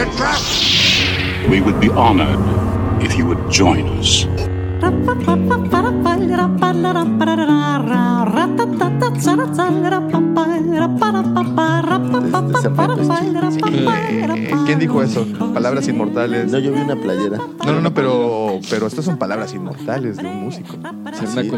[0.00, 1.50] It's a trap!
[1.50, 2.38] We would be honored
[3.02, 4.26] if you would join us.
[14.66, 15.26] ¿Quién dijo eso?
[15.54, 16.50] Palabras inmortales.
[16.50, 17.38] No, yo vi una playera.
[17.38, 20.76] No, no, no, pero, pero estas son palabras inmortales de un músico.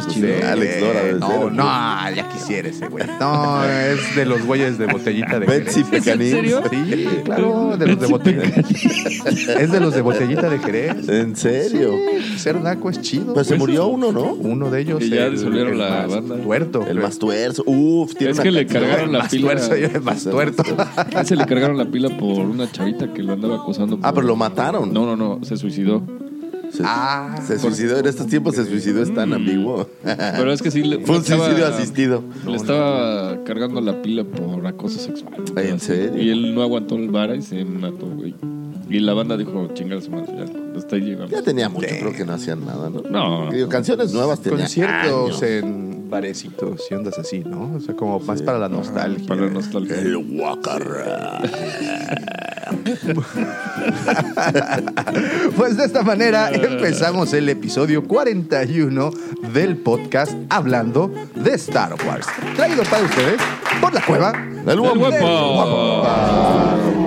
[0.09, 0.27] Chido.
[0.29, 3.05] de Alex no, no, ya quisiera ese güey.
[3.19, 6.05] No, es de los güeyes de botellita de Betsy Jerez.
[6.05, 6.63] Pecanín.
[6.71, 8.61] Sí, claro, de los de botellita.
[9.61, 11.09] Es de los de botellita de Jerez.
[11.09, 11.95] ¿En serio?
[12.37, 13.35] Ser naco es chido.
[13.41, 14.33] Pues se murió uno, ¿no?
[14.35, 15.03] Uno de ellos.
[15.03, 16.37] Y ya el- disolvieron el la más banda.
[16.37, 16.87] Tuerto.
[16.87, 17.63] El más tuerzo.
[17.67, 19.43] Uf, tiene Es una que le cargaron la más pila.
[19.53, 20.63] tuerzo el más tuerto.
[20.97, 23.99] A ese le cargaron la pila por una chavita que lo andaba acosando.
[24.03, 24.93] Ah, pero lo mataron.
[24.93, 26.03] No, no, no, se suicidó.
[26.73, 27.99] Se, Ah, se suicidó.
[27.99, 29.03] En estos tiempos se suicidó.
[29.03, 29.89] Es tan ambiguo.
[30.05, 31.01] Pero es que sí le.
[31.01, 32.23] Fue un suicidio asistido.
[32.47, 35.33] Le estaba cargando la pila por acoso sexual.
[35.57, 36.23] ¿En serio?
[36.23, 38.35] Y él no aguantó el vara y se mató, güey.
[38.91, 40.79] Y la banda dijo, chingar su madre, ya.
[40.79, 41.31] Hasta ahí llegamos.
[41.31, 43.03] Ya tenía mucho, creo que no hacían nada, ¿no?
[43.03, 43.51] No.
[43.51, 45.45] Digo, canciones nuevas tenía conciertos años.
[45.45, 47.75] en barecitos y ondas así, ¿no?
[47.77, 49.27] O sea, como más para la nostalgia.
[49.29, 49.97] Para la nostalgia.
[49.97, 51.41] El Guacarra.
[55.57, 59.11] Pues de esta manera empezamos el episodio 41
[59.53, 62.27] del podcast hablando de Star Wars.
[62.57, 63.41] Traído para ustedes
[63.81, 64.33] por la cueva
[64.67, 65.01] El El guapo.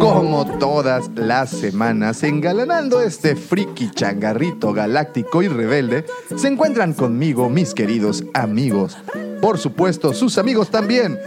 [0.04, 7.74] Como todas las semanas, engalanando este friki changarrito galáctico y rebelde, se encuentran conmigo mis
[7.74, 8.98] queridos amigos.
[9.42, 11.18] Por supuesto, sus amigos también.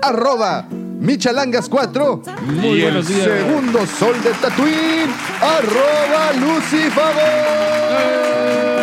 [0.00, 3.24] Arroba Michalangas4 Muy y el buenos días.
[3.24, 5.12] segundo sol de Tatooine.
[5.42, 7.20] Arroba Lucifago.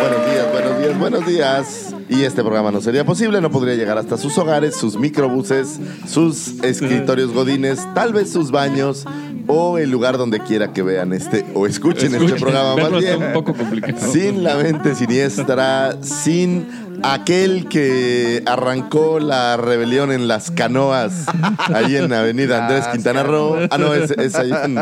[0.00, 1.93] Buenos días, buenos días, buenos días.
[2.08, 6.62] Y este programa no sería posible, no podría llegar hasta sus hogares, sus microbuses, sus
[6.62, 9.04] escritorios godines, tal vez sus baños
[9.46, 13.22] o el lugar donde quiera que vean este o escuchen, este programa más bien.
[13.22, 14.10] un poco complicado.
[14.12, 16.66] Sin la mente siniestra, sin
[17.02, 21.26] aquel que arrancó la rebelión en las canoas,
[21.74, 23.56] ahí en Avenida Andrés Quintana Roo.
[23.70, 24.78] Ah, no, es, es ahí en-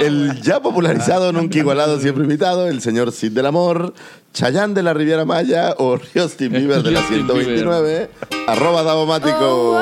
[0.00, 3.92] El ya popularizado, nunca igualado, siempre invitado, el señor Cid del Amor,
[4.32, 8.10] Chayán de la Riviera Maya o Justin Bieber de la Justin 129,
[8.46, 9.76] arroba Davomático.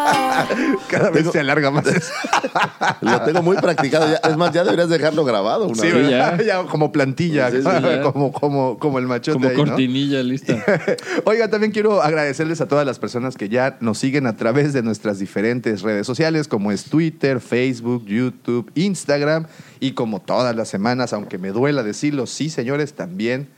[0.88, 2.12] Cada vez Tengo- se alarga más eso.
[3.00, 4.08] Lo tengo muy practicado.
[4.10, 4.16] ya.
[4.28, 6.36] Es más, ya deberías dejarlo grabado una Sí, ya.
[6.42, 8.02] Ya como plantilla, Sí, sí, ya.
[8.02, 9.64] como, como, como el machote Como ahí, ¿no?
[9.64, 10.56] cortinilla lista.
[11.24, 14.82] Oiga, también quiero agradecerles a todas las personas que ya nos siguen a través de
[14.82, 19.46] nuestras diferentes redes sociales, como es Twitter, Facebook, YouTube, Instagram,
[19.80, 23.48] y como todas las semanas, aunque me duela decirlo, sí, señores, también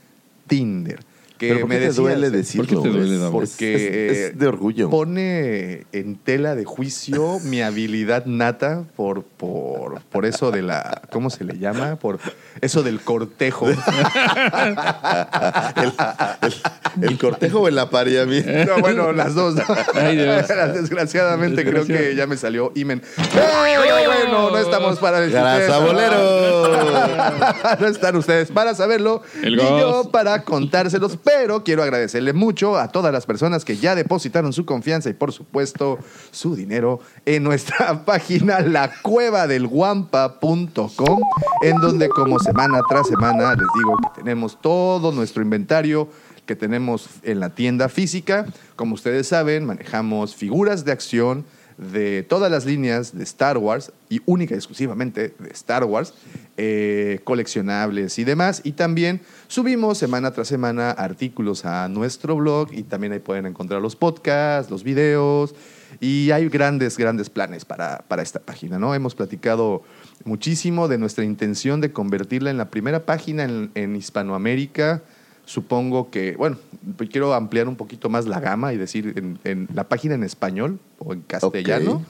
[0.46, 1.00] Tinder.
[1.42, 2.66] Que Pero ¿por qué me te decías, duele eh, decirlo?
[2.68, 4.88] ¿Por qué te duele, es- Porque es, es de orgullo.
[4.90, 11.02] Pone en tela de juicio mi habilidad nata por, por, por eso de la.
[11.10, 11.96] ¿Cómo se le llama?
[11.96, 12.20] Por
[12.60, 13.68] eso del cortejo.
[13.70, 13.76] el,
[16.96, 18.52] el- el cortejo o el apareamiento.
[18.72, 19.56] No, bueno, las dos.
[19.94, 20.46] Ay, Dios.
[20.74, 23.02] Desgraciadamente creo que ya me salió Imen.
[23.32, 23.46] Pero
[24.06, 25.18] bueno, no estamos para
[25.80, 26.68] bolero.
[27.80, 32.86] no están ustedes para saberlo El ni yo para contárselos, pero quiero agradecerle mucho a
[32.88, 35.98] todas las personas que ya depositaron su confianza y por supuesto
[36.30, 41.20] su dinero en nuestra página lacuevadelguampa.com
[41.62, 46.08] en donde como semana tras semana les digo que tenemos todo nuestro inventario
[46.46, 48.44] que tenemos en la tienda física.
[48.76, 51.46] Como ustedes saben, manejamos figuras de acción
[51.78, 56.14] de todas las líneas de Star Wars y única y exclusivamente de Star Wars,
[56.56, 58.60] eh, coleccionables y demás.
[58.64, 63.80] Y también subimos semana tras semana artículos a nuestro blog y también ahí pueden encontrar
[63.80, 65.54] los podcasts, los videos
[66.00, 68.78] y hay grandes, grandes planes para, para esta página.
[68.78, 68.94] ¿no?
[68.94, 69.82] Hemos platicado
[70.24, 75.02] muchísimo de nuestra intención de convertirla en la primera página en, en Hispanoamérica.
[75.44, 76.56] Supongo que, bueno,
[77.10, 80.78] quiero ampliar un poquito más la gama y decir en, en la página en español
[80.98, 82.02] o en castellano Ok.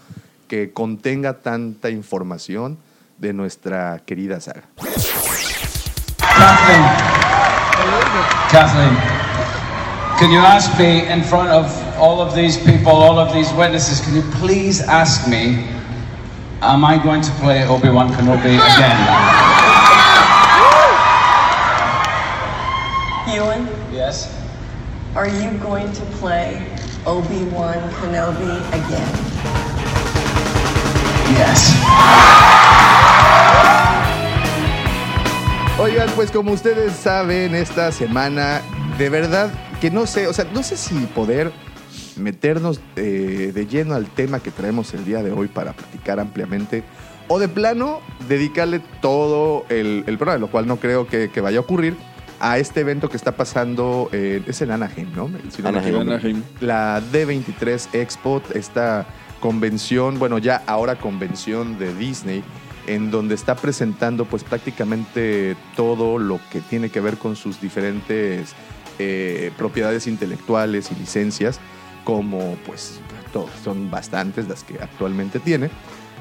[0.49, 2.77] que contenga tanta información
[3.19, 4.63] de nuestra querida saga.
[6.19, 6.83] Kathleen.
[8.51, 8.97] Kathleen.
[10.19, 11.67] Can you ask me in front of
[11.99, 15.65] all of these people, all of these witnesses, can you please ask me
[16.65, 18.97] Am I going to play Obi-Wan Kenobi again?
[23.35, 24.29] Ewan, Yes?
[25.15, 26.57] Are you going to play
[27.05, 29.13] Obi-Wan Kenobi again?
[31.37, 31.77] Yes.
[35.79, 38.63] Oigan, pues como ustedes saben, esta semana,
[38.99, 39.51] de verdad
[39.81, 41.53] que no sé, o sea, no sé si poder
[42.17, 46.85] meternos eh, de lleno al tema que traemos el día de hoy para platicar ampliamente,
[47.29, 51.59] o de plano dedicarle todo el, el programa, lo cual no creo que, que vaya
[51.59, 51.97] a ocurrir,
[52.43, 55.31] a este evento que está pasando, eh, es en Anaheim, ¿no?
[55.49, 56.01] Si no Anaheim.
[56.01, 56.43] Anaheim.
[56.61, 59.07] La D23 Expo, esta
[59.39, 62.43] convención, bueno, ya ahora convención de Disney,
[62.89, 68.55] en donde está presentando pues prácticamente todo lo que tiene que ver con sus diferentes
[68.99, 71.61] eh, propiedades intelectuales y licencias,
[72.03, 73.01] como pues
[73.63, 75.71] son bastantes las que actualmente tiene.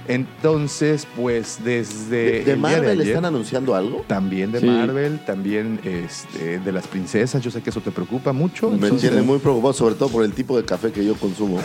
[0.07, 2.43] Entonces, pues desde...
[2.43, 4.03] ¿De, Marvel ayer- están anunciando algo?
[4.07, 4.65] también de Sí.
[4.65, 7.41] Marvel, también este, de las princesas.
[7.43, 8.69] Yo sé que eso te preocupa mucho.
[8.69, 11.59] Me Entonces, tiene muy preocupado, sobre todo por el tipo de café que yo consumo.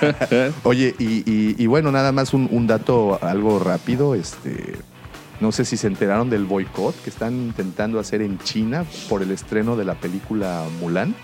[0.64, 4.14] Oye, y, y- y bueno, nada más un, un dato algo rápido.
[4.14, 4.74] Este,
[5.40, 9.30] no sé si se enteraron del boicot que están intentando hacer en China por el
[9.30, 11.14] estreno de la película Mulan.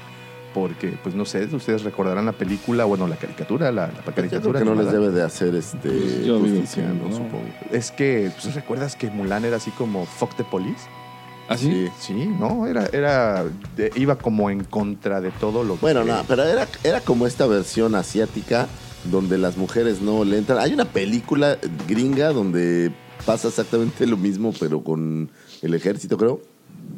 [0.54, 4.14] Porque, pues no sé, ustedes recordarán la película, bueno, la caricatura, la, la Yo creo
[4.14, 4.58] caricatura.
[4.58, 5.88] que no les debe de hacer este
[6.26, 7.08] Yo digo justicia, ¿no?
[7.08, 7.16] no.
[7.16, 7.44] Supongo.
[7.70, 10.80] Es que, ¿tú recuerdas que Mulan era así como fuck the police?
[11.48, 11.88] ¿Así?
[11.98, 13.44] Sí, no, era, era,
[13.76, 16.10] de- iba como en contra de todo lo Bueno, que...
[16.10, 18.66] no, pero era, era como esta versión asiática
[19.10, 20.58] donde las mujeres no le entran.
[20.58, 21.58] Hay una película
[21.88, 22.92] gringa donde
[23.26, 25.30] pasa exactamente lo mismo, pero con
[25.62, 26.40] el ejército, creo,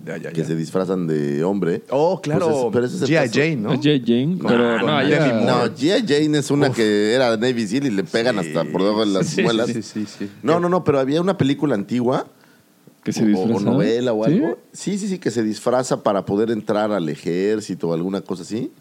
[0.05, 1.83] Ya, ya, que se disfrazan de hombre.
[1.91, 3.29] Oh, claro, Pues es- pero G.I.
[3.33, 3.71] Jane, ¿no?
[3.77, 3.83] J.
[4.05, 4.87] Jane, pero no.
[4.87, 5.33] Moore.
[5.45, 6.05] No, G.I.
[6.07, 6.77] Jane es una Uf.
[6.77, 8.49] que era Navy Seal y le pegan Sí.
[8.49, 9.69] hasta por debajo de las Sí, muelas.
[9.69, 10.29] Sí, sí, sí.
[10.43, 12.27] No, no, no, pero había una película antigua
[13.05, 13.55] que se o- disfraza.
[13.55, 14.33] o, novela o ¿Sí?
[14.33, 14.59] algo.
[14.73, 18.73] Sí, sí, sí, que se disfraza para poder entrar al ejército o alguna cosa así.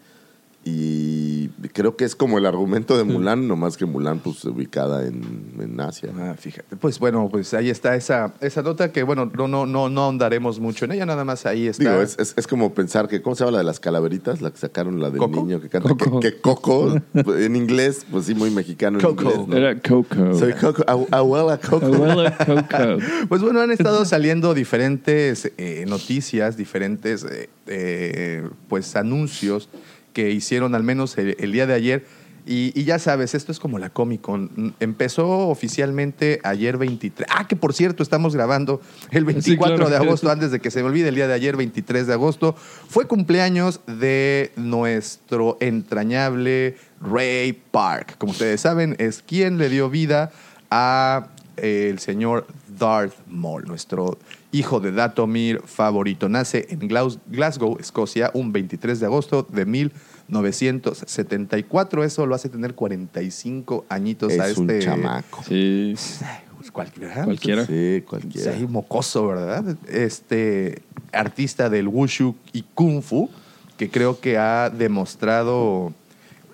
[0.64, 5.54] Y creo que es como el argumento de Mulan, nomás que Mulan pues ubicada en,
[5.58, 6.10] en Asia.
[6.16, 6.76] Ah, fíjate.
[6.76, 10.60] Pues bueno, pues ahí está esa, esa nota que, bueno, no, no, no, no ahondaremos
[10.60, 11.90] mucho en ella, nada más ahí está.
[11.90, 14.40] Digo, es, es- es como pensar que, ¿cómo se llama la de las calaveritas?
[14.40, 15.42] La que sacaron, la del ¿Coco?
[15.42, 15.88] niño que canta.
[15.88, 16.20] Coco.
[16.20, 19.22] Que, que Coco, en inglés, pues sí, muy mexicano en Coco.
[19.30, 19.48] inglés.
[19.48, 19.56] ¿no?
[19.56, 20.34] Era Coco.
[20.38, 21.86] Soy Coco, abu- abuela Coco.
[21.86, 23.02] Abuela Coco.
[23.28, 29.68] Pues bueno, han estado saliendo diferentes eh, noticias, diferentes eh, eh, pues anuncios
[30.12, 32.06] que hicieron al menos el, el día de ayer.
[32.44, 34.74] Y, y ya sabes, esto es como la Comic Con.
[34.80, 37.28] Empezó oficialmente ayer 23.
[37.30, 38.80] Ah, que por cierto, estamos grabando
[39.12, 39.90] el 24 claro.
[39.90, 42.56] de agosto, antes de que se me olvide el día de ayer, 23 de agosto.
[42.88, 48.16] Fue cumpleaños de nuestro entrañable Ray Park.
[48.18, 50.32] Como ustedes saben, es quien le dio vida
[50.70, 54.18] a eh, el señor Darth Maul, nuestro
[54.52, 56.28] hijo de Datomir favorito.
[56.28, 59.64] Nace en Glas- Glasgow, Escocia, un 23 de agosto de
[60.28, 62.04] 1974.
[62.04, 64.84] Eso lo hace tener 45 añitos a Es un este...
[64.84, 65.42] chamaco.
[65.46, 65.94] Sí,
[66.56, 67.24] Pues cualquiera.
[67.24, 67.66] cualquiera.
[67.66, 68.52] Sí, Sí, cualquiera.
[68.52, 69.76] ahí mocoso, ¿verdad?
[69.88, 70.82] Este
[71.12, 73.28] artista del wushu y kung fu
[73.76, 75.92] que creo que ha demostrado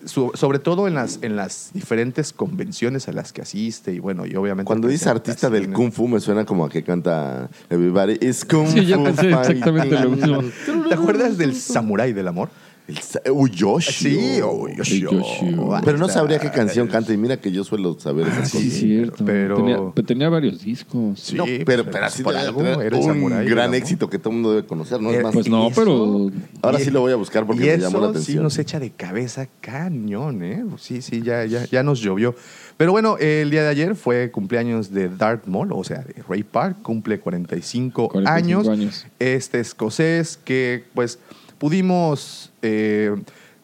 [0.05, 4.27] su- sobre todo en las en las diferentes convenciones a las que asiste y bueno,
[4.27, 8.19] y obviamente Cuando dice artista del Kung Fu me suena como a que canta Everybody
[8.21, 10.41] is Kung Sí, yo Fu pensé exactamente lo mismo.
[10.89, 12.49] ¿Te acuerdas del samurái del amor?
[12.89, 14.11] El sa- Uy, Yoshio.
[14.11, 15.75] Sí, oh.
[15.75, 18.57] Ahí Pero no sabría qué canción canta y mira que yo suelo saber esas Sí,
[18.57, 18.73] cosas.
[18.73, 19.25] es cierto.
[19.27, 21.21] pero- Tenía, pero tenía varios discos.
[21.21, 24.53] Sí, No, pero, pero así por algo era un gran éxito que todo el mundo
[24.55, 25.11] debe conocer, ¿no?
[25.11, 26.31] Eh, Es más, Pues no, eso- pero
[26.63, 28.43] ahora sí lo voy a buscar porque y me eso llamó la sí atención.
[28.45, 30.65] nos echa de cabeza cañón, ¿eh?
[30.79, 32.35] Sí, sí, ya, ya, ya nos llovió.
[32.79, 36.45] Pero bueno, el día de ayer fue cumpleaños de Darth Maul, o sea, de Ray
[36.45, 38.69] Park, cumple 45, 45 años.
[38.69, 39.07] años.
[39.19, 41.19] Este escocés que, pues,
[41.59, 43.15] pudimos eh,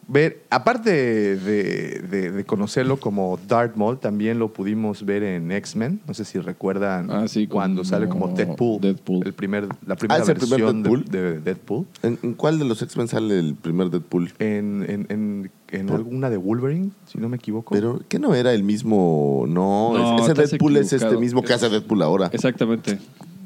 [0.07, 6.01] ver, aparte de, de- de conocerlo como Darth Maul, también lo pudimos ver en X-Men.
[6.07, 8.81] No sé si recuerdan Ah, sí, cuando como sale como Deadpool.
[8.81, 9.27] Deadpool.
[9.27, 11.05] El primer, la primera ¿es el primer versión de- Deadpool?
[11.11, 11.87] de Deadpool.
[12.03, 14.33] ¿En, en cuál de los X-Men sale el primer Deadpool?
[14.39, 17.75] en, en, en, en alguna de Wolverine, si no me equivoco.
[17.75, 19.45] Pero, ¿qué no era el mismo?
[19.49, 22.29] No, No, ese Deadpool es este mismo que hace Deadpool ahora.
[22.33, 22.99] exactamente.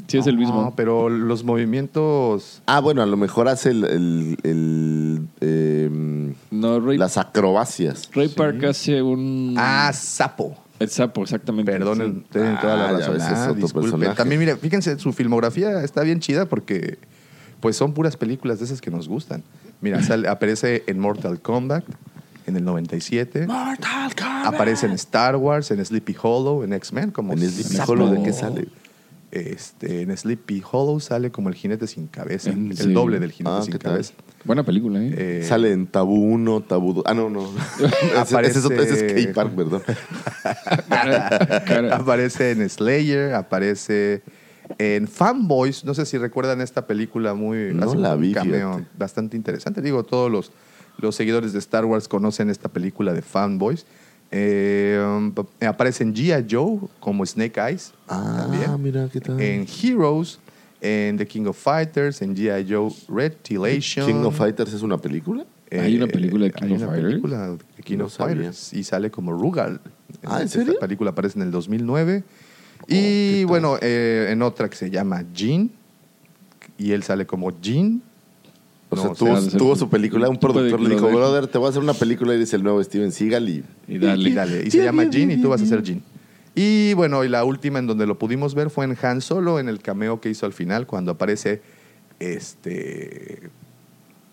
[0.08, 0.62] Sí, es el mismo.
[0.62, 2.62] No, pero los movimientos.
[2.66, 8.08] Ah, bueno, a lo mejor hace el, el- el, em, No, Ray, las acrobacias.
[8.12, 9.54] Ray Park hace un.
[9.56, 10.56] Ah, sapo.
[10.80, 11.70] el sapo, exactamente.
[11.72, 12.26] Perdonen, Sí.
[12.32, 13.16] tienen toda la Ah, razón.
[13.16, 13.90] ese es Ah, otro disculpen.
[13.90, 14.16] personaje.
[14.16, 16.98] También, mire, fíjense, su filmografía está bien chida porque
[17.60, 19.42] pues son puras películas de esas que nos gustan.
[19.80, 21.84] Mira, sale- aparece en Mortal Kombat
[22.46, 23.46] en el 97.
[23.48, 24.46] Mortal Kombat.
[24.46, 27.92] Aparece en Star Wars, en Sleepy Hollow, en X-Men, como ¿En Sleepy sapo.
[27.92, 28.68] Hollow de qué sale?
[29.30, 32.92] Este, en Sleepy Hollow sale como el jinete sin cabeza, En- el sí.
[32.92, 34.14] doble del jinete Ah, sin cabeza.
[34.44, 35.14] Buena película, ¿eh?
[35.16, 37.04] Eh, Sale en Tabú 1, Tabú 2.
[37.06, 37.42] Ah, no, no.
[37.46, 38.64] ese, ese es, ese es
[39.04, 39.82] Aparece- K-Park, perdón.
[40.88, 44.22] Cara- aparece en Slayer, aparece
[44.78, 45.84] en Fanboys.
[45.84, 47.72] No sé si recuerdan esta película muy.
[47.74, 49.82] No hace la un vi, cameo bastante interesante.
[49.82, 50.52] Digo, todos los,
[50.98, 53.86] los seguidores de Star Wars conocen esta película de Fanboys.
[54.30, 56.46] Eh, pa- aparece en G.I.
[56.50, 57.92] Joe como Snake Eyes.
[58.08, 58.82] Ah, también.
[58.82, 59.40] mira, ¿qué tal?
[59.40, 60.38] En Heroes,
[60.80, 62.66] en The King of Fighters, en G.I.
[62.70, 64.06] Joe Retilation.
[64.06, 65.44] King of Fighters es una película.
[65.70, 67.08] ¿Hay una película de King hay of una Fighters?
[67.10, 68.34] película de King No of sabía.
[68.36, 69.80] Fighters y sale como Rugal.
[70.24, 70.78] Ah, ¿en Esta serio?
[70.80, 72.24] película aparece en el 2009.
[72.80, 75.70] Oh, ¿qué y bueno, eh, en otra que se llama Jean.
[76.78, 78.02] Y él sale como Jean.
[78.90, 81.16] O No, sea, o tuvo, sea, tuvo su película, un productor le dijo, brother.
[81.18, 83.64] brother, te voy a hacer una película, eres el nuevo Steven Seagal y...
[83.86, 84.28] Y dale.
[84.30, 86.02] Y, dale, y se llama Jean y tú vas a ser Jean.
[86.54, 89.68] Y bueno, y la última en donde lo pudimos ver fue en Han Solo, en
[89.68, 91.60] el cameo que hizo al final, cuando aparece
[92.18, 93.50] este.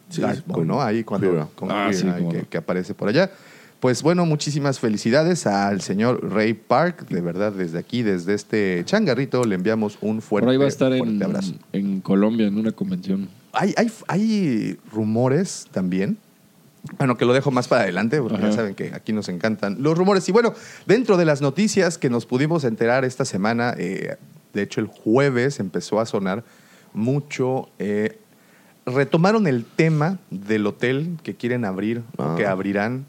[0.09, 0.81] Sí, Darth Maul, con ¿no?
[0.81, 2.49] Ahí cuando con Ah, sí, ahí que, no.
[2.49, 3.31] que aparece por allá.
[3.79, 7.07] Pues bueno, muchísimas felicidades al señor Ray Park.
[7.09, 10.69] De verdad, desde aquí, desde este changarrito, le enviamos un fuerte, Por ahí va a
[10.69, 11.53] estar fuerte en, abrazo.
[11.73, 13.27] en Colombia en una convención.
[13.55, 16.17] Hay, hay, hay rumores también.
[16.99, 18.49] Bueno, que lo dejo más para adelante, porque Ajá.
[18.49, 20.27] ya saben que aquí nos encantan los rumores.
[20.29, 20.53] Y bueno,
[20.85, 24.17] dentro de las noticias que nos pudimos enterar esta semana, eh,
[24.53, 26.43] de hecho el jueves empezó a sonar
[26.93, 27.69] mucho.
[27.79, 28.19] eh,
[28.85, 32.35] retomaron el tema del hotel que quieren abrir, o Ah.
[32.37, 33.07] que abrirán,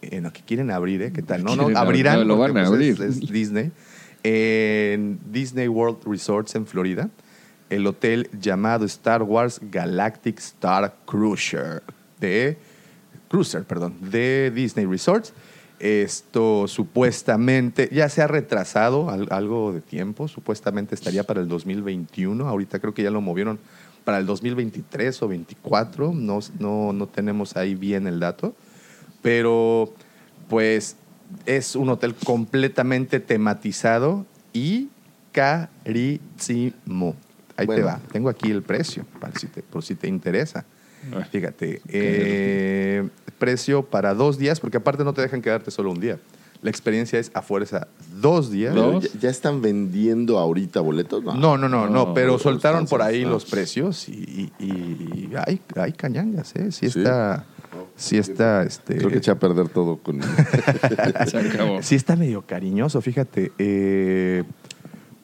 [0.00, 1.12] eh, no, que quieren abrir, ¿eh?
[1.12, 1.44] ¿Qué tal?
[1.44, 2.14] No, no, abrirán.
[2.14, 3.02] abrir, no, lo van a pues, es- abrir.
[3.02, 3.70] es Disney.
[4.22, 7.10] En Disney World Resorts en Florida,
[7.70, 11.82] el hotel llamado Star Wars Galactic Star Cruiser
[12.20, 12.56] de
[13.28, 15.32] Cruiser, perdón, de Disney Resorts.
[15.80, 22.48] Esto supuestamente ya se ha retrasado al- algo de tiempo, supuestamente estaría para el 2021,
[22.48, 23.60] ahorita creo que ya lo movieron
[24.04, 28.56] para el 2023 o 24, no, no, no tenemos ahí bien el dato,
[29.22, 29.92] pero
[30.48, 30.96] pues
[31.46, 34.88] es un hotel completamente tematizado y
[35.32, 37.14] carísimo.
[37.58, 40.64] Ahí te va, tengo aquí el precio, para si te, por si te interesa.
[41.12, 46.00] Ah, Fíjate, eh, precio para dos días, porque aparte no te dejan quedarte solo un
[46.00, 46.18] día.
[46.60, 47.86] La experiencia es a fuerza
[48.20, 48.74] dos días.
[48.74, 49.04] ¿Dos?
[49.04, 51.22] Pero ¿Ya, ya están vendiendo ahorita boletos?
[51.22, 51.34] No.
[51.34, 55.60] No, no, no, no, No, pero soltaron por ahí los precios y, y- y hay,
[55.76, 56.72] hay cañangas, ¿eh?
[56.72, 56.98] Sí ¿Sí?
[56.98, 57.44] está,
[57.94, 58.96] sí está, este...
[58.96, 60.20] Creo que eché a perder todo con...
[61.28, 61.80] Se acabó.
[61.80, 63.52] Sí está medio cariñoso, fíjate.
[63.58, 64.42] eh,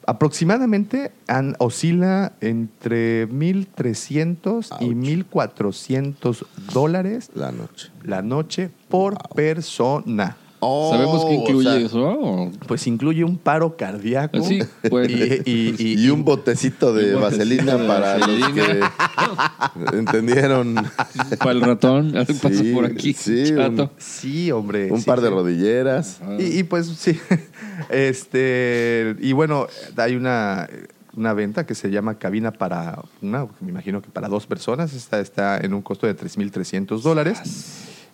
[0.07, 5.27] aproximadamente an- oscila entre 1.300 y Ouch.
[5.31, 7.89] 1.400 dólares la noche.
[8.03, 10.37] la noche por persona.
[10.61, 12.01] Oh, ¿Sabemos qué o incluye sea, eso?
[12.19, 14.41] o- Pues incluye un paro cardíaco.
[14.41, 14.59] Sí,
[14.89, 15.09] pues.
[15.11, 15.13] y,
[15.45, 18.91] y- y- Y un botecito de botecito vaselina de para los vaselina.
[19.91, 20.75] que entendieron.
[21.37, 22.13] Para el ratón,
[22.51, 23.13] Sí, por aquí.
[23.13, 23.91] sí, chato.
[23.97, 24.91] Sí, hombre.
[24.91, 26.19] Un sí, par de rodilleras.
[26.23, 26.37] Ah.
[26.39, 27.19] Y, y pues sí,
[27.89, 30.67] este, y bueno, hay una,
[31.15, 35.19] una venta que se llama cabina para una, me imagino que para dos personas, esta
[35.19, 37.39] está en un costo de 3.300 dólares.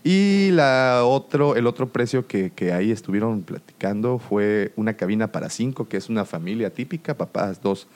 [0.03, 5.49] Y la otro, el otro precio que, que ahí estuvieron platicando fue una cabina para
[5.49, 7.87] cinco, que es una familia típica, papás, dos,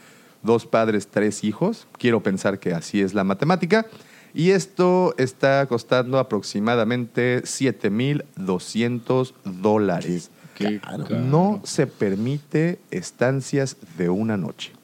[0.43, 1.87] dos padres, tres hijos.
[1.97, 3.87] Quiero pensar que así es la matemática.
[4.35, 10.29] Y esto está costando aproximadamente 7.200 dólares.
[10.55, 11.07] Qué caro.
[11.09, 14.74] No se permite estancias de una noche.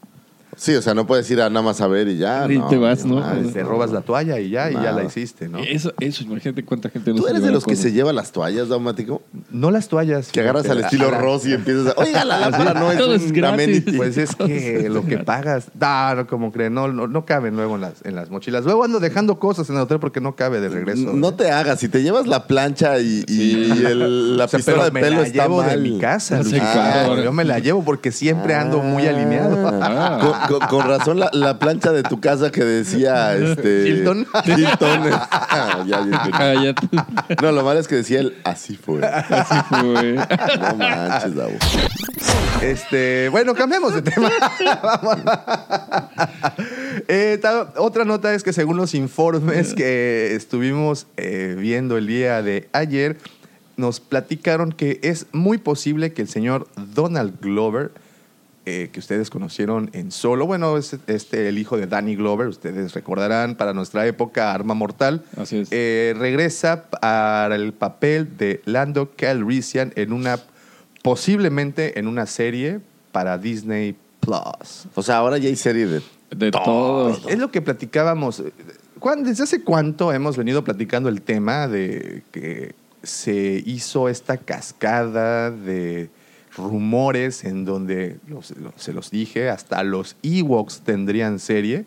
[0.62, 2.46] Sí, o sea, no puedes ir a nada más a ver y ya.
[2.48, 3.18] Y no, te vas, ¿no?
[3.18, 5.58] Ah, te robas la toalla y ya, y ya la hiciste, ¿no?
[5.58, 8.70] Eso, eso, imagínate cuánta gente no ¿Tú eres de los que se lleva las toallas,
[8.70, 9.24] Daumático?
[9.50, 10.32] No las toallas.
[10.32, 12.00] Que agarras al estilo la- Ross y empiezas a...
[12.00, 13.94] Oiga, la lámpara no es amenity.
[13.98, 17.74] Pues es que lo que pagas, no, no, como creen, no, no, no caben luego
[17.74, 18.64] en las, en las mochilas.
[18.64, 21.12] Luego ando dejando cosas en el hotel porque no cabe de regreso.
[21.12, 23.74] No te hagas, si te llevas la plancha y, y- Sí.
[23.82, 25.98] y el- la O sea, pistola de pero me pelo la está llevo de mi
[25.98, 26.42] casa.
[26.62, 29.58] Ah, yo me la llevo porque siempre ando muy alineado.
[30.60, 34.26] Con, razón la, la plancha de tu casa que decía este Hilton.
[34.46, 35.04] Hilton.
[35.88, 36.06] ya,
[36.64, 36.76] ya.
[37.42, 39.02] No, lo malo es que decía él así fue.
[39.06, 40.14] Así fue.
[40.14, 41.54] No manches, Davo.
[42.62, 44.30] Este, bueno, cambiemos de tema.
[44.84, 45.18] Vamos.
[47.08, 52.42] Eh, ta- otra nota es que según los informes que estuvimos eh, viendo el día
[52.42, 53.18] de ayer,
[53.78, 57.92] nos platicaron que es muy posible que el señor Donald Glover
[58.66, 60.46] eh, que ustedes conocieron en Solo.
[60.46, 65.24] Bueno, es este, el hijo de Danny Glover, ustedes recordarán, para nuestra época, Arma Mortal.
[65.38, 65.70] Así es.
[65.72, 70.40] Eh, regresa para el papel de Lando Calrissian en una,
[71.02, 72.80] posiblemente en una serie
[73.12, 74.86] para Disney Plus.
[74.96, 76.02] O sea, ahora ya hay serie de.
[76.36, 77.10] De todo.
[77.28, 78.42] Es lo que platicábamos.
[79.00, 85.52] ¿Cuán- ¿Desde hace cuánto hemos venido platicando el tema de que se hizo esta cascada
[85.52, 86.10] de
[86.58, 91.86] rumores en donde, los- los- se los dije, hasta los Ewoks tendrían serie?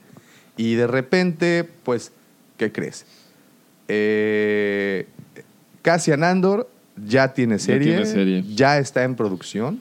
[0.56, 2.12] Y de repente, pues,
[2.56, 3.04] ¿qué crees?
[3.88, 5.06] Eh,
[5.83, 6.68] Cassian Andor
[7.06, 8.44] ya tiene Ya serie, tiene serie.
[8.54, 9.80] ya está en producción.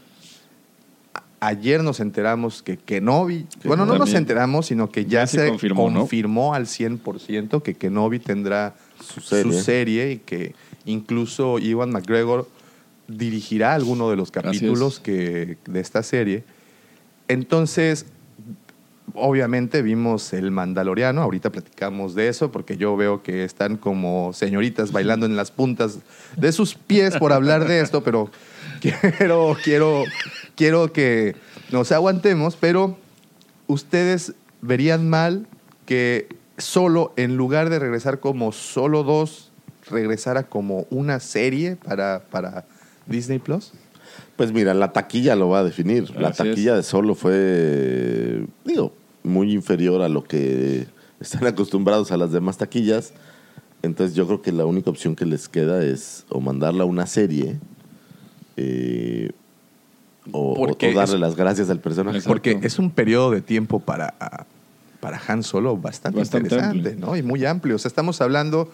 [1.14, 5.40] A- Ayer nos enteramos que Kenobi, bueno, no nos enteramos, sino que ya, Ya se
[5.40, 6.00] se confirmó, ¿no?
[6.02, 9.62] confirmó al 100% que Kenobi tendrá Su su serie.
[9.62, 10.12] serie.
[10.14, 12.48] y que incluso Iwan McGregor
[13.08, 16.44] dirigirá alguno de los capítulos que, de esta serie.
[17.28, 18.06] Entonces,
[19.14, 24.92] obviamente vimos el Mandaloriano, ahorita platicamos de eso, porque yo veo que están como señoritas
[24.92, 26.00] bailando en las puntas
[26.38, 28.30] de sus pies por hablar de esto, pero
[28.82, 30.04] quiero, quiero,
[30.56, 31.36] quiero que
[31.72, 32.98] nos aguantemos, pero
[33.68, 35.48] ustedes verían mal
[35.86, 39.52] que solo, en lugar de regresar como solo dos,
[39.90, 42.66] regresara como una serie para, para
[43.08, 43.72] Disney Plus.
[44.36, 46.10] Pues mira, la taquilla lo va a definir.
[46.20, 46.38] La es.
[46.38, 48.94] taquilla de solo fue, digo,
[49.24, 50.88] muy inferior a lo que
[51.20, 53.14] están acostumbrados a las demás taquillas.
[53.82, 57.06] Entonces yo creo que la única opción que les queda es o mandarla a una
[57.06, 57.58] serie
[58.58, 59.32] eh,
[60.32, 62.18] o, Porque o darle es- las gracias al personaje.
[62.18, 62.34] Exacto.
[62.34, 64.14] Porque es un periodo de tiempo para,
[65.00, 67.06] para Han Solo bastante, Bastante interesante, amplio.
[67.08, 67.18] ¿no?
[67.18, 67.76] Y muy amplio.
[67.76, 68.72] O sea, estamos hablando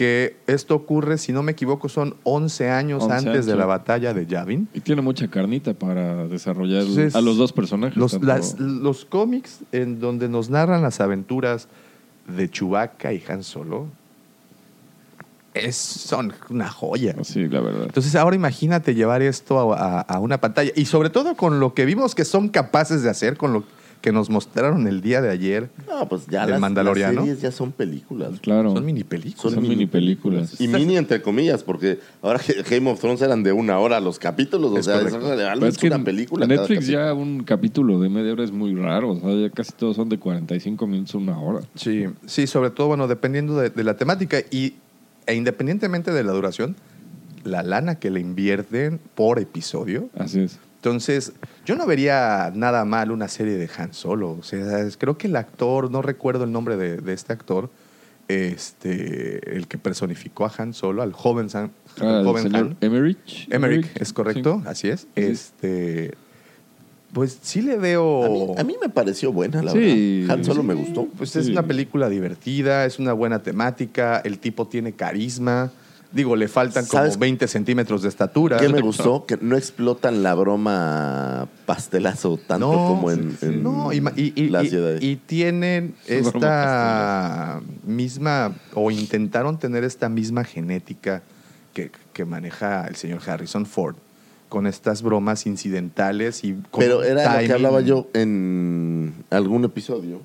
[0.00, 4.14] que esto ocurre, si no me equivoco, son 11 años 11 antes de la batalla
[4.14, 4.66] de Yavin.
[4.72, 7.98] Y tiene mucha carnita para desarrollar Entonces, a los dos personajes.
[7.98, 11.68] Los, las- los cómics en donde nos narran las aventuras
[12.34, 13.88] de Chewbacca y Han Solo
[15.52, 17.14] es, son una joya.
[17.22, 17.82] Sí, la verdad.
[17.84, 21.74] Entonces ahora imagínate llevar esto a, a- a una pantalla y sobre todo con lo
[21.74, 23.64] que vimos que son capaces de hacer, con lo
[24.00, 25.68] que nos mostraron el día de ayer.
[25.88, 27.12] No, pues ya del las, Mandaloriano.
[27.20, 28.40] las series ya son películas.
[28.40, 28.72] Claro.
[28.72, 29.54] Son mini películas.
[29.54, 30.60] Son mini películas.
[30.60, 34.72] Y mini entre comillas, porque ahora Game of Thrones eran de una hora los capítulos,
[34.72, 35.32] o Es sea, correcto.
[35.34, 36.46] es Pero es que una película.
[36.46, 39.10] Netflix ya un capítulo de media hora es muy raro.
[39.12, 41.60] O sea, ya casi todos son de 45 minutos, una hora.
[41.74, 44.74] Sí, sí, sobre todo, bueno, dependiendo de, de la temática y,
[45.26, 46.76] e independientemente de la duración,
[47.44, 50.08] la lana que le invierten por episodio.
[50.18, 50.58] Así es.
[50.84, 51.32] Entonces,
[51.66, 54.30] yo no vería nada mal una serie de Han Solo.
[54.30, 57.68] O sea, creo que el actor, no recuerdo el nombre de, de este actor,
[58.28, 62.76] este, el que personificó a Han Solo, al joven, San- Ah, joven señor Han.
[62.80, 63.46] Emmerich.
[63.50, 64.68] Emmerich, es correcto, Sí.
[64.68, 65.00] así es.
[65.00, 65.08] Sí.
[65.16, 66.14] Este,
[67.12, 68.24] pues sí le veo.
[68.24, 70.20] A mí, a mí me pareció buena, la Sí.
[70.20, 70.36] verdad.
[70.38, 71.06] Han Solo me gustó.
[71.18, 75.72] Pues es una película divertida, es una buena temática, el tipo tiene carisma.
[76.12, 78.56] Digo, le faltan como ¿Sabes 20 centímetros de estatura.
[78.56, 79.26] ¿Qué me gustó?
[79.26, 84.64] Que no explotan la broma pastelazo tanto como en, en no, y, y- y- la
[84.64, 85.00] y- ciudad.
[85.00, 91.22] y tienen esta misma, o intentaron tener esta misma genética
[91.74, 93.94] que, que maneja el señor Harrison Ford,
[94.48, 97.52] con estas bromas incidentales y con Pero era lo que timing.
[97.52, 100.22] hablaba yo en algún episodio.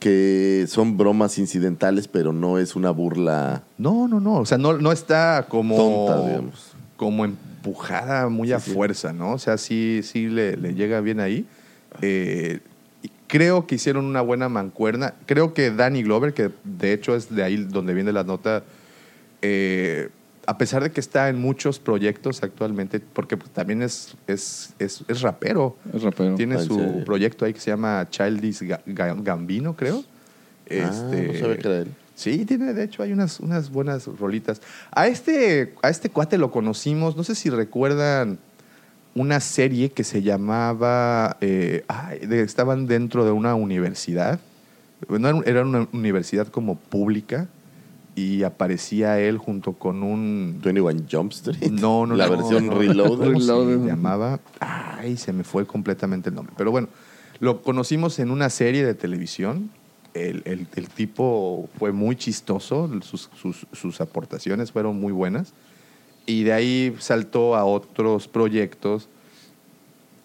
[0.00, 3.62] Que son bromas incidentales, pero no es una burla.
[3.78, 4.36] No, no, no.
[4.36, 5.76] O sea, no, no está como.
[5.76, 6.72] Tonta, digamos.
[6.96, 9.34] Como empujada muy a Sí, fuerza, ¿no?
[9.34, 11.46] O sea, sí, sí le, le llega bien ahí.
[12.00, 12.60] Eh,
[13.26, 15.14] creo que hicieron una buena mancuerna.
[15.26, 18.64] Creo que Danny Glover, que de hecho es de ahí donde viene la nota,
[19.42, 20.08] eh,
[20.50, 25.04] a pesar de que está en muchos proyectos actualmente, porque pues, también es, es, es,
[25.06, 25.76] es rapero.
[25.94, 26.34] Es rapero.
[26.34, 30.02] Tiene ¿en su proyecto ahí que se llama Childish Ga- Ga- Gambino, creo.
[30.72, 31.88] Ah, no que era él.
[32.16, 34.60] Sí, tiene, de hecho, hay unas, unas buenas rolitas.
[34.90, 38.38] A este, a este cuate lo conocimos, no sé si recuerdan
[39.14, 41.36] una serie que se llamaba.
[41.40, 44.40] eh, ay, de- estaban dentro de una universidad.
[45.08, 47.46] Un- era una universidad como pública
[48.16, 50.60] y aparecía él junto con un.
[50.62, 51.70] 21 Jump Street.
[51.70, 52.74] No, no, La no, versión no.
[52.78, 53.26] Reloaded.
[53.26, 53.86] ¿Cómo se Reloaded.
[53.86, 54.40] llamaba?
[54.60, 56.54] Ay, se me fue completamente el nombre.
[56.58, 56.88] Pero bueno,
[57.38, 59.70] lo conocimos en una serie de televisión.
[60.12, 65.52] El, el- el tipo fue muy chistoso, sus, sus- sus aportaciones fueron muy buenas.
[66.26, 69.08] Y de ahí saltó a otros proyectos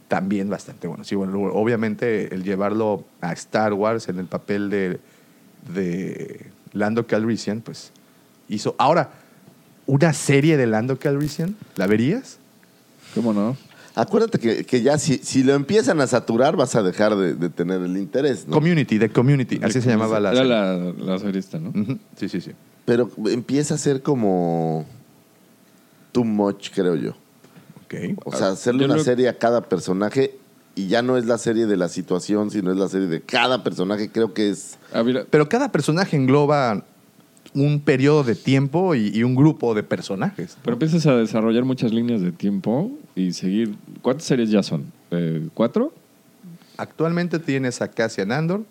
[0.08, 1.08] también bastante buenos.
[1.08, 5.00] Sí, bueno, obviamente el llevarlo a Star Wars en el papel de,
[5.74, 7.92] de Lando Calrissian, pues
[8.48, 8.76] hizo...
[8.78, 9.10] Ahora,
[9.88, 11.56] ¿una serie de Lando Calrissian?
[11.76, 12.38] ¿La verías?
[13.16, 13.58] ¿Cómo no?
[13.96, 17.50] Acuérdate que, que ya si, si lo empiezan a saturar vas a dejar de, de
[17.50, 18.54] tener el interés, ¿no?
[18.54, 20.52] Community, de Community, así se llamaba la Era serie.
[20.52, 21.72] la, la serie esta, ¿no?
[22.18, 22.52] Sí, sí, sí.
[22.84, 24.86] Pero empieza a ser como
[26.12, 27.12] too much, creo yo.
[27.86, 28.20] Ok.
[28.26, 30.38] O sea, hacerle Yo una lo- serie a cada personaje
[30.76, 33.64] y ya no es la serie de la situación, sino es la serie de cada
[33.64, 34.78] personaje, creo que es...
[34.94, 36.84] Ah, Pero cada personaje engloba
[37.54, 40.58] un periodo de tiempo y, y un grupo de personajes.
[40.64, 43.76] pero empiezas a desarrollar muchas líneas de tiempo y seguir.
[44.02, 44.92] ¿Cuántas series ya son?
[45.12, 45.94] Eh, ¿Cuatro?
[46.78, 48.64] Actualmente tienes a Cassian Andor,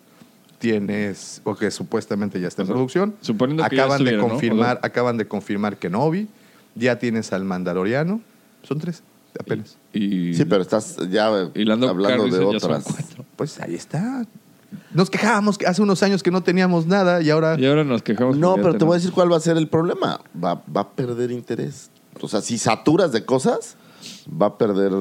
[0.59, 3.15] tienes, porque supuestamente ya está en O sea, producción.
[3.23, 4.29] suponiendo que ya acaban de estuviera, ¿no?
[4.29, 6.29] confirmar, O sea- acaban de confirmar Kenobi,
[6.75, 8.21] ya tienes al Mandaloriano,
[8.63, 9.03] son tres
[9.41, 9.77] apenas.
[9.93, 12.85] Y, Sí, pero estás ya hablando de otras.
[13.37, 14.25] Pues ahí está.
[14.93, 18.03] Nos quejábamos que hace unos años que no teníamos nada y ahora Y ahora nos
[18.03, 18.37] quejamos.
[18.37, 20.21] No, pero te voy a decir cuál va a ser el problema.
[20.43, 21.91] Va, va a perder interés.
[22.21, 23.77] O sea, si saturas de cosas,
[24.31, 24.93] va a perder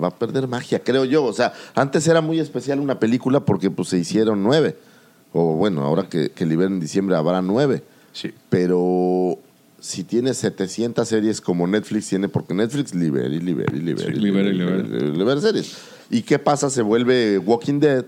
[0.00, 1.24] va a perder magia, creo yo.
[1.24, 4.76] O sea, antes era muy especial una película porque pues se hicieron nueve.
[5.32, 7.82] O bueno, ahora que, que liberen en diciembre habrá nueve.
[8.12, 8.32] sí.
[8.48, 9.38] Pero
[9.80, 14.10] si tienes 700 series como Netflix tiene, porque Netflix libera y libera y libera.
[14.10, 14.78] Sí, y libera libera.
[14.86, 15.76] y libera series.
[16.10, 16.68] ¿Y qué pasa?
[16.70, 18.04] Se vuelve Walking Dead,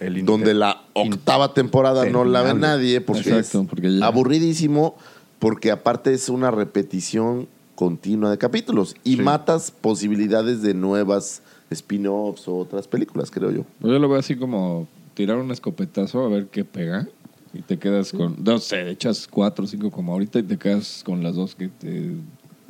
[0.00, 4.96] El donde la octava temporada no la ve nadie porque Exacto, es porque ya- aburridísimo,
[5.38, 9.22] porque aparte es una repetición continua de capítulos y Sí.
[9.22, 13.64] matas posibilidades de nuevas spin-offs o otras películas, creo yo.
[13.80, 17.08] Yo lo veo así como tirar un escopetazo a ver qué pega.
[17.54, 18.36] Y te quedas con.
[18.42, 21.68] No sé, echas cuatro o cinco como ahorita y te quedas con las dos que
[21.68, 22.10] te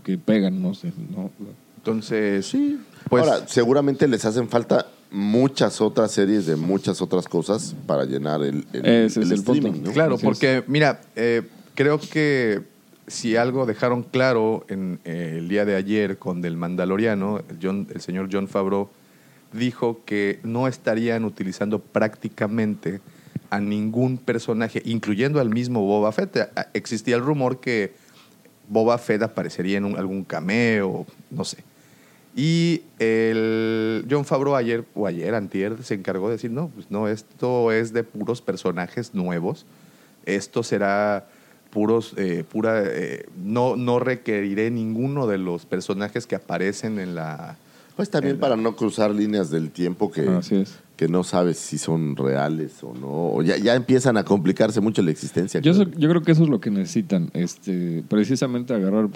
[0.04, 0.92] que pegan, no sé.
[1.10, 1.30] ¿no?
[1.78, 2.78] Entonces, sí.
[3.08, 8.42] Pues Ahora, seguramente les hacen falta muchas otras series de muchas otras cosas para llenar
[8.42, 9.88] el, el- Ese el es el streaming, punto.
[9.88, 9.92] ¿no?
[9.94, 10.24] Claro, Así es.
[10.24, 11.42] porque, mira, eh,
[11.74, 12.62] creo que
[13.06, 17.86] si algo dejaron claro en eh, el día de ayer con Del Mandaloriano, el, John-
[17.94, 18.88] el señor John Favreau
[19.52, 23.00] dijo que no estarían utilizando prácticamente
[23.54, 26.36] a ningún personaje, incluyendo al mismo Boba Fett.
[26.56, 27.92] A- Existía el rumor que
[28.68, 31.58] Boba Fett aparecería en un- algún cameo, no sé.
[32.36, 37.06] Y el John Favreau ayer, o ayer, antier, se encargó de decir, no, pues no,
[37.06, 39.66] esto es de puros personajes nuevos.
[40.26, 41.26] Esto será
[41.70, 47.56] puros, eh, pura, eh, no, no requeriré ninguno de los personajes que aparecen en la...
[47.94, 50.74] Pues también la- para no cruzar líneas del tiempo que, Así es.
[50.96, 53.08] Que no sabes si son reales o no.
[53.34, 55.60] O ya, ya empiezan a complicarse mucho la existencia.
[55.60, 55.84] Yo, creo.
[55.86, 57.30] so- yo creo que eso es lo que necesitan.
[57.34, 59.08] Este, precisamente agarrar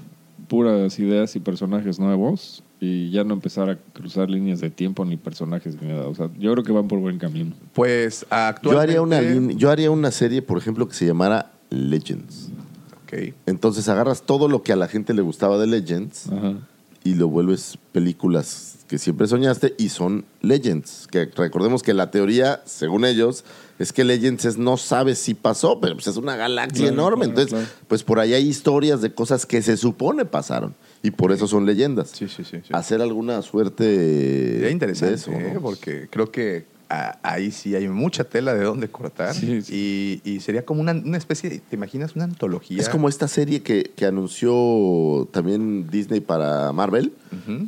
[0.48, 5.16] puras ideas y personajes nuevos y ya no empezar a cruzar líneas de tiempo ni
[5.16, 6.08] personajes ni nada.
[6.08, 7.54] O sea, yo creo que van por buen camino.
[7.74, 8.82] Pues yo, actualmente...
[8.82, 12.50] haría una yo haría una serie, por ejemplo, que se llamara Legends.
[13.04, 13.34] Ok.
[13.46, 16.54] Entonces agarras todo lo que a la gente le gustaba de Legends Ajá.
[17.04, 21.06] y lo vuelves películas que siempre soñaste y son Legends.
[21.10, 23.44] Que recordemos que la teoría, según ellos,
[23.78, 27.26] es que Legends es no sabes si pasó, pero pues es una galaxia Claro, enorme.
[27.26, 27.84] claro, Entonces, claro.
[27.86, 31.66] pues por ahí hay historias de cosas que se supone pasaron y por eso son
[31.66, 32.10] leyendas.
[32.12, 32.56] Sí, sí, sí.
[32.66, 32.70] sí.
[32.72, 33.84] Hacer alguna suerte
[34.54, 35.38] Sería interesante, de eso, ¿no?
[35.38, 35.58] ¿eh?
[35.62, 39.34] porque creo que a- ahí sí hay mucha tela de dónde cortar.
[39.34, 42.14] Sí, Y, y sería como una, una especie, de- ¿te imaginas?
[42.16, 42.80] Una antología.
[42.80, 47.12] Es como esta serie que, que anunció también Disney para Marvel,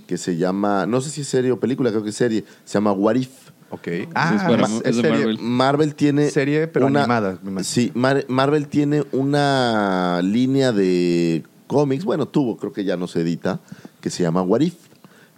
[0.06, 2.74] que se llama, no sé si es serie o película, creo que es serie, se
[2.74, 3.30] llama What If.
[3.72, 3.86] Ok.
[3.86, 5.38] es Ah, para- es, es de serie- Marvel.
[5.38, 6.30] Marvel tiene.
[6.30, 7.64] Serie, pero una- animada, me imagino.
[7.64, 13.20] Sí, Mar- Marvel tiene una línea de cómics, bueno, tuvo, creo que ya no se
[13.20, 13.60] edita,
[14.00, 14.74] que se llama What If.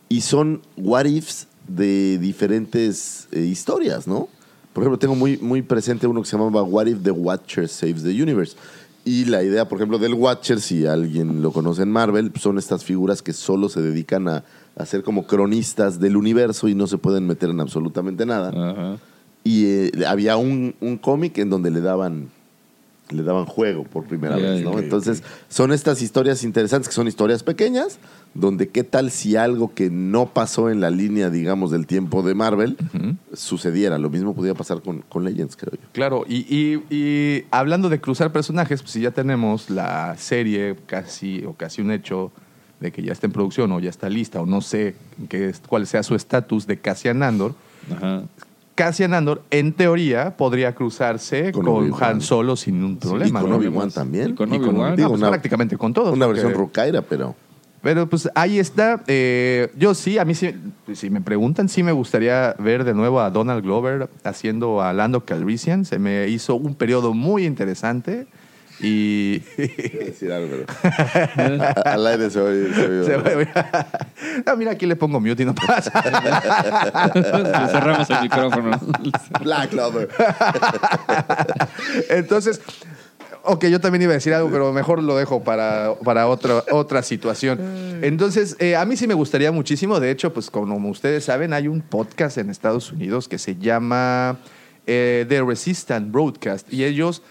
[0.09, 4.29] Y son What Ifs de diferentes eh, historias, ¿no?
[4.73, 8.03] Por ejemplo, tengo muy, muy presente uno que se llamaba What If the Watcher Saves
[8.03, 8.57] the Universe.
[9.05, 12.85] Y la idea, por ejemplo, del Watcher, si alguien lo conoce en Marvel, son estas
[12.85, 14.45] figuras que solo se dedican a,
[14.77, 18.49] a ser como cronistas del universo y no se pueden meter en absolutamente nada.
[18.51, 18.99] Ajá.
[19.45, 22.31] Y eh, había un, un cómic en donde le daban
[23.11, 24.71] le daban juego por primera Ya, vez, ¿no?
[24.71, 27.99] ok, Entonces, son estas historias interesantes que son historias pequeñas,
[28.35, 32.35] donde qué tal si algo que no pasó en la línea, digamos, del tiempo de
[32.35, 32.77] Marvel,
[33.35, 33.99] sucediera.
[33.99, 35.87] Lo mismo podía pasar con, con Legends, creo yo.
[35.93, 41.45] Claro, y, y- y hablando de cruzar personajes, pues si ya tenemos la serie casi
[41.45, 42.33] o casi un hecho
[42.81, 44.95] de que ya está en producción o ya está lista o no sé
[45.29, 47.55] qué es- cuál sea su estatus de Cassian Andor,
[47.95, 48.23] Ajá.
[48.75, 51.93] Cassian Andor en teoría podría cruzarse Con.
[52.01, 53.41] Han Solo sin un problema.
[53.41, 53.57] y con ¿no?
[53.59, 54.31] Obi-Wan también.
[54.31, 54.91] Y con Y con- Obi-Wan.
[54.93, 56.15] no, Digo, pues prácticamente con todos.
[56.15, 57.37] Una porque- versión Rukaira, pero...
[57.83, 59.03] Pero pues ahí está.
[59.09, 60.55] Eh, yo sí, a mí sí,
[60.95, 65.25] si me preguntan, sí me gustaría ver de nuevo a Donald Glover haciendo a Lando
[65.25, 65.85] Calrissian.
[65.85, 68.27] Se me hizo un periodo muy interesante
[68.81, 69.39] Y.
[69.57, 70.49] Decir algo,
[71.37, 72.73] pero- Al aire se oye.
[73.05, 73.49] se oye-
[74.47, 75.93] no, mira, aquí le pongo mute y no pasa.
[77.15, 77.23] Le
[77.69, 78.81] cerramos el micrófono.
[79.43, 80.09] Black Clover.
[82.11, 82.61] Entonces,
[83.45, 87.03] ok, yo también iba a decir algo, pero mejor lo dejo para, para otra, otra
[87.03, 87.59] situación.
[88.03, 90.01] Entonces, eh, a mí sí me gustaría muchísimo.
[90.01, 94.39] De hecho, pues como ustedes saben, hay un podcast en Estados Unidos que se llama
[94.87, 97.23] eh, The Resistant Broadcast y ellos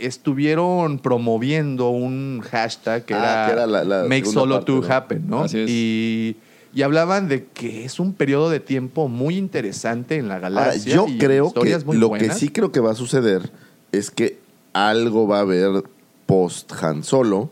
[0.00, 4.92] estuvieron promoviendo un hashtag que Ah, era, que era la- la Make segunda Solo parte.
[4.92, 5.42] Happen, ¿no?
[5.44, 5.70] Así es.
[5.70, 6.36] Y,
[6.72, 10.94] y hablaban de que es un periodo de tiempo muy interesante en la Ahora, galaxia.
[10.94, 12.28] yo y creo que historias muy lo buenas.
[12.28, 13.50] que sí creo que va a suceder
[13.92, 14.38] es que
[14.72, 15.84] algo va a haber
[16.26, 17.50] post Han Solo,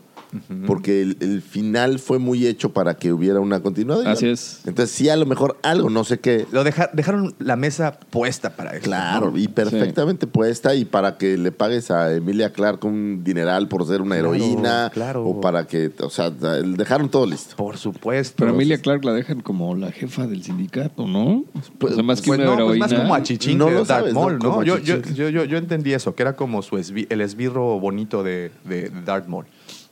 [0.67, 4.05] porque el, el final fue muy hecho para que hubiera una continuidad.
[4.07, 4.61] Así es.
[4.65, 6.45] Entonces sí, a lo mejor algo, no sé qué.
[6.51, 8.83] Lo deja- dejaron la mesa puesta para eso.
[8.83, 9.37] Claro, ¿no?
[9.37, 14.01] y perfectamente puesta y para que le pagues a Emilia Clark un dineral por ser
[14.01, 15.25] una Claro, heroína claro.
[15.25, 17.55] o para que, o sea, dejaron todo listo.
[17.55, 18.35] Por supuesto.
[18.37, 21.45] Pero Emilia Clark la dejan como la jefa del sindicato, ¿no?
[21.77, 22.85] Pues- o sea, más que Pues una no, pues heroína.
[22.87, 24.63] más como a Chichín No que lo sabes, ¿no?
[24.63, 28.51] Yo, yo, yo, yo- entendí eso, que era como su esbi- el esbirro bonito de,
[28.65, 29.45] de Darth Maul.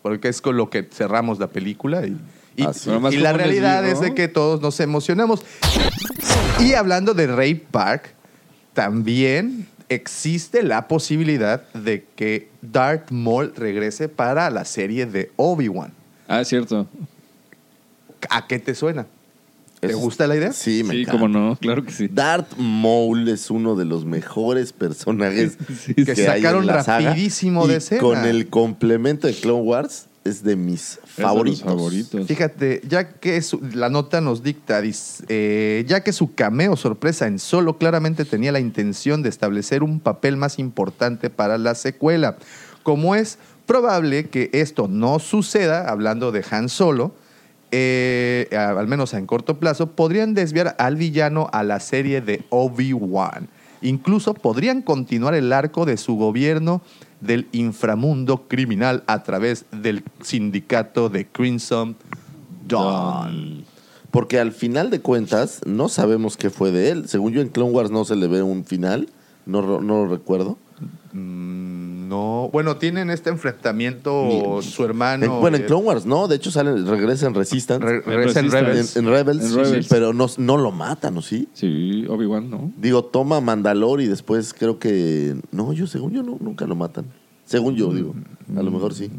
[0.10, 2.18] Porque es con lo que cerramos la película y,
[2.56, 2.82] y- sí.
[2.86, 5.42] Pero más y la realidad es de que todos nos emocionamos.
[6.60, 8.14] Y hablando de Ray Park,
[8.74, 15.94] también existe la posibilidad de que Darth Maul regrese para la serie de Obi-Wan.
[16.28, 16.88] Ah, es cierto.
[18.30, 19.06] ¿A qué te suena?
[19.80, 20.52] ¿Te Es- gusta la idea?
[20.54, 21.12] Sí, me Sí, encanta.
[21.20, 22.08] cómo no, claro que sí.
[22.12, 27.10] Darth Maul es uno de los mejores personajes Sí, que hay sacaron en la saga.
[27.10, 28.02] rapidísimo Y de escena.
[28.02, 31.60] Con el complemento de Clone Wars es de mis Es de favoritos.
[31.62, 32.28] los favoritos.
[32.28, 37.28] Fíjate, ya que su- la nota nos dicta, dice, eh, ya que su cameo sorpresa
[37.28, 42.38] en Solo claramente tenía la intención de establecer un papel más importante para la secuela.
[42.84, 43.38] Como es
[43.68, 47.14] probable que esto no suceda, hablando de Han Solo,
[47.72, 53.50] eh, al menos en corto plazo, podrían desviar al villano a la serie de Obi-Wan.
[53.82, 56.82] Incluso podrían continuar el arco de su gobierno
[57.22, 61.96] del inframundo criminal a través del sindicato de Crimson
[62.68, 63.66] Dawn.
[64.12, 67.08] Porque al final de cuentas, no sabemos qué fue de él.
[67.08, 69.10] Según yo, en Clone Wars no se le ve un final.
[69.46, 70.58] No, no lo recuerdo.
[71.14, 75.26] Mm, No, bueno, tienen este enfrentamiento su hermano.
[75.26, 76.28] En- bueno, en eh, Clone Wars no.
[76.28, 77.86] De hecho, sale, regresa en Resistance.
[77.86, 78.52] re- regresa en.
[78.52, 78.96] Rebels.
[78.96, 79.88] en, en Rebels, En sí, sí, Rebels.
[79.90, 81.50] pero no, no lo matan, ¿o sí?
[81.54, 82.72] Sí, Obi-Wan, ¿no?
[82.78, 85.36] Digo, toma Mandalore y después creo que...
[85.52, 87.06] No, yo según yo no, nunca lo matan.
[87.46, 88.14] Según yo, digo.
[88.56, 89.10] A lo mejor sí.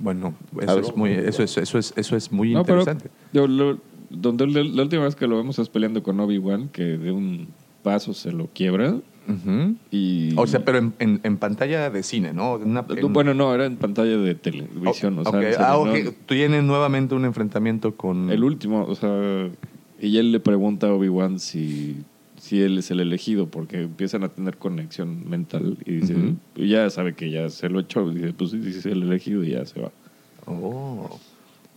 [0.00, 3.10] Bueno, eso es muy, eso es, eso es, eso es muy No, pero interesante.
[3.32, 3.78] yo lo-
[4.10, 7.48] donde la, la última vez que lo vemos es peleando con Obi-Wan, que de un
[7.82, 8.96] paso se lo quiebra.
[9.90, 10.34] Y...
[10.36, 12.56] O sea, pero en, en- en pantalla de cine, ¿no?
[12.56, 15.18] En una- en- Bueno, no, era en pantalla de televisión.
[15.18, 15.92] o sea, Ok, en serio, ah, ¿no?
[15.92, 16.14] ok.
[16.26, 18.30] Tienen nuevamente un enfrentamiento con.
[18.30, 19.48] El último, o sea,
[20.00, 21.96] y él le pregunta a Obi-Wan si,
[22.38, 26.14] si él es el elegido, porque empiezan a tener conexión mental y dice,
[26.56, 29.02] y ya sabe que ya se lo echó, y dice, pues sí, sí, es el
[29.02, 29.90] elegido y ya se va.
[30.46, 31.18] Oh,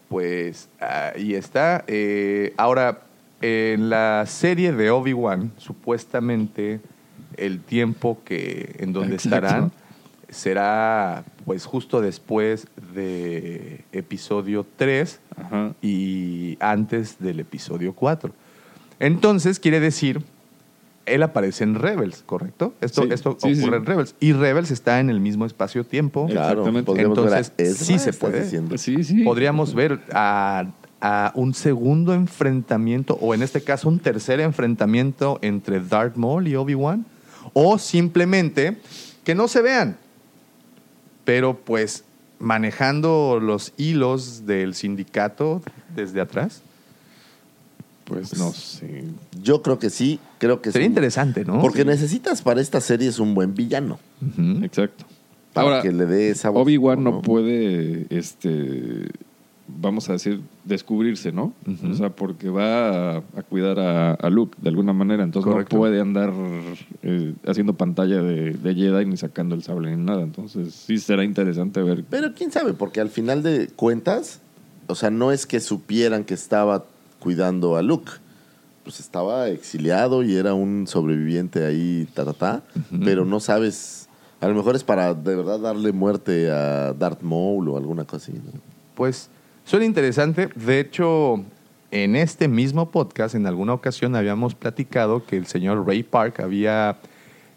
[0.10, 1.86] pues ahí está.
[1.88, 3.03] Eh, ahora,
[3.41, 6.81] en la serie de Obi-Wan, supuestamente
[7.35, 9.45] el tiempo que en donde Exacto.
[9.45, 9.71] estarán
[10.29, 15.73] será pues justo después de episodio 3 Ajá.
[15.81, 18.33] y antes del episodio 4.
[18.99, 20.21] Entonces quiere decir,
[21.05, 22.73] él aparece en Rebels, ¿correcto?
[22.81, 23.63] Esto, Sí, esto sí, ocurre sí.
[23.77, 24.15] en Rebels.
[24.19, 26.27] Y Rebels está en el mismo espacio-tiempo.
[26.27, 28.77] Claro, Entonces, ver a Ezra, sí se puede.
[28.77, 29.23] sí.
[29.23, 30.65] Podríamos ver a,
[30.99, 36.55] a un segundo enfrentamiento, o en este caso un tercer enfrentamiento entre Darth Maul y
[36.55, 37.05] Obi-Wan,
[37.53, 38.77] o simplemente
[39.23, 39.97] que no se vean,
[41.25, 42.03] pero pues
[42.39, 45.62] manejando los hilos del sindicato
[45.95, 46.62] desde atrás.
[48.05, 49.03] Pues no sé.
[49.41, 50.19] Yo creo que sí.
[50.38, 50.91] Creo que Sería sí.
[50.91, 51.60] interesante, ¿no?
[51.60, 53.99] Porque necesitas para esta serie es un buen villano.
[54.62, 55.05] Exacto.
[55.53, 59.07] Para Ahora, que le dé esa voz, Obi-Wan no puede, este,
[59.67, 61.53] vamos a decir, descubrirse, ¿no?
[61.89, 65.75] O sea, porque va a, a cuidar a, a Luke de alguna manera, entonces Correcto.
[65.75, 66.34] no puede andar
[67.03, 70.23] eh, haciendo pantalla de, de Jedi ni sacando el sable ni nada.
[70.23, 72.03] Entonces sí será interesante ver.
[72.10, 74.41] Pero quién sabe, porque al final de cuentas,
[74.88, 76.86] o sea, no es que supieran que estaba
[77.19, 78.12] cuidando a Luke.
[78.84, 82.63] Pues estaba exiliado y era un sobreviviente ahí, ta, ta, ta,
[83.03, 84.08] pero no sabes.
[84.39, 88.32] A lo mejor es para de verdad darle muerte a Darth Maul o alguna cosa
[88.32, 88.34] así.
[88.34, 88.51] ¿no?
[88.95, 89.30] Pues
[89.67, 90.49] suena interesante.
[90.56, 91.43] De hecho,
[91.91, 96.97] en este mismo podcast, en alguna ocasión habíamos platicado que el señor Ray Park había,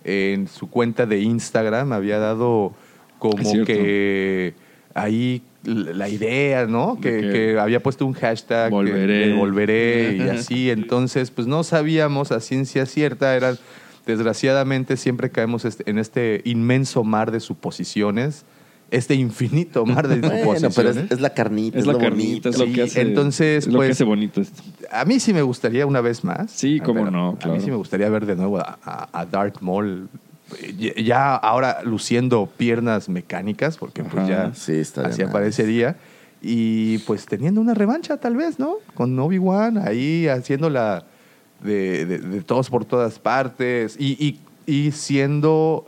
[0.05, 2.75] en su cuenta de Instagram, había dado
[3.19, 4.55] como que
[4.93, 6.99] ahí la idea, ¿no?
[7.01, 9.35] Que, había puesto un hashtag Volveré.
[9.35, 10.71] volveré y así.
[10.71, 13.37] Entonces, pues no sabíamos a ciencia cierta.
[13.37, 13.57] Era,
[14.07, 18.45] desgraciadamente, siempre caemos en este inmenso mar de suposiciones,
[18.91, 22.49] este infinito mar de Bueno, pero es, es la carnita, Es es, la lo carnita,
[22.49, 23.01] es lo que hace.
[23.01, 24.63] entonces, es lo pues, que hace bonito esto.
[24.91, 26.51] A mí sí me gustaría una vez más.
[26.51, 27.61] Sí, cómo no, A mí claro.
[27.61, 30.09] sí me gustaría ver de nuevo a, a, a Darth Maul.
[30.97, 34.29] Ya- ahora luciendo piernas mecánicas, porque pues Ajá.
[34.51, 35.97] ya Sí, así aparecería.
[36.43, 38.77] Y pues teniendo una revancha, tal vez, ¿no?
[38.95, 41.05] Con Obi-Wan ahí haciéndola
[41.63, 43.95] de, de- de todos por todas partes.
[43.99, 45.87] Y, y- y siendo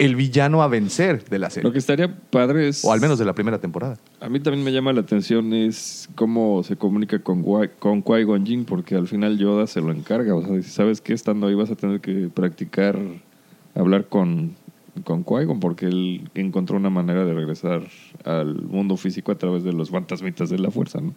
[0.00, 1.68] el villano a vencer de la serie.
[1.68, 2.84] Lo que estaría padre es.
[2.86, 3.98] O al menos de la primera temporada.
[4.20, 8.64] A mí también me llama la atención es cómo se comunica con, con Qui-Gon Jinn,
[8.64, 10.34] porque al final Yoda se lo encarga.
[10.34, 11.12] O sea, dice, ¿sabes qué?
[11.12, 12.98] Estando ahí vas a tener que practicar
[13.74, 14.56] hablar con,
[15.04, 17.82] con Qui-Gon, porque él encontró una manera de regresar
[18.24, 21.12] al mundo físico a través de los fantasmitas de la fuerza, ¿no?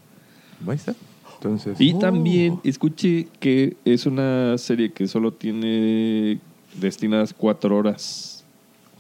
[0.68, 0.94] Ahí está.
[1.36, 2.00] Entonces, Y oh.
[2.00, 6.40] también escuché que es una serie que solo tiene
[6.80, 8.33] destinadas cuatro horas.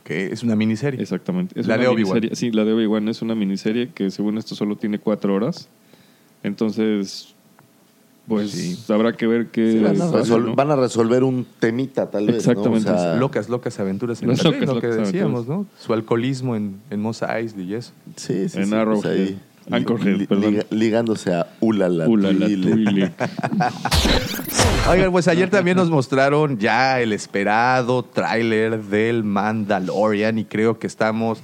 [0.03, 1.01] Que es una miniserie.
[1.01, 1.59] Exactamente.
[1.59, 2.19] Es La una de Obi-Wan.
[2.21, 5.69] miniserie- Sí, la de Obi-Wan es una miniserie que según esto solo tiene cuatro horas.
[6.43, 7.33] Entonces,
[8.27, 8.77] pues Sí.
[8.91, 9.71] habrá que ver qué...
[9.73, 10.55] Sí, van, a pasa, resol- ¿no?
[10.55, 12.37] van a resolver un temita, tal vez.
[12.37, 12.89] Exactamente.
[12.89, 12.95] ¿no?
[12.95, 15.65] O sea, locas, locas aventuras en locas, lo que locas decíamos, ¿no?
[15.79, 17.91] Su alcoholismo en, en Mos Eisley y eso.
[18.17, 19.11] Sí, sí, En sí, Arrowhead.
[19.11, 19.39] ahí,
[19.71, 20.63] Anchorhead, li- perdón.
[20.71, 22.07] ligándose a Ulala.
[22.07, 22.61] Ulala, Twile.
[22.83, 23.11] Twile.
[24.89, 30.87] Oigan, pues ayer también nos mostraron ya el esperado tráiler del Mandalorian y creo que
[30.87, 31.39] estamos,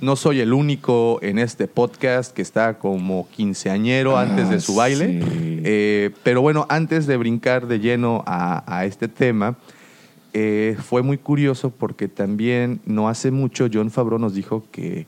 [0.00, 4.74] no soy el único en este podcast que está como quinceañero Ah, antes de su
[4.74, 5.22] baile.
[5.22, 5.60] sí.
[5.62, 9.56] Eh, pero bueno, antes de brincar de lleno a, a este tema,
[10.32, 15.06] eh, fue muy curioso porque también no hace mucho John Favreau nos dijo que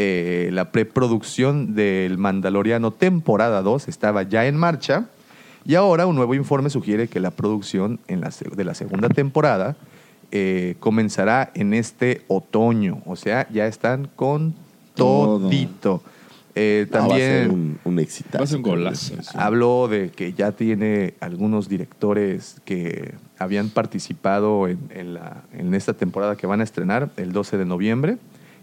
[0.00, 5.06] eh, la preproducción del Mandaloriano temporada 2 estaba ya en marcha
[5.64, 9.08] y ahora un nuevo informe sugiere que la producción en la se- de la segunda
[9.08, 9.76] temporada
[10.30, 14.54] eh, comenzará en este otoño, o sea, ya están con
[14.94, 15.40] Todo.
[15.40, 16.02] todito.
[16.54, 18.38] Eh, Ah, va a ser también un, un exitazo.
[18.38, 19.14] Va a ser un golazo.
[19.34, 25.92] Habló de que ya tiene algunos directores que habían participado en, en la- en esta
[25.94, 28.18] temporada que van a estrenar el 12 de noviembre.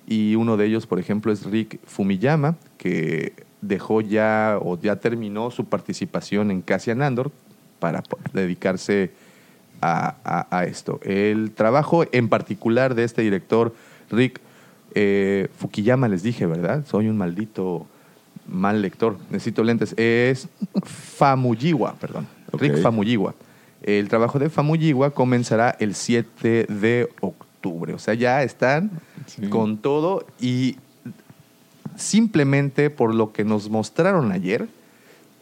[0.07, 5.49] Y uno de ellos, por ejemplo, es Rick Fumiyama, que dejó ya o ya terminó
[5.51, 7.31] su participación en Cassian Andor
[7.79, 9.11] para dedicarse
[9.81, 10.99] a, a- a esto.
[11.03, 13.73] El trabajo en particular de este director,
[14.11, 14.39] Rick
[14.93, 16.85] eh, Fukuyama, les dije, ¿verdad?
[16.85, 17.87] Soy un maldito
[18.47, 19.93] mal lector, necesito lentes.
[19.97, 20.47] Es
[20.83, 22.27] Famuyiwa, perdón.
[22.53, 23.33] Rick Famuyiwa.
[23.81, 27.45] El trabajo de Famuyiwa comenzará el 7 de octubre.
[27.69, 28.91] O sea, ya están
[29.25, 29.47] Sí.
[29.49, 30.77] con todo y
[31.95, 34.67] simplemente por lo que nos mostraron ayer,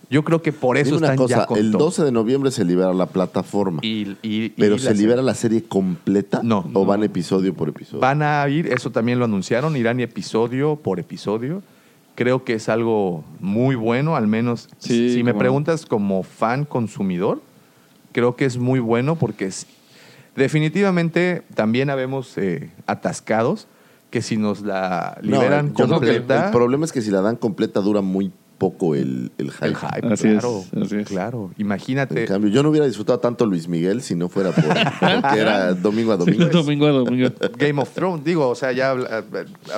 [0.09, 1.86] yo creo que por eso Dime una están cosa, ya con el todo.
[1.86, 3.79] 12 de noviembre se libera la plataforma.
[3.81, 5.01] Y- y- y ¿Pero la se serie.
[5.01, 6.41] libera la serie completa?
[6.43, 6.69] No.
[6.73, 7.99] ¿O van episodio por episodio?
[7.99, 11.63] Van a ir, eso también lo anunciaron, irán episodio por episodio.
[12.15, 17.41] Creo que es algo muy bueno, al menos Sí, si me preguntas como fan consumidor,
[18.12, 19.65] creo que es muy bueno porque es,
[20.36, 23.67] definitivamente también habemos eh, atascados
[24.10, 27.02] que si nos la No, liberan yo creo que el- completa, el, problema es que
[27.02, 29.65] si la dan completa dura muy poco el, el hype.
[29.67, 31.08] el hype, Así claro, es, así es.
[31.08, 31.50] claro.
[31.58, 35.39] En Imagínate, cambio, yo no hubiera disfrutado tanto Luis Miguel si no fuera por, porque
[35.39, 36.46] era domingo a domingo.
[36.52, 37.30] domingo a domingo.
[37.58, 39.24] Game of Thrones, digo, o sea, ya eh,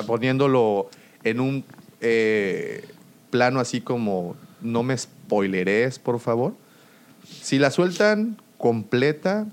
[0.06, 0.88] poniéndolo
[1.24, 1.64] en un
[2.00, 2.84] eh,
[3.30, 6.52] plano así como no me spoileres, por favor.
[7.42, 9.46] Si la sueltan completa,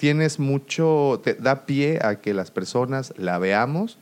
[0.00, 3.98] tienes mucho, te da pie a que las personas la veamos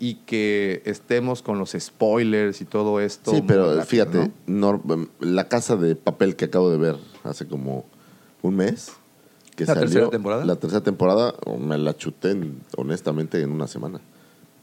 [0.00, 3.30] y que estemos con los spoilers y todo esto.
[3.32, 4.80] Sí, pero rápido, fíjate, ¿no?
[4.82, 7.84] Nor- la casa de papel que acabo de ver hace como
[8.40, 8.92] un mes.
[9.54, 10.44] Que ¿La salió, tercera temporada?
[10.46, 14.00] La tercera temporada me la chuté, en- honestamente, en una semana.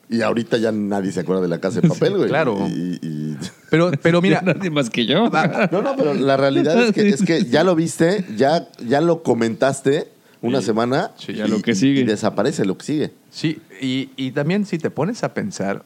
[0.09, 2.27] Y ahorita ya nadie se acuerda de la casa de papel, güey.
[2.29, 2.57] claro.
[2.67, 3.37] Y- y-
[3.69, 5.29] Pero, pero mira, Nadie más que yo.
[5.29, 9.21] No, no, pero la realidad es que, es que ya lo viste, ya, ya lo
[9.21, 10.07] comentaste
[10.41, 11.11] una semana.
[11.17, 12.01] Sí, ya lo que sigue.
[12.01, 13.11] Y desaparece lo que sigue.
[13.29, 15.83] Sí, y, y también si te pones a pensar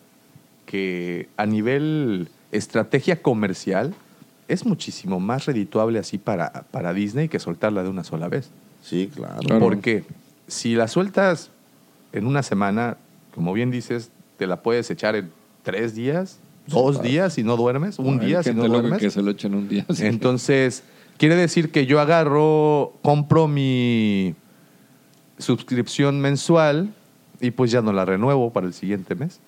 [0.66, 3.94] que a nivel estrategia comercial
[4.48, 8.50] es muchísimo más redituable así para, para Disney que soltarla de una sola vez.
[8.82, 9.40] Sí, claro.
[9.40, 9.60] Claro.
[9.60, 10.04] Porque
[10.48, 11.50] si la sueltas
[12.12, 12.98] en una semana,
[13.34, 15.32] como bien dices, te la puedes echar en
[15.64, 17.10] tres días, dos claro.
[17.10, 19.00] días si no duermes, un día si no duermes.
[19.00, 19.86] que se lo echan un día.
[19.94, 20.06] sí.
[20.06, 20.84] Entonces,
[21.18, 24.36] quiere decir que yo agarro, compro mi
[25.38, 26.94] suscripción mensual
[27.40, 29.40] y pues ya no la renuevo para el siguiente mes.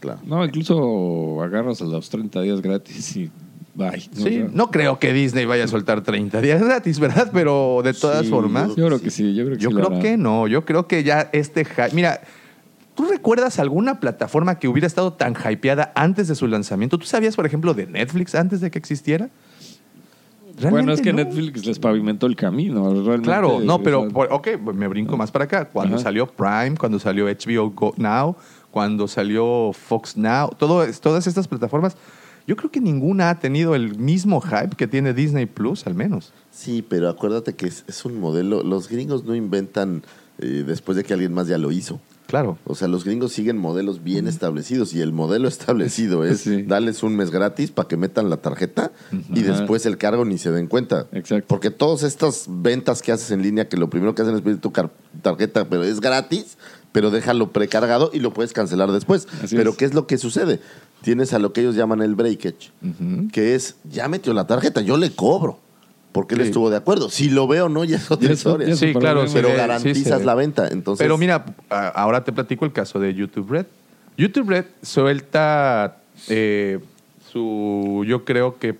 [0.00, 0.20] Claro.
[0.24, 3.30] No, incluso agarras a los 30 días gratis y
[3.74, 4.00] bye.
[4.00, 7.30] Sí, no creo que Disney vaya a soltar 30 días gratis, ¿verdad?
[7.32, 10.00] Pero de todas Sí, formas, Yo creo que sí, yo creo que yo sí creo
[10.00, 12.20] que no, yo creo que ya este hype, mira,
[12.94, 16.98] ¿tú recuerdas alguna plataforma que hubiera estado tan hypeada antes de su lanzamiento?
[16.98, 19.30] ¿Tú sabías, por ejemplo, de Netflix antes de que existiera?
[20.70, 21.18] Bueno, es que no.
[21.18, 22.90] Netflix les pavimentó el camino.
[22.92, 25.68] Realmente, Claro, no, o pero, por- ok, me brinco más para acá.
[25.68, 26.04] Cuando Ajá.
[26.04, 28.36] salió Prime, cuando salió HBO Go Now,
[28.70, 31.96] cuando salió Fox Now, todo, todas estas plataformas,
[32.46, 36.32] yo creo que ninguna ha tenido el mismo hype que tiene Disney Plus, al menos.
[36.50, 38.62] Sí, pero acuérdate que es, es un modelo.
[38.62, 40.02] Los gringos no inventan
[40.38, 42.00] eh, después de que alguien más ya lo hizo.
[42.26, 42.58] Claro.
[42.64, 46.62] O sea, los gringos siguen modelos bien establecidos y el modelo establecido es Sí.
[46.62, 48.92] darles un mes gratis para que metan la tarjeta
[49.32, 51.06] y después el cargo ni se den cuenta.
[51.12, 51.46] Exacto.
[51.48, 54.58] Porque todas estas ventas que haces en línea, que lo primero que hacen es pedir
[54.60, 54.72] tu
[55.22, 56.56] tarjeta, pero es gratis,
[56.92, 59.28] pero déjalo precargado y lo puedes cancelar después.
[59.42, 59.76] Así pero es.
[59.76, 60.60] ¿qué es lo que sucede?
[61.02, 62.72] Tienes a lo que ellos llaman el breakage,
[63.32, 65.58] que es, ya metió la tarjeta, yo le cobro.
[66.14, 66.46] Porque él Sí.
[66.46, 67.10] estuvo de acuerdo.
[67.10, 68.74] Si lo veo no, ya es otra historia.
[68.76, 70.68] Sí, claro, pero ve, garantizas la venta.
[70.68, 73.66] Entonces, Pero mira, ahora te platico el caso de YouTube Red.
[74.16, 75.96] YouTube Red suelta
[76.28, 76.78] eh,
[77.32, 78.78] su, yo creo que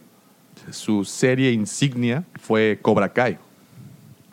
[0.70, 3.39] su serie insignia fue Cobra Kai.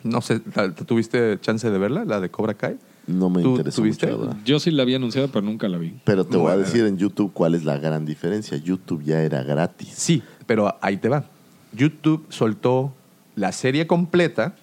[0.04, 2.76] No sé, ¿la- ¿tuviste chance de verla, la de Cobra Kai?
[3.08, 4.06] no me ¿Tú interesa tuviste?
[4.06, 4.42] mucho, la verdad.
[4.44, 5.92] Yo sí la había anunciado, pero nunca la vi.
[6.04, 8.56] Pero te voy a decir en YouTube cuál es la gran diferencia.
[8.56, 9.88] YouTube ya era gratis.
[9.96, 11.24] Sí, pero ahí te va.
[11.72, 12.92] YouTube soltó
[13.34, 14.54] la serie completa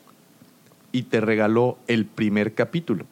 [0.92, 3.06] y te regaló el primer capítulo.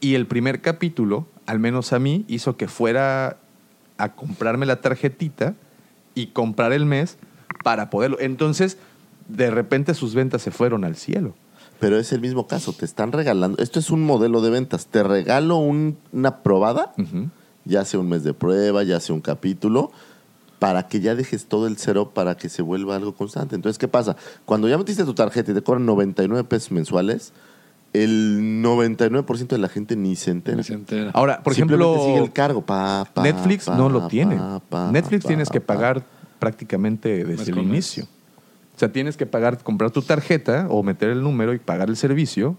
[0.00, 3.38] Y el primer capítulo, al menos a mí, hizo que fuera
[3.96, 5.54] a comprarme la tarjetita
[6.14, 7.16] y comprar el mes
[7.62, 8.18] para poderlo.
[8.20, 8.76] Entonces,
[9.28, 11.34] de repente sus ventas se fueron al cielo.
[11.80, 12.72] Pero es el mismo caso.
[12.72, 13.58] Te están regalando.
[13.62, 14.86] Esto es un modelo de ventas.
[14.86, 16.92] Te regalo un- una probada,
[17.64, 19.90] ya sea un mes de prueba, ya sea un capítulo,
[20.58, 23.54] para que ya dejes todo el cero para que se vuelva algo constante.
[23.54, 24.16] Entonces, ¿qué pasa?
[24.44, 27.32] Cuando ya metiste tu tarjeta y te cobran 99 pesos mensuales,
[27.92, 30.56] el 99% de la gente ni se entera.
[30.56, 31.10] Ni se entera.
[31.14, 32.62] Ahora, por Simplemente ejemplo, sigue el cargo.
[32.62, 34.38] Pa, pa, Netflix pa, no lo tiene.
[34.90, 35.74] Netflix pa, tienes que pa.
[35.74, 36.04] pagar
[36.38, 38.04] prácticamente desde el inicio.
[38.74, 41.96] O sea, tienes que pagar, comprar tu tarjeta o meter el número y pagar el
[41.96, 42.56] servicio.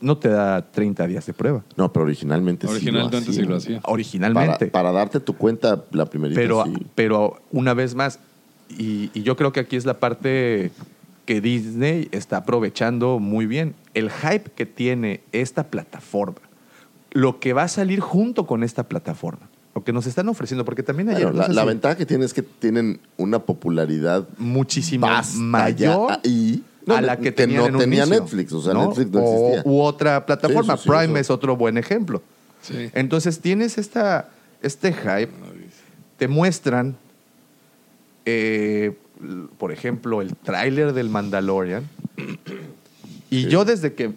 [0.00, 1.64] No te da 30 días de prueba.
[1.76, 3.80] No, pero originalmente, Originalmente sí sí lo hacía.
[3.84, 4.66] Originalmente.
[4.66, 6.86] Para, para darte tu cuenta la primerita pero, sí.
[6.94, 8.20] pero una vez más,
[8.68, 10.70] y, y yo creo que aquí es la parte
[11.28, 13.74] que Disney está aprovechando muy bien.
[13.92, 16.40] El hype que tiene esta plataforma,
[17.10, 20.82] lo que va a salir junto con esta plataforma, lo que nos están ofreciendo, porque
[20.82, 21.24] también ayer...
[21.24, 26.20] Bueno, no la, la ventaja que tiene es que tienen una popularidad muchísimo mayor ya
[26.96, 28.86] a la que, tenían no en un tenía inicio, Netflix, o sea, ¿no?
[28.88, 29.72] Netflix no O- existía.
[29.72, 30.76] u otra plataforma.
[30.76, 32.22] Sí, sí, sí, Prime es otro buen ejemplo.
[32.94, 34.28] Entonces tienes esta,
[34.62, 35.30] este hype,
[36.18, 36.96] te muestran,
[38.26, 38.96] eh,
[39.58, 41.84] por ejemplo, el tráiler del Mandalorian.
[43.30, 44.10] Y yo desde que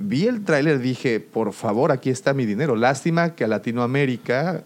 [0.00, 2.76] vi el tráiler dije, por favor, aquí está mi dinero.
[2.76, 4.64] Lástima que a Latinoamérica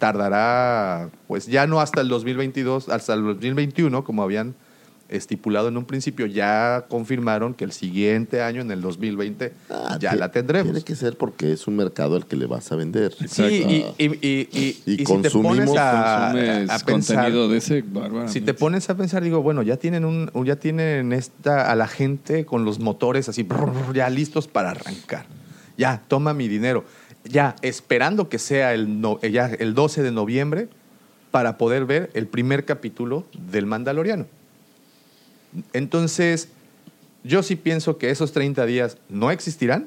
[0.00, 4.54] tardará, pues ya no hasta el 2022, hasta el 2021, como habían
[5.08, 10.14] estipulado en un principio, ya confirmaron que el siguiente año, en el 2020, Ah, ya
[10.14, 10.72] la tendremos.
[10.72, 13.14] Tiene que ser porque es un mercado al que le vas a vender.
[13.28, 13.42] Sí,
[13.98, 17.82] y, y, y- y- Y y si te pones a, a pensar, contenido de ese
[17.86, 18.28] bárbaro.
[18.28, 21.88] si te pones a pensar, digo, bueno, ya tienen un, ya tienen esta a la
[21.88, 23.46] gente con los motores así,
[23.94, 25.26] ya listos para arrancar.
[25.76, 26.84] Ya, toma mi dinero.
[27.24, 30.68] Ya, esperando que sea el, no- ya el 12 de noviembre
[31.30, 34.26] para poder ver el primer capítulo del Mandaloriano.
[35.72, 36.48] Entonces,
[37.24, 39.86] yo sí pienso que esos 30 días no existirán,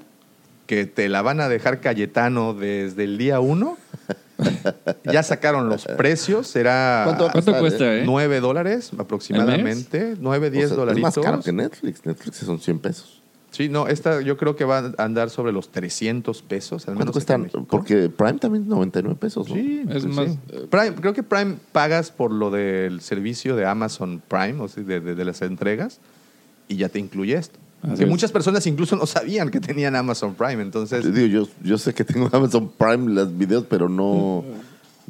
[0.67, 3.77] que te la van a dejar Cayetano desde el día 1.
[5.03, 8.03] ya sacaron los precios, será ¿Cuánto ¿Cuánto cuesta, eh?
[8.05, 11.09] 9 dólares aproximadamente, 9, 10 O sea, dolaritos.
[11.09, 12.05] Es más caro que Netflix.
[12.05, 13.20] Netflix son 100 pesos.
[13.51, 16.87] Sí, no, esta yo creo que va a andar sobre los 300 pesos.
[16.87, 17.39] Al ¿Cuánto menos?
[17.39, 17.67] México.
[17.69, 19.55] Porque Prime también es 99 pesos, ¿no?
[19.55, 20.39] Sí, Es pues más, sí.
[20.69, 25.01] Prime- creo que Prime pagas por lo del servicio de Amazon Prime, o sea, de,
[25.01, 25.99] de- de las entregas,
[26.69, 27.59] y ya te incluye esto.
[27.83, 28.09] Así que es.
[28.09, 31.13] muchas personas incluso no sabían que tenían Amazon Prime, entonces...
[31.13, 34.45] Digo, yo, yo sé que tengo Amazon Prime los videos, pero no,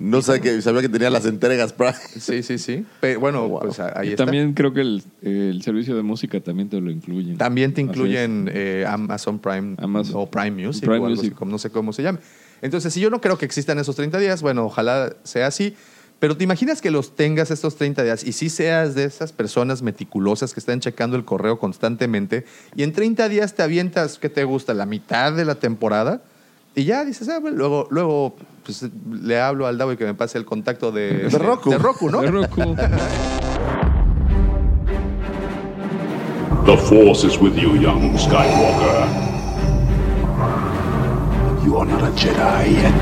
[0.01, 1.93] no sabía que, sabía que tenía las entregas Prime.
[2.19, 2.85] Sí, sí, sí.
[2.99, 3.59] Pero, bueno, Wow.
[3.61, 4.25] pues ahí y está.
[4.25, 7.37] también creo que el, el servicio de música también te lo incluyen.
[7.37, 10.15] También te incluyen eh, Amazon Prime Amazon.
[10.15, 11.25] o Prime Music Prime o algo Music.
[11.31, 12.19] así, como no sé cómo se llame.
[12.61, 15.75] Entonces, si yo no creo que existan esos 30 días, bueno, ojalá sea así.
[16.19, 19.81] Pero te imaginas que los tengas estos 30 días y si seas de esas personas
[19.81, 22.45] meticulosas que están checando el correo constantemente
[22.75, 24.75] y en 30 días te avientas, ¿qué te gusta?
[24.75, 26.21] La mitad de la temporada.
[26.73, 30.13] Y ya dices, ah, bueno, luego, luego pues, le hablo al Davo y que me
[30.13, 31.69] pase el contacto de, De Roku.
[31.69, 32.21] De Roku, ¿no?
[32.21, 32.75] De Roku.
[36.65, 39.07] The Force is with you, young Skywalker.
[41.65, 42.93] You are not a Jedi yet.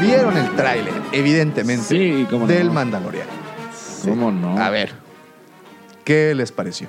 [0.00, 2.52] Vieron el tráiler, evidentemente, Sí, cómo no.
[2.52, 3.30] del Mandaloriano.
[4.04, 4.58] ¿Cómo no?
[4.58, 4.92] A ver,
[6.04, 6.88] ¿qué les pareció?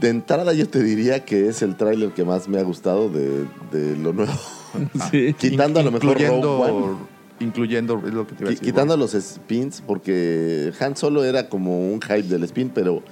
[0.00, 3.44] De entrada yo te diría que es el tráiler que más me ha gustado de,
[3.70, 4.32] de lo nuevo.
[5.10, 5.32] Sí.
[5.38, 6.40] Quitando a lo mejor Rogue One.
[6.40, 7.08] incluyendo,
[7.38, 8.66] incluyendo, es lo que te iba a decir.
[8.66, 13.02] Quitando los spins, porque Han Solo era como un hype del spin, pero,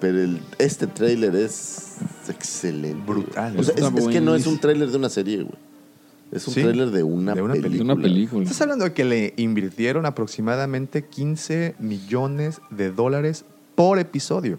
[0.00, 1.98] pero el- este tráiler es
[2.28, 3.00] excelente.
[3.06, 3.56] Brutal.
[3.58, 5.54] O sea, es, es que no es un tráiler de una serie, güey.
[6.32, 7.76] Es un Sí, tráiler de una, de una película.
[7.76, 8.42] De una película.
[8.42, 13.44] Estás hablando de que le invirtieron aproximadamente 15 millones de dólares
[13.76, 14.58] por episodio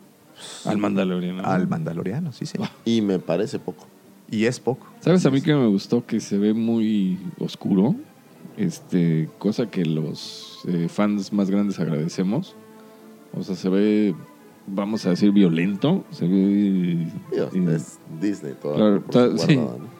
[0.65, 1.43] Al Mandaloriano.
[1.43, 2.57] al Mandaloriano, sí, sí.
[2.85, 3.85] Y me parece poco.
[4.31, 4.87] Y es poco.
[5.01, 6.05] ¿Sabes a mí que me gustó?
[6.05, 7.95] Que se ve muy oscuro.
[8.57, 12.55] Este, cosa que los eh, fans más grandes agradecemos.
[13.37, 14.15] O sea, se ve,
[14.65, 16.05] vamos a decir, violento.
[16.11, 17.07] Se ve.
[17.31, 19.55] Digo, eh, es Disney toda Claro, por su ta- sí.
[19.55, 19.94] guardada, ¿no?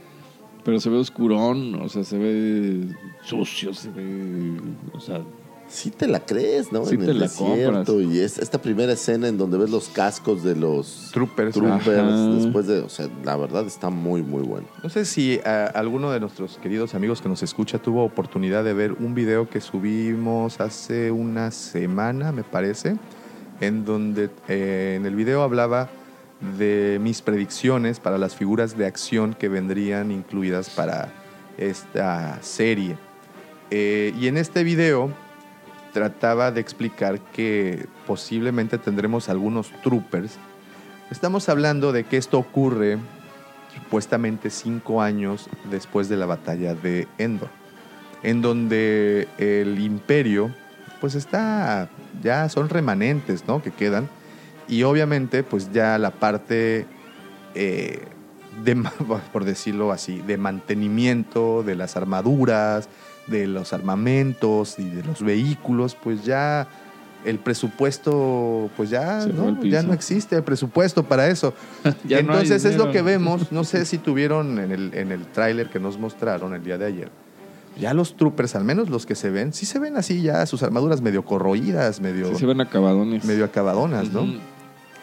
[0.65, 1.75] Pero se ve oscurón.
[1.75, 2.87] O sea, se ve
[3.23, 3.73] sucio.
[3.73, 4.57] Se ve.
[4.93, 5.21] O sea,
[5.67, 6.85] Sí te la crees, ¿no?
[6.85, 7.93] Sí en te el la desierto.
[7.93, 8.15] compras.
[8.15, 11.55] Y es esta primera escena en donde ves los cascos de los Troopers.
[11.55, 12.27] troopers Ajá.
[12.35, 12.79] después de...
[12.81, 14.67] O sea, la verdad está muy, muy bueno.
[14.83, 18.73] No sé si ah, alguno de nuestros queridos amigos que nos escucha tuvo oportunidad de
[18.73, 22.97] ver un video que subimos hace una semana, me parece,
[23.59, 25.89] en donde eh, en el video hablaba
[26.39, 31.11] de mis predicciones para las figuras de acción que vendrían incluidas para
[31.57, 32.97] esta serie.
[33.71, 35.11] Eh, y en este video
[35.93, 40.37] trataba de explicar que posiblemente tendremos algunos troopers.
[41.09, 42.97] Estamos hablando de que esto ocurre
[43.73, 47.49] supuestamente cinco años después de la batalla de Endor,
[48.23, 50.51] en donde el imperio,
[50.99, 51.89] pues está,
[52.21, 53.61] ya son remanentes, ¿no?
[53.61, 54.09] Que quedan,
[54.67, 56.85] y obviamente, pues ya la parte,
[57.53, 58.03] eh,
[58.63, 58.75] de,
[59.33, 62.89] por decirlo así, de mantenimiento de las armaduras,
[63.27, 66.67] de los armamentos y de los vehículos, pues ya
[67.25, 69.63] el presupuesto, pues ya, ¿no?
[69.63, 71.53] ya no existe el presupuesto para eso.
[72.03, 75.69] No Entonces es lo que vemos, no sé si tuvieron en el, en el tráiler
[75.69, 77.09] que nos mostraron el día de ayer.
[77.79, 80.63] Ya los troopers, al menos los que se ven, sí se ven así ya sus
[80.63, 83.25] armaduras medio corroídas, medio, sí se ven acabadones.
[83.25, 84.25] medio acabadonas, ¿no?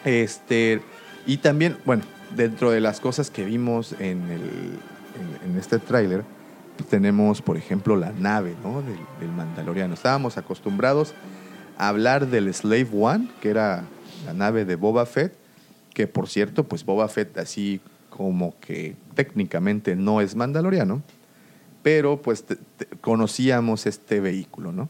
[0.05, 0.81] Este,
[1.25, 2.03] y también, bueno,
[2.35, 4.41] dentro de las cosas que vimos en, el,
[5.45, 6.23] en, este tráiler,
[6.89, 8.81] tenemos, por ejemplo, la nave ¿no?
[8.81, 9.93] del, Mandaloriano.
[9.93, 11.13] Estábamos acostumbrados
[11.77, 13.83] a hablar del Slave One, que era
[14.25, 15.33] la nave de Boba Fett,
[15.93, 17.79] que por cierto, pues Boba Fett así
[18.09, 21.01] como que técnicamente no es mandaloriano,
[21.81, 22.45] pero pues
[23.01, 24.89] conocíamos este vehículo, ¿no?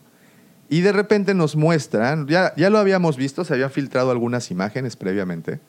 [0.73, 4.95] Y de repente nos muestran, ya, ya lo habíamos visto, se habían filtrado algunas imágenes
[4.95, 5.59] previamente,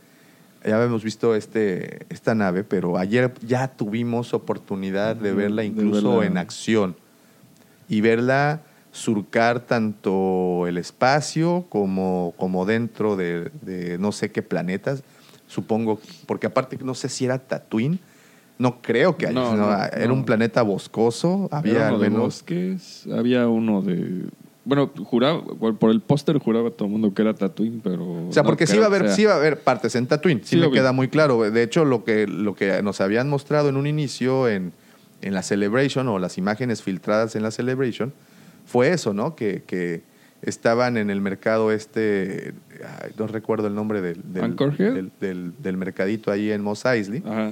[0.64, 6.20] ya habíamos visto este, esta nave, pero ayer ya tuvimos oportunidad de verla de incluso
[6.20, 6.24] verla.
[6.24, 6.96] en acción.
[7.86, 15.02] Y verla surcar tanto el espacio como, como dentro de, de no sé qué planetas,
[15.48, 17.98] supongo, porque aparte no sé si era Tatooine,
[18.56, 22.20] no creo que haya, No, no, no, era un planeta boscoso, había al menos...
[22.20, 24.30] bosques, había uno de...
[24.64, 28.28] Bueno, juraba, por el póster juraba todo el mundo que era Tatooine, pero...
[28.28, 30.40] O sea, porque sí iba a haber, sí sí iba a haber partes en Tatooine,
[30.42, 31.38] sí, Sí, me queda muy claro.
[31.50, 34.72] De hecho, lo que, lo que nos habían mostrado en un inicio en,
[35.20, 38.12] en la Celebration o las imágenes filtradas en la Celebration
[38.64, 39.36] fue eso, ¿no?
[39.36, 40.02] Que, que
[40.40, 42.54] estaban en el mercado este,
[43.02, 44.42] ay, no recuerdo el nombre del, del,
[44.94, 47.22] del, del- del mercadito ahí en Mos Eisley.
[47.26, 47.50] Ajá.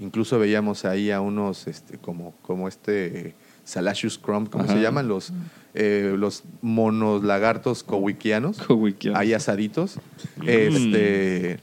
[0.00, 3.34] Incluso veíamos ahí a unos, este, como, como este
[3.68, 4.72] Salacious Crumb, ¿cómo Ajá.
[4.72, 5.08] se llaman?
[5.08, 5.30] Los,
[5.74, 9.20] eh, los monos lagartos cowikianos Cowikianos.
[9.20, 9.96] ahí asaditos.
[10.38, 10.48] Mm.
[10.48, 11.60] Este,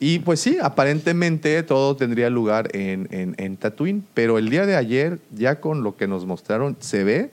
[0.00, 4.74] y pues sí, aparentemente todo tendría lugar en, en, en Tatooine, pero el día de
[4.74, 7.30] ayer, ya con lo que nos mostraron, se ve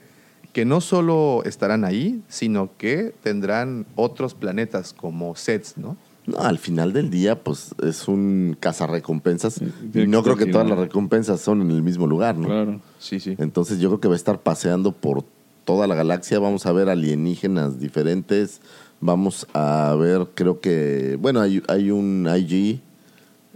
[0.52, 5.96] que no solo estarán ahí, sino que tendrán otros planetas como sets, ¿no?
[6.26, 9.60] No, al final del día, pues es un cazarrecompensas.
[9.94, 12.48] Y no creo que todas las recompensas son en el mismo lugar, ¿no?
[12.48, 12.80] Claro.
[12.98, 13.36] Sí, sí.
[13.38, 15.24] Entonces yo creo que va a estar paseando por
[15.64, 16.38] toda la galaxia.
[16.38, 18.60] Vamos a ver alienígenas diferentes.
[19.00, 22.80] Vamos a ver, creo que, bueno, hay, hay un IG.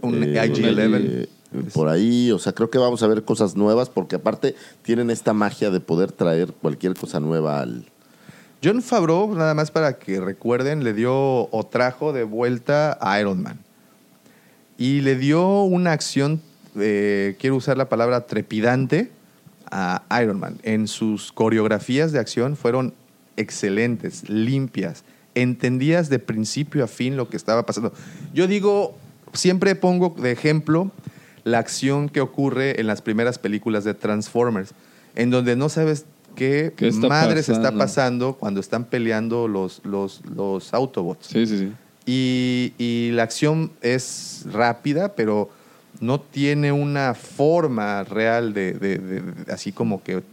[0.01, 1.27] Un eh, IG-11.
[1.53, 5.09] eh, por ahí, o sea, creo que vamos a ver cosas nuevas porque aparte tienen
[5.09, 7.90] esta magia de poder traer cualquier cosa nueva al...
[8.63, 13.41] John Favreau, nada más para que recuerden, le dio o trajo de vuelta a Iron
[13.41, 13.59] Man.
[14.77, 16.41] Y le dio una acción,
[16.79, 19.09] eh, quiero usar la palabra trepidante,
[19.71, 20.59] a Iron Man.
[20.63, 22.93] En sus coreografías de acción fueron
[23.37, 25.03] excelentes, limpias,
[25.33, 27.93] entendías de principio a fin lo que estaba pasando.
[28.33, 28.95] Yo digo,
[29.33, 30.91] siempre pongo de ejemplo
[31.43, 34.73] la acción que ocurre en las primeras películas de Transformers,
[35.15, 36.05] en donde no sabes
[36.35, 38.33] qué, ¿Qué está madres está pasando?
[38.33, 41.27] cuando están peleando los, los, los Autobots.
[41.27, 41.71] Sí, sí, sí.
[42.05, 45.49] Y, y la acción es rápida, pero
[45.99, 50.23] no tiene una forma real de, de- de- de- así como que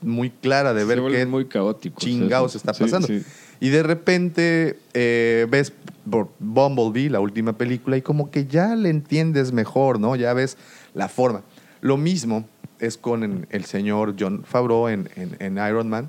[0.00, 2.00] muy clara de ver qué muy caótico.
[2.00, 3.06] chingados está Sí, pasando.
[3.08, 3.22] sí.
[3.60, 5.72] Y de repente eh, ves
[6.08, 10.16] por Bumblebee, la última película, y como que ya le entiendes mejor, ¿no?
[10.16, 10.56] Ya ves
[10.94, 11.42] la forma.
[11.80, 12.48] Lo mismo
[12.80, 16.08] es con el señor John Favreau en, en- en Iron Man,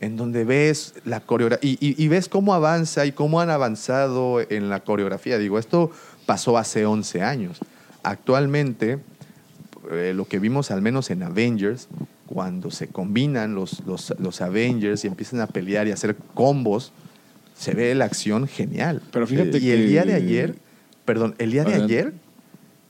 [0.00, 4.40] en donde ves la coreografía y, y- y ves cómo avanza y cómo han avanzado
[4.40, 5.38] en la coreografía.
[5.38, 5.90] Digo, esto
[6.26, 7.58] pasó hace 11 años.
[8.02, 8.98] Actualmente,
[9.90, 11.88] eh, lo que vimos al menos en Avengers,
[12.26, 16.92] cuando se combinan los, los, los Avengers y empiezan a pelear y a hacer combos,
[17.58, 19.02] se ve la acción genial.
[19.12, 20.54] Pero fíjate y el que- día de ayer,
[21.04, 22.12] perdón, el día de ayer,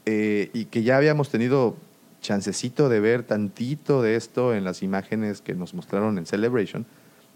[0.07, 1.76] eh, y que ya habíamos tenido
[2.21, 6.87] chancecito de ver tantito de esto en las imágenes que nos mostraron en Celebration,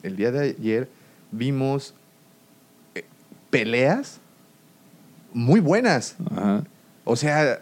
[0.02, 0.88] el día de ayer
[1.30, 1.94] vimos
[2.94, 3.04] eh,
[3.50, 4.20] peleas
[5.32, 6.16] muy buenas.
[6.30, 6.64] Ajá.
[7.04, 7.60] O sea,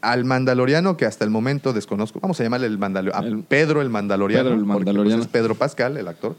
[0.00, 4.44] al mandaloriano que hasta el momento desconozco, vamos a llamarle el mandaloriano, Pedro el mandaloriano,
[4.44, 5.22] Pedro el porque, pues, Mandaloriano.
[5.22, 6.36] es Pedro Pascal, el actor,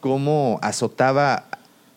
[0.00, 1.44] cómo azotaba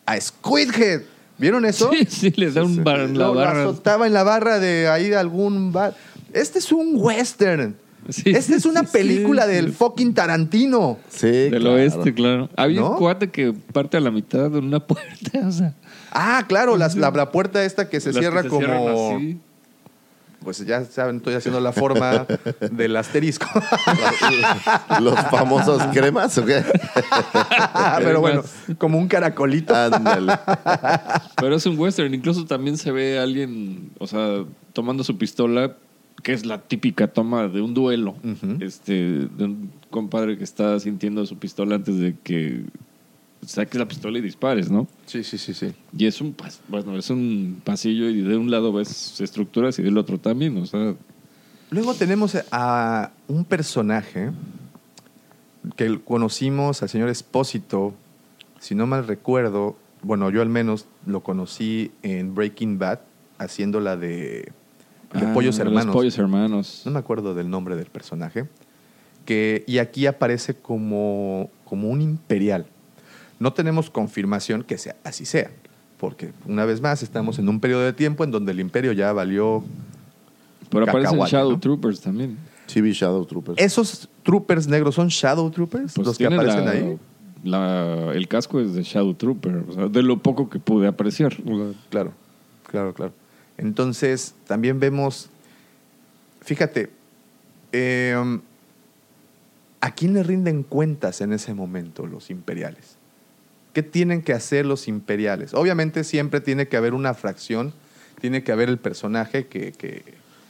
[0.06, 1.02] a Squidhead.
[1.38, 1.90] ¿Vieron eso?
[1.90, 3.62] Sí, sí, les da un bar, la Lo, lo barra.
[3.62, 5.94] azotaba en la barra de ahí de algún bar.
[6.32, 7.76] Este es un western.
[8.08, 9.50] Sí, Esta es una sí, película sí.
[9.52, 10.98] del fucking Tarantino.
[11.10, 11.74] Sí, Del claro.
[11.74, 12.48] oeste, claro.
[12.56, 12.92] Había ¿No?
[12.92, 15.74] un cuate que parte a la mitad de una puerta, o sea.
[16.10, 19.16] Ah, claro, las- la, la puerta esta que se las que cierra se como...
[19.16, 19.38] así.
[20.42, 22.26] Pues ya saben, estoy haciendo la forma
[22.72, 23.46] del asterisco.
[25.00, 26.64] Los famosos cremas, ¿o qué?
[27.98, 28.42] Pero bueno,
[28.78, 29.74] como un caracolito.
[29.76, 30.32] Ándale.
[31.36, 32.14] Pero es un western.
[32.14, 35.76] Incluso también se ve a alguien, o sea, tomando su pistola,
[36.22, 38.14] que es la típica toma de un duelo.
[38.60, 38.92] Este,
[39.26, 42.62] de un compadre que está sintiendo su pistola antes de que
[43.46, 44.86] saques la pistola y dispares, ¿no?
[45.06, 45.72] Sí, sí, sí, sí.
[45.96, 49.82] Y es un, pas- bueno, es un pasillo y de un lado ves estructuras y
[49.82, 50.94] del otro también, o sea,
[51.70, 54.30] Luego tenemos a un personaje
[55.76, 57.94] que conocimos al señor Espósito,
[58.58, 63.00] si no mal recuerdo, bueno, yo al menos lo conocí en Breaking Bad,
[63.38, 64.52] haciendo la de,
[65.12, 65.94] de ah, Pollos los Hermanos.
[65.94, 66.82] Pollos hermanos.
[66.84, 68.46] No me acuerdo del nombre del personaje.
[69.24, 72.66] Que, y aquí aparece como, como un imperial.
[73.38, 75.50] No tenemos confirmación que sea, así sea.
[75.98, 79.12] Porque, una vez más, estamos en un periodo de tiempo en donde el imperio ya
[79.12, 79.62] valió.
[80.70, 81.60] Pero aparecen Shadow ¿no?
[81.60, 82.38] Troopers también.
[82.66, 83.60] Chibi Shadow Troopers.
[83.60, 85.92] ¿Esos troopers negros son Shadow Troopers?
[85.94, 86.98] Pues los que aparecen la- ahí.
[87.42, 91.36] la- el casco es de Shadow Trooper, o sea, de lo poco que pude apreciar.
[91.90, 92.12] Claro,
[92.66, 93.12] claro, claro.
[93.60, 95.28] Entonces, también vemos.
[96.40, 96.90] Fíjate,
[97.72, 98.16] eh,
[99.80, 102.96] ¿a quién le rinden cuentas en ese momento los imperiales?
[103.72, 105.54] ¿Qué tienen que hacer los imperiales?
[105.54, 107.72] Obviamente siempre tiene que haber una fracción,
[108.20, 109.72] tiene que haber el personaje que...
[109.72, 110.02] que-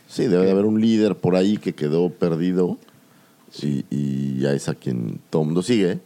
[0.09, 2.79] Sí, debe de haber un líder por ahí que quedó perdido
[3.63, 6.01] y, y ya es a quien todo mundo sigue.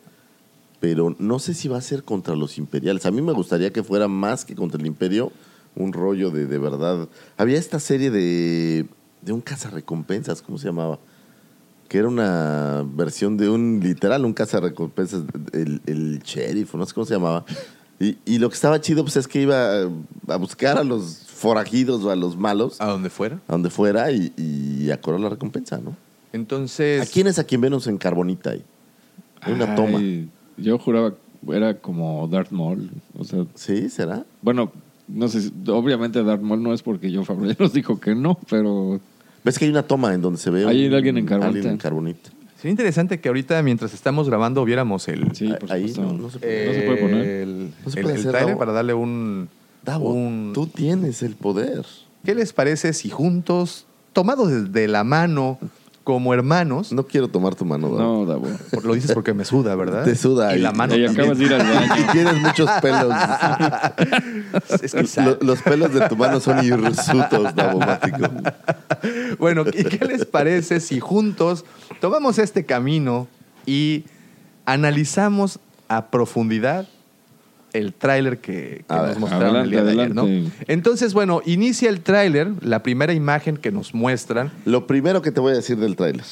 [0.81, 3.07] Pero no sé si va a ser contra los imperiales.
[3.07, 5.33] A mí me gustaría que fuera más que contra el imperio
[5.77, 7.09] un rollo de, de verdad.
[7.37, 8.87] Había esta serie de,
[9.23, 10.99] de un cazarrecompensas, ¿cómo se llamaba?
[11.89, 17.07] Que era una versión de un, literal, un cazarrecompensas, el, el sheriff, no sé cómo
[17.07, 17.45] se llamaba.
[18.01, 19.83] Y, y lo que estaba chido pues es que iba
[20.29, 23.37] a, buscar a los forajidos o a los malos a donde fuera.
[23.47, 25.97] a donde fuera y, y a cobrar la recompensa, ¿no?
[26.33, 27.01] Entonces...
[27.01, 28.65] ¿A quién es a quien menos en Carbonita ahí?
[29.41, 30.01] Hay una toma.
[30.57, 31.15] Yo juraba
[31.53, 33.89] era como Darth Maul, o sea, ¿Sí?
[33.91, 34.25] ¿Será?
[34.41, 34.73] bueno,
[35.09, 38.39] no sé, obviamente Darth Maul no es porque yo Favreau ya nos dijo que no,
[38.49, 39.01] pero
[39.45, 41.57] ¿Ves que hay una toma en donde se ve Hay un- alguien en Carbonita.
[41.57, 42.31] alguien en Carbonita?
[42.57, 46.01] Sería interesante que ahorita, mientras estamos grabando, viéramos el, sí, por ahí supuesto.
[46.15, 46.67] no, no se puede.
[46.67, 47.27] No se puede poner.
[47.27, 48.59] el, No se el- puede el hacer, trailer Davo.
[48.59, 49.49] para darle un,
[49.85, 51.85] Davo, un- tú tienes el poder.
[52.25, 53.85] ¿Qué les parece si juntos,
[54.15, 55.59] tomados de la mano
[56.05, 57.99] como hermanos, No quiero tomar tu mano, Davo.
[57.99, 58.47] No, Davo.
[58.71, 60.05] por- lo dices porque me suda, ¿verdad?
[60.05, 61.95] Te suda Y y- la mano Y acabas de ir al baño.
[61.99, 63.15] Y tienes muchos pelos.
[64.83, 65.39] Es que Lo- sabe.
[65.41, 68.19] los pelos de tu mano son hirsutos, Davomático.
[69.39, 71.65] Bueno, ¿y qué les parece si juntos
[72.01, 73.27] tomamos este camino
[73.67, 74.05] y
[74.67, 76.87] analizamos a profundidad
[77.75, 80.27] el tráiler que, nos ver, mostraron el día de ayer, ¿no?
[80.69, 84.51] Entonces, bueno, inicia el tráiler, la primera imagen que nos muestran.
[84.65, 86.25] Lo primero que te voy a decir del tráiler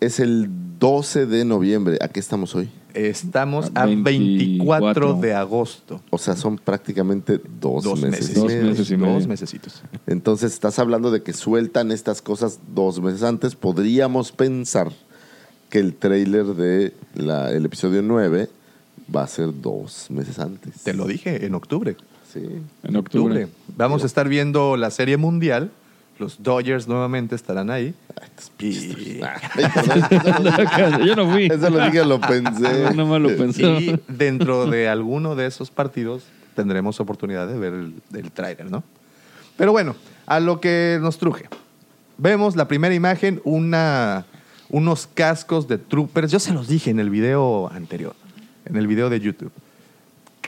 [0.00, 0.48] es el
[0.78, 1.96] 12 de noviembre.
[2.02, 2.68] ¿A qué estamos hoy?
[2.92, 6.02] Estamos A a 24 24 de agosto.
[6.10, 8.20] O sea, son prácticamente dos, Dos meses.
[8.30, 8.34] meses.
[8.34, 9.14] Dos meses y medio.
[9.14, 9.82] Dos mesecitos.
[10.06, 13.54] Entonces estás hablando de que sueltan estas cosas dos meses antes.
[13.54, 14.90] Podríamos pensar
[15.70, 18.48] que el tráiler de la- el episodio 9
[19.14, 20.82] va a ser dos meses antes.
[20.82, 21.96] Te lo dije, en octubre.
[22.32, 22.42] Sí.
[22.82, 23.48] En octubre.
[23.76, 25.70] Vamos a estar viendo la serie mundial.
[26.18, 27.94] Los Dodgers nuevamente estarán ahí.
[28.58, 31.46] Y- Ah, Yo no fui.
[31.52, 32.94] Eso lo dije, lo pensé.
[32.94, 33.62] No más lo pensé.
[33.62, 36.22] Y dentro de alguno de esos partidos
[36.54, 38.82] tendremos oportunidad de ver el, el tráiler, ¿no?
[39.56, 39.94] Pero bueno,
[40.26, 41.48] a lo que nos truje.
[42.18, 44.24] Vemos la primera imagen, una,
[44.70, 46.30] unos cascos de troopers.
[46.32, 48.14] Yo se los dije en el video anterior,
[48.66, 49.52] en el video de YouTube.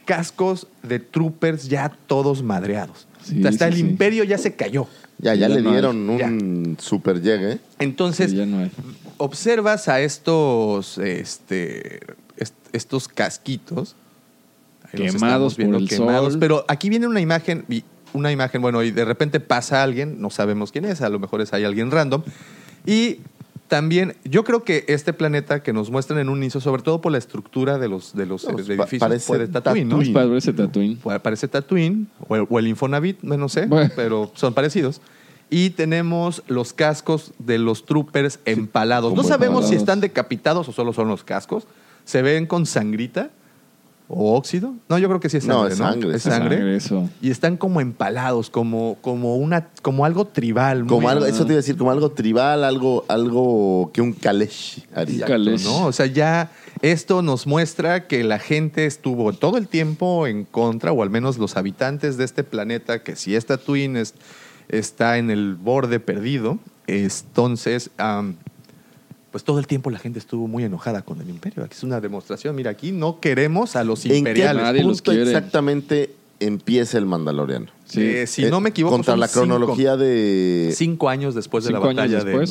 [0.05, 3.07] Cascos de troopers ya todos madreados.
[3.23, 3.81] Sí, hasta sí, el sí.
[3.81, 4.87] imperio ya se cayó.
[5.19, 5.75] Ya, ya, Ya le no hay.
[5.75, 7.59] dieron un super llegue.
[7.79, 8.71] Entonces, Sí, ya no hay.
[9.19, 12.01] observas a estos, este,
[12.37, 13.97] est- estos casquitos
[14.93, 16.33] Quemados por el quemados.
[16.35, 16.41] sol.
[16.41, 20.31] Pero aquí viene una imagen, y- una imagen, bueno, y de repente pasa alguien, no
[20.31, 22.23] sabemos quién es, a lo mejor es ahí alguien random.
[22.87, 23.19] Y
[23.69, 27.13] también, yo creo que este planeta que nos muestran en un inicio, sobre todo por
[27.13, 29.99] la estructura de los, de los No, edificios, parece puede Tatooine, ¿no?
[29.99, 30.37] Tatooine.
[30.37, 30.97] Ese Tatooine.
[31.23, 33.91] Parece Tatooine o el, o el Infonavit, no sé, Bueno.
[33.95, 35.01] pero son parecidos.
[35.51, 39.15] Y tenemos los cascos de los troopers empalados.
[39.15, 41.67] No sabemos si están decapitados o solo son los cascos.
[42.05, 43.31] ¿Se ven con sangrita
[44.09, 44.75] o óxido?
[44.89, 45.85] No, yo creo que sí es No, sangre, es ¿no?
[45.93, 46.57] sangre, Es es sangre.
[46.57, 47.11] Sangre, eso.
[47.21, 50.81] Y están como empalados, como, como, una, como algo tribal.
[50.85, 54.13] muy- Como algo, eso te iba a decir, como algo tribal, algo, algo que un
[54.15, 55.27] Kalesh haría.
[55.27, 55.65] Kalesh.
[55.65, 55.87] ¿no?
[55.87, 56.51] O sea, ya
[56.81, 61.37] esto nos muestra que la gente estuvo todo el tiempo en contra, o al menos
[61.39, 64.15] los habitantes de este planeta, que si esta Twin es-
[64.69, 67.91] está en el borde perdido, entonces,
[69.31, 71.63] pues todo el tiempo la gente estuvo muy enojada con el imperio.
[71.65, 72.55] Aquí es una demostración.
[72.57, 74.63] Mira, aquí no queremos a los ¿En qué imperiales.
[74.63, 75.27] Nadie los punto quiere.
[75.31, 77.67] exactamente empieza el Mandaloriano?
[77.85, 78.01] Sí.
[78.03, 80.73] Eh, si Eh, no me equivoco, Contra son la cronología de...
[80.75, 82.47] Cinco, años después de la años batalla de...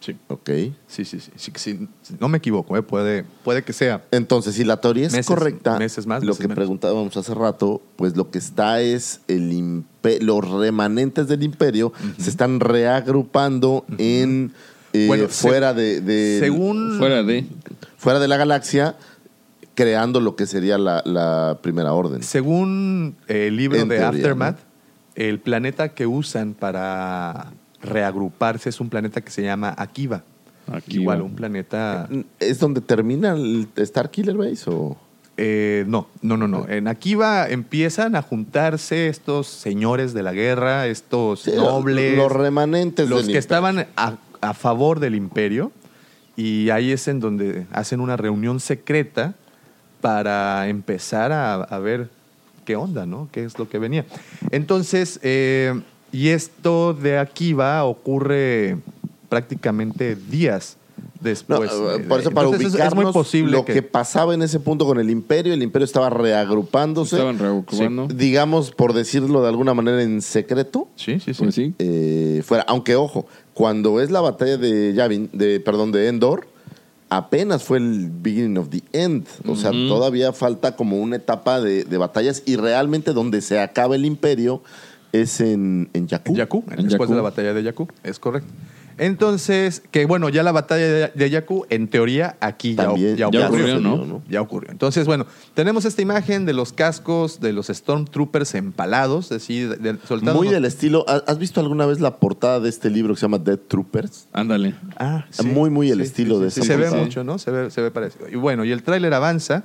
[0.00, 0.50] Sí, Ok.
[0.88, 1.20] sí, sí.
[1.20, 4.04] sí, sí, sí, sí, no me equivoco, eh, puede, puede que sea.
[4.10, 6.56] Entonces, si la teoría es Meses- correcta, meses más, lo meses que menos.
[6.56, 9.84] preguntábamos hace rato, pues lo que está es el
[10.20, 14.52] los remanentes del imperio se están reagrupando en
[14.92, 16.96] eh, Bueno, se- fuera de, de- Según...
[16.98, 17.46] Fuera de.
[17.96, 18.96] fuera de la galaxia,
[19.74, 22.22] creando lo que sería la, la primera orden.
[22.22, 24.58] Según el libro En de teoría, Aftermath,
[25.14, 30.24] el planeta que usan para reagruparse es un planeta que se llama Akiva.
[30.70, 31.02] Akiva.
[31.02, 32.08] Igual, un planeta...
[32.38, 34.96] ¿Es donde termina el Star Killer Base o...?
[35.38, 36.68] eh, no, no, no, no.
[36.68, 43.08] En Akiva empiezan a juntarse estos señores de la guerra, estos Sí, nobles, Los remanentes
[43.08, 43.38] los del que imperio.
[43.40, 45.72] estaban a, a favor del imperio.
[46.36, 49.34] Y ahí es en donde hacen una reunión secreta
[50.00, 52.10] para empezar a, a ver
[52.64, 53.28] qué onda, ¿no?
[53.32, 54.04] ¿Qué es lo que venía?
[54.50, 55.80] Entonces, eh,
[56.10, 58.76] y esto de Akiva ocurre
[59.28, 60.76] prácticamente días
[61.20, 61.70] después.
[61.72, 63.74] eh, de- por eso, para Entonces, ubicarnos es muy posible lo que...
[63.74, 68.06] que, pasaba en ese punto con el imperio, el imperio estaba reagrupándose, Estaban reagrupando.
[68.08, 70.88] digamos, por decirlo de alguna manera, en secreto.
[70.96, 71.42] Sí, sí, sí.
[71.42, 71.74] Pues sí.
[71.78, 72.64] eh, fuera.
[72.68, 76.46] Aunque, ojo, cuando es la batalla de Yavin, de, perdón, de Endor,
[77.10, 79.26] apenas fue el beginning of the end.
[79.46, 83.96] O sea, todavía falta como una etapa de, de batallas y realmente donde se acaba
[83.96, 84.62] el imperio
[85.12, 86.32] es en, en Jakku.
[86.32, 88.50] En Jakku, En después de la batalla de Jakku, es correcto.
[88.98, 93.28] Entonces, que bueno, ya la batalla de, de Jakku, en teoría, aquí ya, También ya
[93.30, 93.80] ya ocurrió.
[93.80, 94.22] ¿no?
[94.28, 94.70] Ya ocurrió.
[94.70, 99.98] Entonces, bueno, tenemos esta imagen de los cascos de los Stormtroopers empalados, así, de- de-
[100.06, 101.04] soltando Muy unos- del estilo.
[101.08, 104.28] ¿Has visto alguna vez la portada de este libro que se llama Dead Troopers?
[104.32, 104.74] Ándale.
[104.96, 107.38] Ah, Muy, muy el estilo de sí, esa Se ve mucho, ¿no?
[107.38, 108.28] Se ve, se ve parecido.
[108.28, 109.64] Y bueno, y el tráiler avanza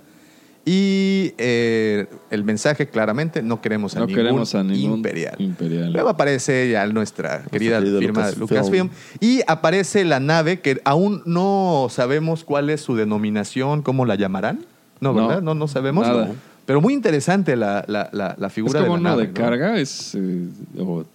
[0.69, 5.35] y eh, el mensaje claramente, no queremos a No ningún queremos a ningún imperial.
[5.39, 5.93] imperial.
[5.93, 8.39] Luego aparece ya nuestra querida firma Lucasfilm.
[8.41, 8.89] Lucasfilm
[9.21, 14.65] y aparece la nave que aún no sabemos cuál es su denominación, cómo la llamarán.
[14.99, 15.41] No, ¿verdad?
[15.41, 16.05] No, no sabemos.
[16.05, 16.31] nada.
[16.65, 19.21] Pero muy interesante la, la, la, la Es figura como de uno la nave.
[19.21, 19.33] de ¿no?
[19.35, 19.79] carga.
[19.79, 20.15] Es.
[20.15, 20.47] eh,
[20.79, 21.05] o-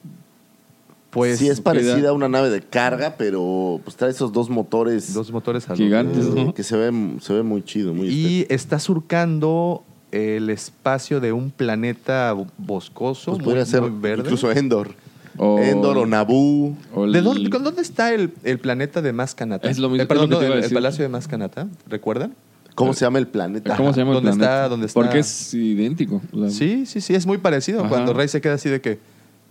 [1.12, 4.48] Pues sí, es parecida cuida- a una nave de carga, pero pues trae esos dos
[4.48, 6.54] motores dos motores a Gigantes, ¿no?
[6.54, 6.90] que se ve,
[7.20, 13.56] se ve muy chido, muy Y está surcando el espacio de un planeta boscoso, Pues
[13.56, 14.22] muy, ser muy verde.
[14.24, 14.94] incluso Endor.
[15.36, 16.76] o- Endor o Naboo.
[16.94, 19.68] o el- ¿De dónde, con dónde está el, el planeta de Mascanata?
[19.70, 22.34] Es lo mismo- Eh, perdón, no, el, palacio de Mascanata, ¿recuerdan?
[22.74, 23.76] ¿Cómo se llama el planeta?
[23.76, 24.54] ¿Cómo se llama el ¿Dónde planeta?
[24.54, 24.68] está?
[24.70, 24.98] ¿Dónde está?
[25.00, 26.22] Porque es idéntico.
[26.32, 27.80] O sea, Sí, sí, sí, es muy parecido.
[27.80, 27.88] Ajá.
[27.90, 28.98] Cuando Rey se queda así de que,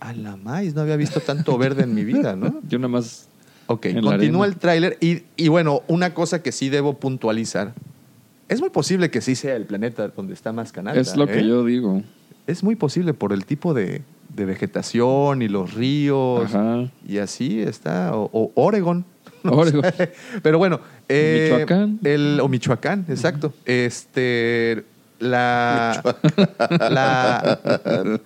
[0.02, 2.60] a la maíz, no había visto tanto verde en mi vida, ¿no?
[2.68, 3.28] Yo nada más.
[3.66, 7.72] Ok, continúa el tráiler y, y bueno, una cosa que sí debo puntualizar.
[8.48, 10.98] Es muy posible que sí sea el planeta donde está más canal.
[10.98, 12.02] Es lo que yo digo.
[12.46, 14.02] Es muy posible por el tipo de,
[14.34, 16.46] de vegetación y los ríos.
[16.54, 16.90] Ajá.
[17.08, 18.14] Y así está.
[18.16, 19.04] O, o Oregon.
[19.44, 19.82] No Oregon.
[19.96, 20.12] sé.
[20.42, 20.80] Pero bueno.
[21.08, 21.98] eh, Michoacán.
[22.04, 23.52] El, o Michoacán, exacto.
[23.64, 24.84] Este.
[25.18, 26.02] La.
[26.90, 28.20] La.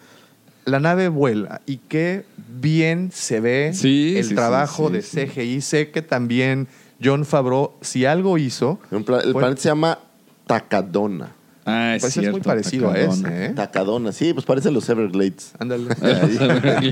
[0.67, 2.25] La nave vuela y qué
[2.61, 5.27] bien se ve Sí, el sí, trabajo sí, de sí.
[5.27, 5.61] CGI.
[5.63, 6.67] Sé que también
[7.03, 9.99] John Favreau, si algo hizo, el Fue- planeta se llama
[10.47, 11.33] Tacadona.
[11.65, 12.33] Ah, es pues es cierto.
[12.39, 13.47] muy parecido a ese.
[13.47, 13.53] ¿eh?
[13.55, 15.53] Tacadona, sí, pues parecen los Everglades.
[15.59, 15.89] Ándale.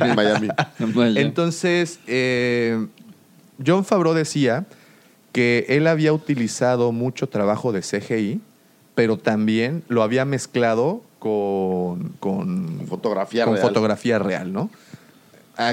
[0.01, 0.49] En Miami.
[1.21, 2.87] Entonces, eh,
[3.65, 4.67] John Favreau decía
[5.33, 8.41] que él había utilizado mucho trabajo de CGI,
[8.95, 13.67] pero también lo había mezclado con, con, Fotografía con real.
[13.67, 14.69] fotografía real, ¿no?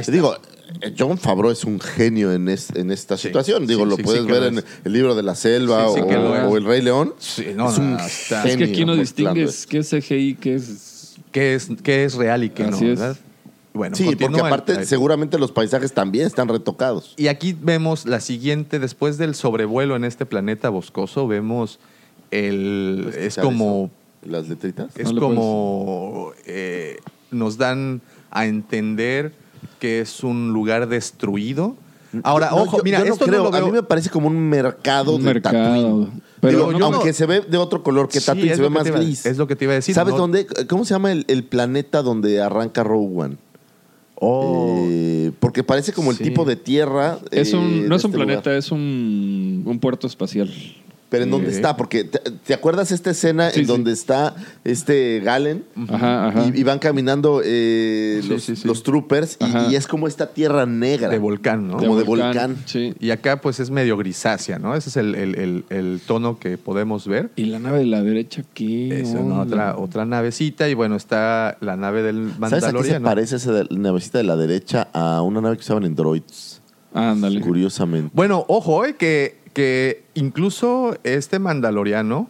[0.07, 0.33] Digo,
[0.79, 3.67] eh, John Favreau es un genio en, es- en esta Sí, situación.
[3.67, 6.01] Digo, sí, lo sí, puedes ver lo en el libro de la selva Sí, sí
[6.15, 7.13] o, el Rey León.
[7.19, 10.35] Sí, no, es no, un no, está- Es que aquí no distingues qué es CGI,
[10.39, 10.87] qué es.
[11.33, 12.75] ¿Qué es, qué es real y qué no?
[12.77, 12.85] Así.
[12.85, 13.17] ¿verdad?
[13.73, 17.13] Bueno, Sí, porque continúa aparte seguramente los paisajes también están retocados.
[17.17, 21.79] Y aquí vemos la siguiente, después del sobrevuelo en este planeta boscoso, vemos
[22.31, 23.01] el...
[23.11, 23.85] ¿Puedes Es como...
[23.85, 24.00] eso?
[24.23, 24.95] Las letritas.
[24.97, 26.31] Es No como...
[26.45, 26.97] eh,
[27.31, 29.33] nos dan a entender
[29.79, 31.75] que es un lugar destruido.
[32.23, 34.09] Ahora, No, ojo, yo- mira, yo no esto creo, no lo a mí me parece
[34.09, 35.57] como un mercado Un de mercado.
[36.05, 36.21] Tatooine.
[36.41, 38.61] Pero Digo, yo no- aunque se ve de otro color que Sí, Tatooine, es se
[38.63, 39.25] lo ve que más gris.
[39.25, 40.45] es lo que te iba a decir, ¿Sabes no- dónde?
[40.67, 43.37] ¿Cómo se llama el, el planeta donde arranca Rogue One?
[44.15, 46.23] Oh, Eh, porque parece como el Sí.
[46.25, 47.17] tipo de tierra.
[47.31, 48.55] Es eh, un, de no es un este planeta, lugar.
[48.57, 50.51] es un, un puerto espacial.
[51.11, 51.75] Pero ¿en dónde está?
[51.75, 53.71] Porque ¿te, te acuerdas esta escena Sí, en sí.
[53.71, 54.33] donde está
[54.63, 55.65] este Galen?
[55.89, 56.45] Ajá, ajá.
[56.55, 58.65] Y, y van caminando eh, Sí, los, sí, sí.
[58.65, 59.37] los troopers
[59.69, 61.09] y- es como esta tierra negra.
[61.09, 61.75] de volcán, ¿no?
[61.77, 62.55] como de volcán.
[62.65, 62.93] Sí.
[63.01, 64.73] Y acá pues es medio grisácea, ¿no?
[64.73, 67.29] Ese es el, el- el- el tono que podemos ver.
[67.35, 68.89] Y la nave de la derecha aquí.
[68.89, 72.39] Es una otra, otra navecita y bueno, está la nave del ¿Sabes a qué se
[72.39, 73.03] Mandaloriano.
[73.05, 76.61] parece esa de- navecita de la derecha a una nave que usaban en droids?
[76.93, 77.41] Ándale.
[77.41, 78.11] Curiosamente.
[78.13, 82.29] Bueno, ojo, eh, que, que incluso este Mandaloriano,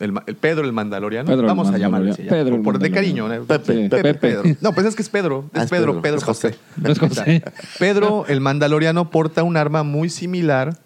[0.00, 2.90] el, el Pedro el Mandaloriano, Pedro el vamos a llamarle así ya, Pedro por, de
[2.90, 3.28] cariño.
[3.28, 3.44] ¿no?
[3.44, 3.88] Pepe, Sí.
[3.88, 4.18] Pepe, Pepe.
[4.28, 4.42] Pedro.
[4.60, 5.44] No, pues es que es Pedro.
[5.54, 6.48] Es, Ah, es Pedro, Pedro, Pedro es José.
[6.50, 6.60] José.
[6.76, 7.42] No es José.
[7.78, 10.76] Pedro el Mandaloriano porta un arma muy similar,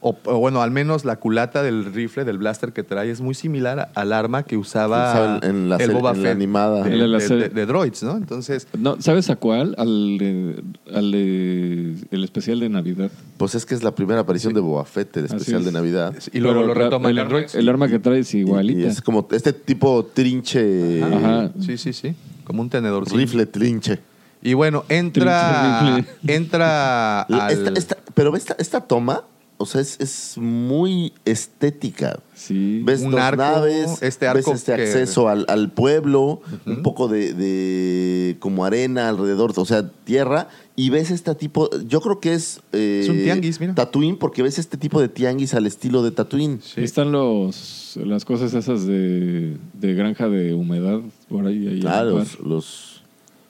[0.00, 3.34] o, o bueno, al menos la culata del rifle, del blaster que trae, es muy
[3.34, 6.84] similar al arma que usaba, en- en la el serie- Boba en la Fett animada.
[6.84, 8.16] de, droids, ¿no?
[8.16, 9.74] Entonces, No, ¿Sabes a cuál?
[9.76, 10.62] Al, de-
[10.94, 13.10] al de- el especial de Navidad.
[13.38, 15.66] Pues es que es la primera aparición de Boba Fett, el especial es.
[15.66, 16.14] de Navidad.
[16.32, 18.80] y luego Pero lo retoman el, el arma que trae es igualita.
[18.80, 21.50] y es como este tipo trinche, Ajá.
[21.60, 22.14] Sí, sí, sí.
[22.44, 23.04] Como un tenedor.
[23.12, 23.98] rifle trinche.
[24.42, 25.80] Y bueno, entra.
[25.80, 26.34] Trinche rifle.
[26.36, 27.22] entra.
[27.22, 29.24] al- Esta- esta- pero esta, esta toma,
[29.58, 32.20] o sea, es, es muy estética.
[32.34, 32.80] Sí.
[32.84, 36.82] Ves Un dos arco, naves, este arco ves este que- acceso al, al pueblo, un
[36.82, 42.20] poco de, de como arena alrededor, o sea, tierra, y ves este tipo, yo creo
[42.20, 42.60] que es...
[42.72, 43.74] eh, Es un tianguis, mira.
[43.74, 46.60] Tatooine, porque ves este tipo de tianguis al estilo de Tatooine.
[46.62, 46.80] Sí.
[46.82, 51.66] Están los, las cosas esas de, de granja de humedad por ahí.
[51.66, 52.97] ahí Ah, al los, los-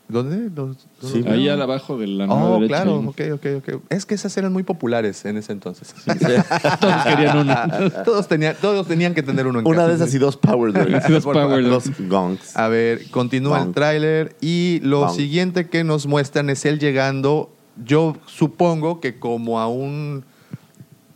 [0.09, 0.51] ¿Dónde?
[1.03, 1.23] Sí.
[1.29, 2.83] Ahí al abajo de la Oh, derecha.
[2.83, 3.83] claro, ok, ok, ok.
[3.91, 5.95] Es que esas eran muy populares en ese entonces.
[6.81, 7.55] Todos querían uno.
[8.05, 9.89] todos, tenían, todos tenían que tener uno en Una casa.
[9.89, 10.73] de esas y dos Power.
[11.11, 12.57] Dos Power Dos gongs.
[12.57, 17.51] A ver, continúa el tráiler y lo siguiente que nos muestran es él llegando,
[17.85, 20.25] yo supongo que como a un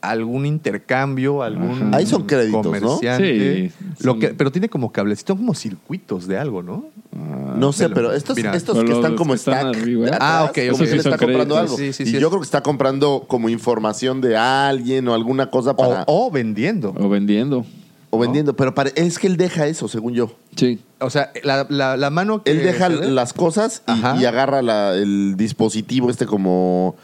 [0.02, 1.96] algún intercambio, algún Ajá.
[1.96, 2.98] Ahí son créditos, ¿no?
[2.98, 6.86] Sí, lo que, pero tiene como cablecitos, como circuitos de algo, ¿no?
[7.16, 10.08] Ah, No sé, pero estos, Mira, estos pero que están como que están stack arriba.
[10.20, 11.76] Ah, ok, como sí él está comprando algo.
[11.76, 15.14] Sí, sí, y sí, yo es- creo que está comprando como información de alguien o
[15.14, 16.02] alguna cosa para...
[16.06, 16.94] O, o vendiendo.
[16.98, 17.64] O vendiendo.
[18.10, 20.34] o vendiendo, pero es que él deja eso, según yo.
[20.56, 20.80] Sí.
[21.00, 23.82] O sea, la, la- la mano que Él deja las cosas
[24.18, 26.94] y, agarra la- el dispositivo este como,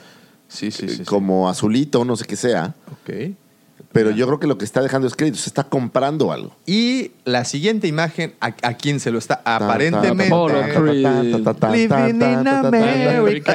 [0.48, 0.96] Sí, sí, sí.
[0.96, 1.04] sí.
[1.04, 2.74] como azulito, no sé qué sea.
[2.90, 3.36] Ok.
[3.92, 6.54] Pero yo creo que lo que está dejando es crédito, se está comprando algo.
[6.66, 9.40] Y la siguiente imagen, ¿a, a quién se lo está?
[9.44, 10.34] Aparentemente.
[11.72, 13.54] Living in America.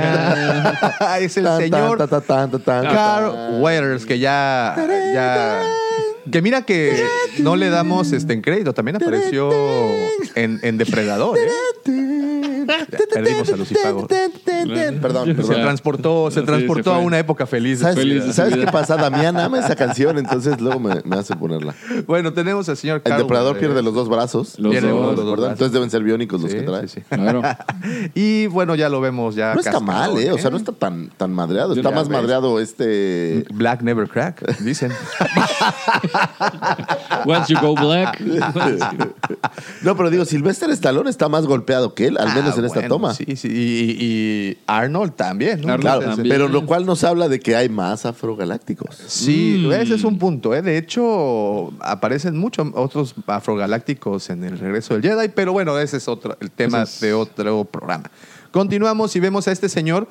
[1.19, 2.09] es el señor
[2.65, 4.75] Carl Weathers, que ya,
[5.13, 5.61] ya.
[6.31, 7.05] Que mira que
[7.39, 9.51] no le damos este en crédito, también apareció
[10.35, 11.37] en, en Depredador.
[11.37, 11.49] ¿eh?
[13.13, 14.07] Perdimos a Lucifago.
[14.07, 17.79] Perdón, Se transportó, se Sí, transportó se a una época feliz.
[17.79, 18.95] ¿Sabes, Feliz de ¿sabes su qué pasa?
[18.95, 21.73] Damián ama esa canción, entonces luego me, me hace ponerla.
[22.07, 24.59] Bueno, tenemos al señor El depredador pierde los dos brazos.
[24.59, 25.25] Los Pierde dos, uno de los ¿verdad?
[25.25, 25.51] dos brazos.
[25.53, 26.87] Entonces deben ser biónicos los Sí, que trae.
[26.87, 27.05] sí, sí.
[27.15, 27.41] Claro.
[28.15, 29.53] Y bueno, ya lo vemos ya.
[29.53, 30.31] No está mal, ¿eh?
[30.31, 31.73] O sea, no está tan, tan madreado.
[31.73, 32.17] Está más ves.
[32.17, 33.45] madreado este...
[33.53, 34.91] Black never crack, dicen.
[37.25, 38.19] Once you go black.
[39.81, 42.79] No, pero digo, Sylvester Stallone está más golpeado que él, al menos Ah, en esta
[42.79, 43.13] bueno, toma.
[43.13, 43.47] Sí, sí.
[43.49, 45.67] Y, y Arnold también, ¿no?
[45.73, 46.29] Arnold Claro, también.
[46.29, 48.95] pero lo cual nos habla de que hay más afrogalácticos.
[49.07, 49.71] Sí, Mm.
[49.73, 50.53] ese es un punto.
[50.55, 50.61] ¿eh?
[50.61, 56.07] De hecho, aparecen muchos otros afrogalácticos en el regreso del Jedi, pero bueno, ese es
[56.07, 58.09] otro, el tema es- de otro programa.
[58.51, 60.07] Continuamos y vemos a este señor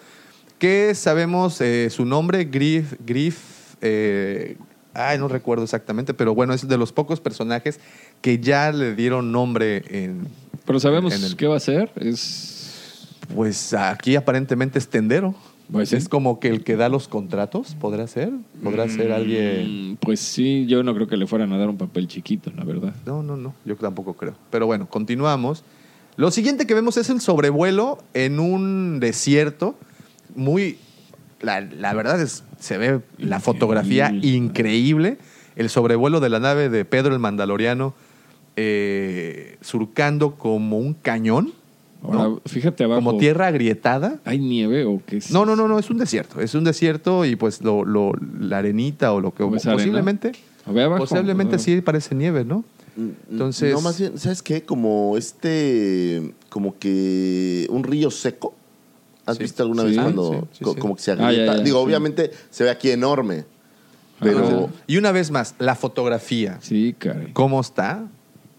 [0.58, 3.38] que sabemos eh, su nombre, Griff, Griff,
[3.80, 4.56] eh,
[4.94, 7.80] ay, no recuerdo exactamente, pero bueno, es de los pocos personajes
[8.22, 10.26] que ya le dieron nombre en,
[10.64, 11.90] Pero sabemos En el- qué va a ser.
[11.96, 13.08] Es.
[13.34, 15.34] pues aquí aparentemente es tendero.
[15.70, 15.96] Pues sí.
[15.96, 18.30] es como que el que da los contratos, ¿podrá ser?
[18.62, 19.92] ¿Podrá ser alguien?
[19.92, 22.64] Mm, Pues sí, yo no creo que le fueran a dar un papel chiquito, la
[22.64, 22.94] verdad.
[23.06, 24.34] No, no, no, yo tampoco creo.
[24.50, 25.64] Pero bueno, continuamos.
[26.16, 29.74] Lo siguiente que vemos es el sobrevuelo en un desierto.
[30.34, 30.76] Muy.
[31.40, 32.44] La, la verdad es.
[32.60, 34.36] Se ve la fotografía Increíble.
[34.36, 35.18] increíble.
[35.56, 37.94] El sobrevuelo de la nave de Pedro el Mandaloriano
[38.56, 41.52] eh, surcando como un cañón,
[42.02, 42.40] Ahora, ¿no?
[42.46, 43.00] fíjate abajo.
[43.02, 44.18] como tierra agrietada.
[44.24, 45.30] ¿Hay nieve o qué es?
[45.30, 46.40] No, no, no, no, es un desierto.
[46.40, 50.32] Es un desierto y pues lo, lo- la arenita o lo que posiblemente.
[50.66, 50.96] Abajo.
[50.98, 52.64] Posiblemente sí parece nieve, ¿no?
[53.30, 53.72] Entonces.
[53.72, 54.62] No, más bien, ¿sabes qué?
[54.62, 56.34] Como este...
[56.50, 58.54] Como que un río seco.
[59.24, 59.44] ¿Has Sí.
[59.44, 60.80] visto alguna Sí, vez cuando sí, sí, co- sí.
[60.80, 61.56] como que se Ah, ya, agrieta?
[61.56, 61.84] ya, Digo, sí.
[61.86, 63.44] obviamente se ve aquí enorme.
[64.20, 64.68] Pero...
[64.86, 66.58] Y una vez más, la fotografía.
[66.60, 67.32] Sí, caray.
[67.32, 68.06] ¿Cómo está?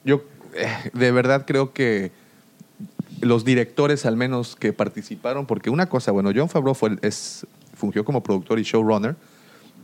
[0.06, 0.24] Yo
[0.56, 2.12] eh, de verdad creo que
[3.22, 8.04] los directores al menos que participaron, porque una cosa, bueno, John Favreau fue, es, fungió
[8.06, 9.16] como productor y showrunner,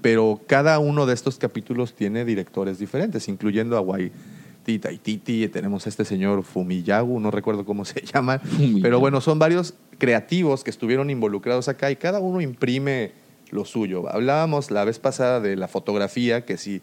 [0.02, 5.90] pero cada uno de estos capítulos tiene directores diferentes, incluyendo a Waititi Taititi, tenemos a
[5.90, 8.82] este señor Fumiyagu, no recuerdo cómo se llama, Fumiyagu.
[8.82, 13.12] pero bueno, son varios creativos que estuvieron involucrados acá y cada uno imprime
[13.52, 14.08] lo suyo.
[14.10, 16.82] Hablábamos la vez pasada de la fotografía, que si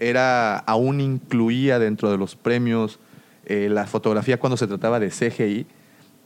[0.00, 2.98] era aún incluía dentro de los premios
[3.46, 5.66] eh, la fotografía cuando se trataba de CGI.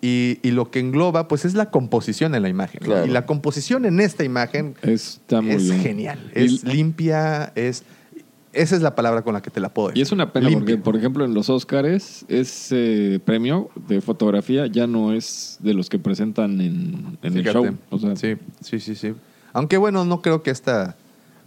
[0.02, 2.80] Y, y lo que engloba, pues, es la composición en la imagen.
[2.82, 3.06] Claro.
[3.06, 5.80] Y la composición en esta imagen Está muy es bien.
[5.80, 6.30] genial.
[6.36, 7.84] Y- Es limpia, es...
[8.52, 9.98] Esa es la palabra con la que te la puedo decir.
[9.98, 10.76] Y es una pena Limpia.
[10.76, 15.88] porque, por ejemplo, en los Oscars, ese premio de fotografía ya no es de los
[15.88, 17.66] que presentan en, en el show.
[17.90, 19.12] O sea, sí, sí, sí, sí.
[19.54, 20.96] Aunque bueno, no creo que esta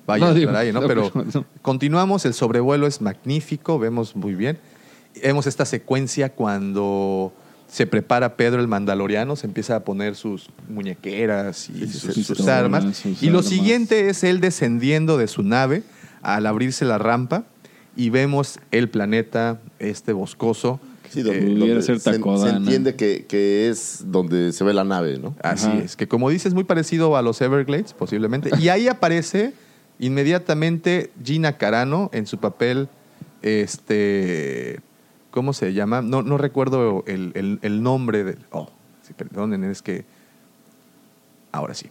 [0.07, 0.81] vaya No, a digo, ahí, ¿no?
[0.81, 1.45] no, Pero no.
[1.61, 4.57] continuamos, el sobrevuelo es magnífico, vemos muy bien.
[5.21, 7.33] Vemos esta secuencia cuando
[7.67, 12.13] se prepara Pedro el Mandaloriano, se empieza a poner sus muñequeras y Sí, sus, sus
[12.13, 12.97] sus pistolas, armas.
[12.97, 13.45] sus y lo armas.
[13.51, 15.83] siguiente es él descendiendo de su nave
[16.21, 17.43] al abrirse la rampa
[17.95, 20.79] y vemos el planeta, este boscoso.
[21.09, 24.73] Sí, donde, Eh, pudiera donde ser se, se entiende que, que es donde se ve
[24.73, 25.35] la nave, ¿no?
[25.41, 25.77] Así Ajá.
[25.79, 28.49] es, que como dices, muy parecido a los Everglades, posiblemente.
[28.59, 29.53] Y ahí aparece
[29.99, 32.89] inmediatamente Gina Carano en su papel,
[33.41, 34.79] este,
[35.31, 36.01] ¿cómo se llama?
[36.01, 38.39] No, no recuerdo el, el- nombre del...
[38.51, 38.69] Oh,
[39.15, 40.05] perdonen, es que...
[41.51, 41.89] Ahora sí.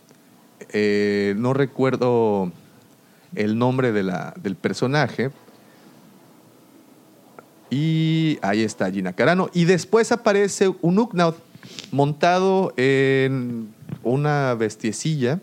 [0.73, 2.53] Eh, no recuerdo
[3.35, 5.31] el nombre de la, del personaje.
[7.71, 9.51] Y ahí está Gina Carano.
[9.53, 11.37] Y después aparece un Ugnaught
[11.91, 15.41] montado en una bestiecilla.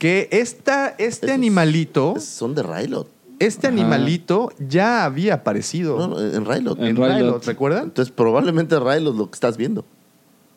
[0.00, 3.06] Que esta, este Esos- animalito, Es- Son de Rylot.
[3.38, 3.74] este Ajá.
[3.76, 6.78] animalito ya había aparecido No, no, en Rylot.
[6.80, 7.46] en En Rylot, Rylot.
[7.46, 7.84] ¿recuerdan?
[7.84, 9.84] Entonces probablemente Rylot lo que estás viendo.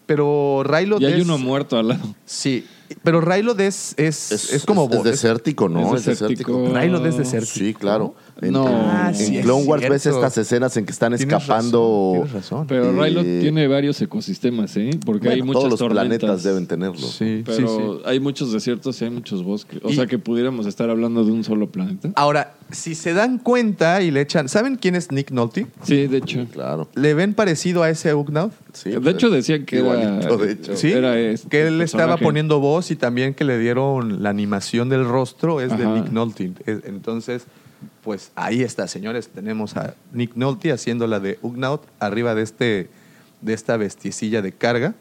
[0.06, 1.26] Pero Rylot Y hay es...
[1.26, 2.16] uno muerto al lado.
[2.26, 2.66] Sí,
[3.04, 4.90] pero Rylot es, es, es, como...
[4.92, 5.94] es, desértico, ¿no?
[5.96, 6.52] es Es desértico.
[6.58, 6.80] desértico.
[6.80, 7.54] Rylot es desértico.
[7.54, 8.16] Sí, claro.
[8.42, 8.68] En, No.
[8.68, 12.14] en- Ah, en sí, Clone Wars ves estas escenas en que están Tienes escapando.
[12.14, 12.68] razón, tienes razón.
[12.68, 14.90] Pero Eh, Rylot tiene varios ecosistemas, ¿eh?
[15.06, 16.20] Porque hay muchas todos los tormentas.
[16.20, 16.98] planetas deben tenerlo.
[17.08, 18.02] Sí, Pero sí, sí.
[18.06, 19.80] hay muchos desiertos y hay muchos bosques.
[19.84, 22.10] O Y- sea que pudiéramos estar hablando de un solo planeta.
[22.16, 24.50] Ahora, si se dan cuenta y le echan...
[24.50, 25.68] ¿Saben quién es Nick Nolte?
[25.84, 26.46] Sí, de hecho.
[26.52, 26.90] Claro.
[26.96, 28.52] ¿Le ven parecido a ese Ugnaught?
[28.74, 30.76] Sí, de pues, hecho decían que igualito, era, de hecho.
[30.76, 34.90] Sí, era este que él estaba poniendo voz y también que le dieron la animación
[34.90, 35.86] del rostro es de.
[35.86, 36.52] Nick Nolte.
[36.66, 37.44] Es- Entonces,
[38.04, 39.30] pues ahí está, señores.
[39.30, 42.90] Tenemos a Nick Nolte haciendo la de Ugnaught arriba de, este,
[43.42, 44.96] de esta bestiecilla de carga.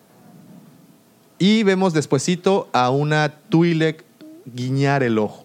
[1.38, 4.04] Y vemos despuesito a una Twi'lek
[4.46, 5.44] guiñar el ojo.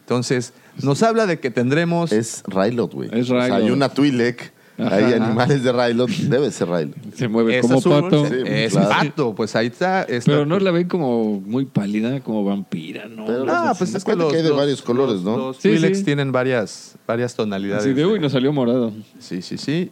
[0.00, 0.52] Entonces,
[0.82, 2.12] nos habla de que tendremos...
[2.12, 3.10] Es Rylot, güey.
[3.12, 5.24] Es O sea, hay una Twi'lek Hay Ajá.
[5.24, 6.92] animales de Raylo, debe ser Raylo.
[7.14, 8.26] Se mueve Es como azul, pato.
[8.26, 8.88] Sí, es claro.
[8.90, 10.02] pato, pues ahí está.
[10.02, 13.24] está- Pero no la ven como muy pálida, como vampira, ¿no?
[13.24, 15.24] Pero Ah, los- pues es que acuérdate los, que hay de los- varios colores, los-
[15.24, 15.36] ¿no?
[15.38, 16.04] Los Sí, Twi'leks sí.
[16.04, 17.84] tienen varias, varias tonalidades.
[17.84, 18.92] Así de, uy, nos salió morado.
[19.18, 19.90] Sí, sí, sí.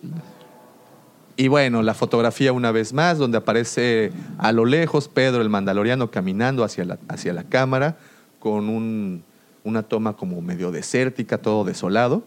[1.36, 6.10] Y bueno, la fotografía una vez más, donde aparece a lo lejos Pedro el Mandaloriano
[6.10, 7.96] caminando hacia la, hacia la cámara
[8.38, 9.24] con un-
[9.64, 12.22] una toma como medio desértica, todo desolado.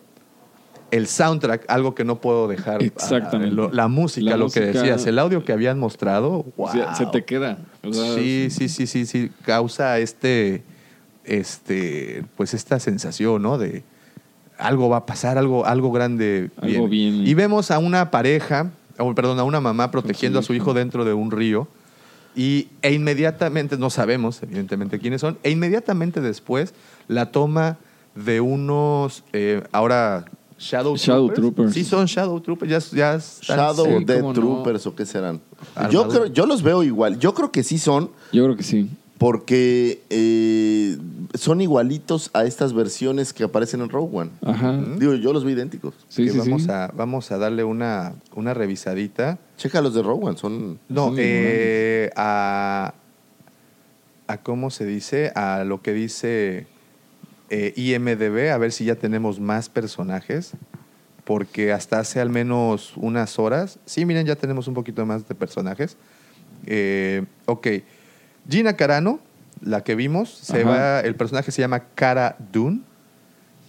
[0.89, 2.81] El soundtrack, algo que no puedo dejar.
[2.81, 3.51] Exactamente.
[3.53, 6.45] ah, lo- la música, La lo que decías, el audio que habían mostrado.
[6.55, 6.69] Wow.
[6.97, 7.57] se te queda.
[7.83, 9.29] O sea, Sí, sí, sí, sí, sí.
[9.43, 10.63] Causa este,
[11.25, 13.57] este, pues esta sensación, ¿no?
[13.57, 13.83] De
[14.57, 16.49] algo va a pasar, algo, algo grande.
[16.61, 17.17] Algo viene.
[17.17, 17.27] bien.
[17.27, 21.05] Y vemos a una pareja, o, perdón, a una mamá protegiendo a su hijo dentro
[21.05, 21.67] de un río.
[22.35, 26.73] Y, e inmediatamente, no sabemos evidentemente quiénes son, e inmediatamente después
[27.07, 27.77] la toma
[28.15, 30.25] de unos, eh, ahora,
[30.59, 31.35] Shadow, Shadow Troopers.
[31.55, 31.73] Troopers.
[31.73, 34.39] Sí, son Shadow Troopers, ya, ya están- Shadow sí, Dead cómo no.
[34.39, 35.39] Troopers o qué serán.
[35.91, 37.19] Yo, creo, yo los veo igual.
[37.19, 38.89] Yo creo que sí son, Yo creo que sí.
[39.19, 40.97] porque eh,
[41.35, 44.31] son igualitos a estas versiones que aparecen en Rogue One.
[44.43, 44.79] Ajá.
[44.97, 45.93] Digo, yo los vi idénticos.
[46.09, 46.71] Sí, sí, vamos, sí.
[46.71, 49.37] A, vamos a darle una, una revisadita.
[49.57, 50.79] Checa los de Rogue One, son...
[50.89, 52.93] No, eh, a,
[54.27, 56.67] a cómo se dice, a lo que dice
[57.49, 60.51] eh, IMDB, a ver si ya tenemos más personajes,
[61.23, 65.35] porque hasta hace al menos unas horas, sí, miren, ya tenemos un poquito más de
[65.35, 65.97] personajes.
[66.65, 67.67] Eh, ok,
[68.49, 69.19] Gina Carano,
[69.61, 72.81] la que vimos, se va, el personaje se llama Cara Dune.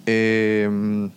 [0.06, 1.10] Eh,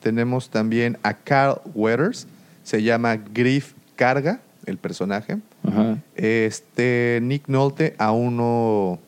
[0.00, 2.26] tenemos también a Carl Weathers,
[2.62, 5.38] se llama Griff Carga, el personaje.
[5.66, 5.98] Ajá.
[6.14, 8.98] Este Nick Nolte aún no,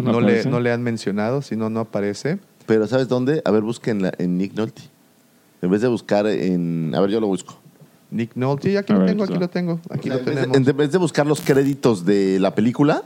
[0.00, 2.38] No, le, no le han mencionado, si no, no aparece.
[2.66, 3.42] Pero ¿sabes dónde?
[3.44, 4.82] A ver, busquen la- en Nick Nolte.
[5.62, 6.92] En vez de buscar en...
[6.94, 7.58] A ver, yo lo busco.
[8.10, 10.40] Nick Nolte, aquí A lo ver, tengo, aquí lo tengo, aquí lo en, vez de,
[10.46, 10.68] tenemos.
[10.68, 13.02] en vez de buscar los créditos de la película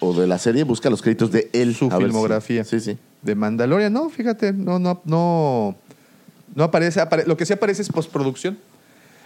[0.00, 1.74] o de la serie, busca los créditos de él.
[1.74, 2.64] Su A ver si- filmografía.
[2.64, 2.98] Sí, sí.
[3.22, 5.76] De Mandalorian, no, fíjate, no, no, no,
[6.54, 8.58] no aparece, apare- lo que sí aparece es postproducción.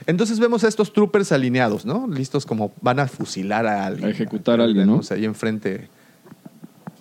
[0.07, 2.07] Entonces vemos a estos troopers alineados, ¿no?
[2.07, 4.07] Listos como van a fusilar a alguien.
[4.07, 5.01] A ejecutar a alguien, ¿no?
[5.11, 5.89] Ahí enfrente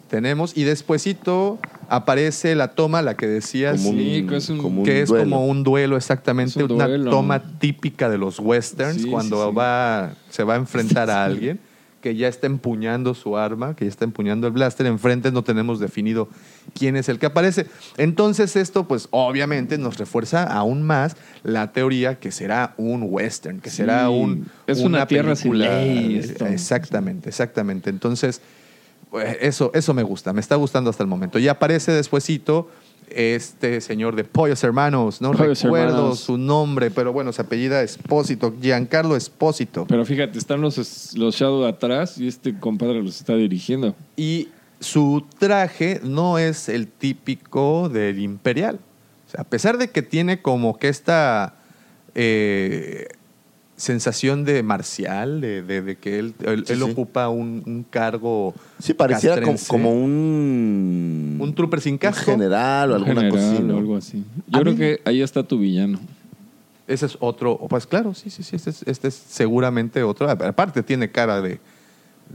[0.07, 0.55] tenemos.
[0.57, 3.77] Y despuesito aparece la toma, la que decías.
[3.77, 5.23] Como un, Sí, que es un- como un que es duelo.
[5.23, 7.11] como un duelo exactamente, una duelo.
[7.11, 9.55] toma típica de los westerns Sí, cuando sí, sí.
[9.55, 11.59] va se va a enfrentar a alguien
[12.01, 15.79] que ya está empuñando su arma, que ya está empuñando el blaster, enfrente no tenemos
[15.79, 16.29] definido
[16.77, 17.65] quién es el que aparece.
[17.97, 23.71] Entonces esto pues obviamente nos refuerza aún más la teoría que será un western, que
[23.71, 26.45] Sí, será un es una tierra sin película- ley, esto.
[26.45, 27.89] Exactamente, exactamente.
[27.89, 28.41] Entonces
[29.41, 31.39] eso, eso me gusta, me está gustando hasta el momento.
[31.39, 32.69] Y aparece despuesito
[33.09, 36.19] este señor de Pollos Hermanos, no Pollos recuerdo Hermanos.
[36.19, 39.85] su nombre, pero bueno, se apellida Espósito, Giancarlo Espósito.
[39.87, 43.95] Pero fíjate, están los, los Shadow atrás y este compadre los está dirigiendo.
[44.15, 44.49] Y
[44.79, 48.79] su traje no es el típico del Imperial.
[49.27, 51.55] O sea, a pesar de que tiene como que esta
[52.15, 53.07] eh,
[53.77, 56.91] sensación de marcial, de, de- de que él, él- Sí, él sí.
[56.91, 58.53] ocupa un, un cargo.
[58.79, 61.37] Sí, pareciera como, como un...
[61.39, 62.31] Un trooper sin un casco.
[62.31, 63.75] general o Un alguna general cosa así, ¿no?
[63.75, 64.23] o algo así.
[64.47, 65.99] Yo A creo mí- que ahí está tu villano.
[66.87, 70.29] Ese es otro, pues claro, sí, sí, sí, este es, este es seguramente otro.
[70.29, 71.59] Aparte tiene cara de,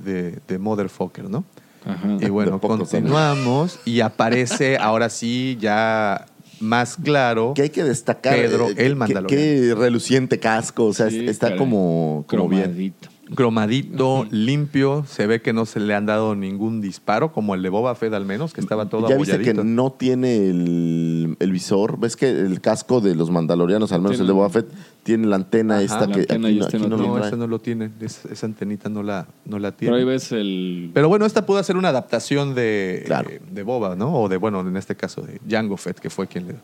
[0.05, 1.45] de, de motherfucker, ¿no?
[1.85, 2.19] Ajá.
[2.21, 6.27] Y bueno, continuamos y aparece ahora sí ya
[6.63, 7.53] más claro.
[7.55, 8.35] Que hay que destacar.
[8.37, 9.29] Pedro, eh, el que- Mandaloriano.
[9.29, 10.87] Qué reluciente casco.
[10.87, 12.95] O sea, Sí, está como, como bien.
[13.35, 14.27] Cromadito.
[14.31, 17.95] limpio, se ve que no se le han dado ningún disparo, como el de Boba
[17.95, 19.65] Fett al menos, que estaba todo ya viste que abolladito.
[19.65, 21.99] no tiene el, el visor.
[21.99, 24.67] ¿Ves que el casco de los mandalorianos, al menos Tiene- el de Boba Fett,
[25.03, 27.03] tiene la antena Ajá, esta la que antena aquí, y no, este aquí no no
[27.03, 27.27] lo No, trae.
[27.29, 30.13] ese no lo tiene, es- esa antenita no la, no la Pero ahí tiene.
[30.13, 30.91] ves el...
[30.95, 33.31] Pero bueno, esta pudo ser una adaptación de, Claro.
[33.31, 34.15] eh, de Boba, ¿no?
[34.15, 36.55] O de, bueno, en este caso de Jango Fett, que fue quien le,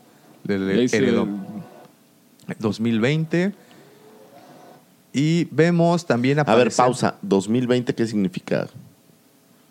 [0.57, 1.27] le- le hice- heredó.
[2.59, 3.53] 2020.
[5.13, 7.15] Y vemos también A ver, aparecer pausa.
[7.27, 8.67] ¿2020 qué significa?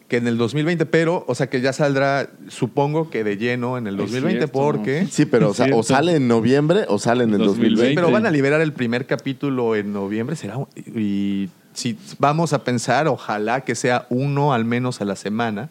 [0.09, 3.87] que en el 2020, pero, o sea, que ya saldrá, supongo que de lleno en
[3.87, 4.53] el Es 2020, cierto.
[4.59, 5.07] porque...
[5.11, 7.75] Sí, pero o, sea, o sale en noviembre o sale en el 2020.
[7.75, 7.95] 2020.
[8.01, 10.67] Pero van a liberar el primer capítulo en noviembre, será un-
[10.97, 15.69] y si vamos a pensar, ojalá que sea uno al menos a la semana.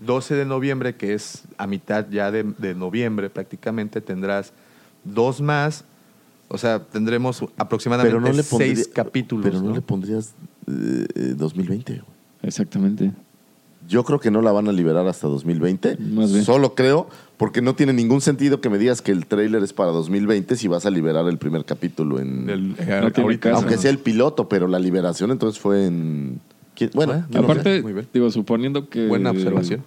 [0.00, 4.52] 12 de noviembre, que es a mitad ya de, de noviembre prácticamente, tendrás
[5.02, 5.84] dos más.
[6.48, 9.44] O sea, tendremos aproximadamente Pero no le pondría- seis capítulos.
[9.44, 9.74] Pero no, ¿no?
[9.74, 10.34] le pondrías
[10.66, 11.92] eh, eh, 2020.
[11.94, 12.04] güey.
[12.42, 13.12] Exactamente.
[13.88, 15.96] Yo creo que no la van a liberar hasta 2020.
[15.98, 16.44] Más bien.
[16.44, 19.90] Solo creo, porque no tiene ningún sentido que me digas que el tráiler es para
[19.92, 22.48] 2020 si vas a liberar el primer capítulo en...
[22.48, 23.56] Eh, No tiene ahorita- caso.
[23.56, 26.40] aunque sea el piloto, pero la liberación entonces fue en...
[26.74, 26.90] ¿quién?
[26.94, 27.38] Bueno, sé.
[27.38, 28.06] Aparte, Muy bien.
[28.12, 29.06] digo, suponiendo que.
[29.06, 29.82] Buena observación.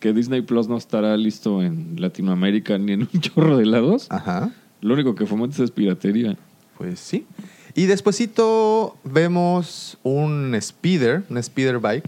[0.00, 4.06] Que Disney Plus no estará listo en Latinoamérica ni en un chorro de lados.
[4.10, 4.52] Ajá.
[4.84, 6.36] Lo único que fomenta es piratería.
[6.76, 7.26] Pues sí.
[7.74, 12.04] Y despuesito vemos un speeder, un speeder bike,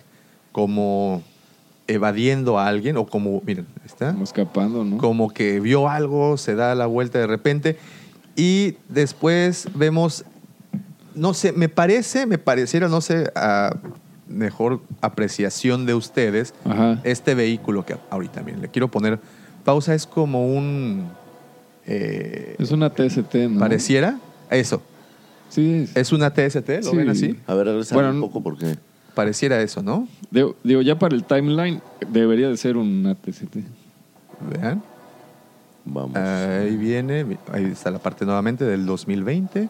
[0.53, 1.23] como
[1.87, 4.99] evadiendo a alguien, o como, miren, está, Como escapando, ¿no?
[4.99, 7.79] como que vio algo, se da la vuelta de repente,
[8.37, 10.27] y después vemos,
[11.15, 13.75] no sé, me parece, me pareciera, no sé, a
[14.29, 17.01] mejor apreciación de ustedes, Ajá.
[17.05, 19.19] este vehículo que ahorita, miren, le quiero poner
[19.65, 21.09] pausa, es como un...
[21.87, 23.59] eh, Es una TST, ¿no?
[23.61, 24.19] pareciera
[24.51, 24.83] eso.
[25.49, 25.89] Sí.
[25.95, 26.97] Es una TST, ¿lo Sí.
[26.97, 27.37] ven así?
[27.47, 28.77] A ver, regresa Bueno, un poco porque...
[29.15, 30.07] Pareciera eso, ¿no?
[30.31, 31.81] Digo, digo, ya para el timeline
[32.11, 33.57] debería de ser una TST.
[34.53, 34.83] Vean.
[35.87, 36.17] Vamos.
[36.17, 39.69] Ahí viene, ahí está la parte nuevamente del 2020.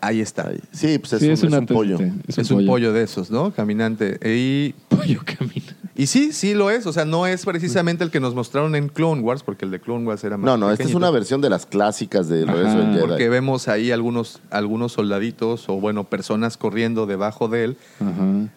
[0.00, 0.50] Ahí está.
[0.72, 1.98] Sí, pues es, sí, un, es una es un pollo.
[2.26, 3.52] Es, un pollo de esos, ¿no?
[3.52, 4.18] Caminante.
[4.28, 5.76] Y, Pollo camina.
[6.02, 6.86] Y sí, sí lo es.
[6.86, 9.80] O sea, no es precisamente el que nos mostraron en Clone Wars, porque el de
[9.80, 12.44] Clone Wars era más No, no, esta es una versión de las clásicas de.
[12.44, 13.00] Regreso del Jedi.
[13.06, 17.76] Porque vemos ahí algunos, algunos soldaditos o, bueno, personas corriendo debajo de él.
[18.00, 18.48] Ajá.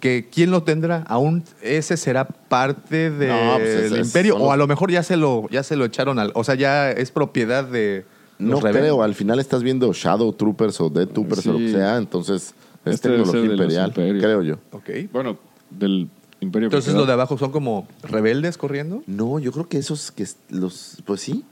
[0.00, 4.52] que quién lo tendrá aún ese será parte del No, pues es- es- imperio o
[4.52, 7.10] a lo mejor ya se lo ya se lo echaron al o sea ya es
[7.10, 8.04] propiedad de
[8.38, 8.82] No rebeldes.
[8.82, 12.54] creo, al final estás viendo Shadow Troopers o Dead Troopers o lo que sea, entonces
[12.84, 14.56] es Este tecnología imperial, creo yo.
[14.72, 14.90] Ok.
[15.10, 15.38] Bueno,
[15.70, 16.10] del
[16.44, 20.26] Imperio entonces los de abajo son como rebeldes corriendo No, yo creo que esos que
[20.50, 21.42] los pues sí,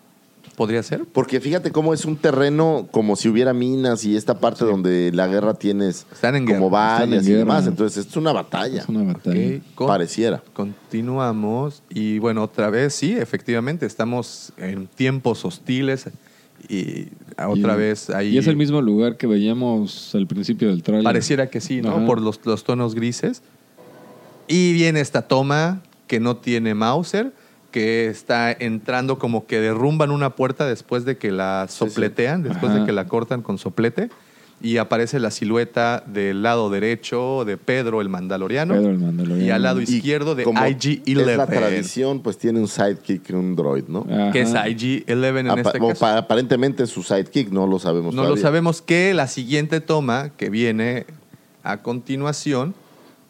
[0.56, 4.64] podría ser porque fíjate cómo es un terreno como si hubiera minas y esta parte
[4.64, 8.82] donde la guerra tienes Están en como vallas y demás, entonces es una batalla.
[8.82, 9.60] Es una batalla.
[9.74, 10.42] Con- Pareciera.
[10.52, 16.06] continuamos y bueno otra vez sí efectivamente estamos en tiempos hostiles
[16.68, 17.08] y
[17.38, 21.02] otra Y- vez ahí Y es el mismo lugar que veíamos al principio del trailer.
[21.04, 21.90] Pareciera que sí, ¿no?
[21.96, 22.06] Ajá.
[22.06, 23.42] Por los, los tonos grises.
[24.52, 27.32] Y viene esta toma que no tiene Mauser,
[27.70, 31.78] que está entrando como que derrumban una puerta después de que la sí.
[31.78, 34.10] sopletean, después de que la cortan con soplete.
[34.64, 38.74] Y aparece la silueta del lado derecho de Pedro el Mandaloriano.
[38.74, 39.42] Pedro el Mandaloriano.
[39.44, 41.02] Y al lado izquierdo de como IG-11.
[41.30, 44.06] Es la tradición, pues tiene un sidekick, un droid, ¿no?
[44.08, 44.30] Ajá.
[44.30, 45.94] Que es IG-11 en Apa- este caso.
[45.98, 48.42] pa- aparentemente es su sidekick, no lo sabemos No lo todavía.
[48.42, 51.06] sabemos que la siguiente toma que viene
[51.64, 52.74] a continuación,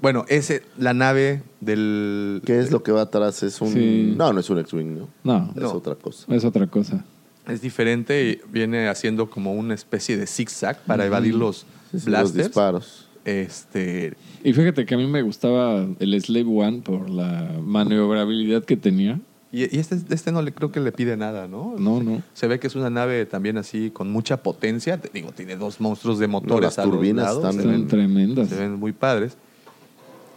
[0.03, 2.43] bueno, es la nave del...
[2.45, 3.43] ¿Qué es lo que va atrás?
[3.43, 3.73] Es un...
[3.73, 4.15] Sí.
[4.17, 5.09] No, no es un X-Wing, ¿no?
[5.25, 5.73] No, Es No.
[5.73, 6.27] otra cosa.
[6.35, 7.05] es otra cosa.
[7.49, 12.11] Es diferente y viene haciendo como una especie de zigzag para evadir los Sí, sí,
[12.11, 13.09] los disparos.
[13.25, 14.15] Este,
[14.45, 19.21] Y fíjate que a mí me gustaba el Slave One por la maniobrabilidad que tenía.
[19.53, 21.75] y, y este, este no le creo que le pide nada, ¿no?
[21.79, 22.23] No, no.
[22.33, 24.99] Se ve que es una nave también así con mucha potencia.
[25.01, 27.87] Te Digo, tiene dos monstruos de motores las a los turbinas lados, están se ven-
[27.89, 28.49] tremendas.
[28.49, 29.37] Se ven muy padres.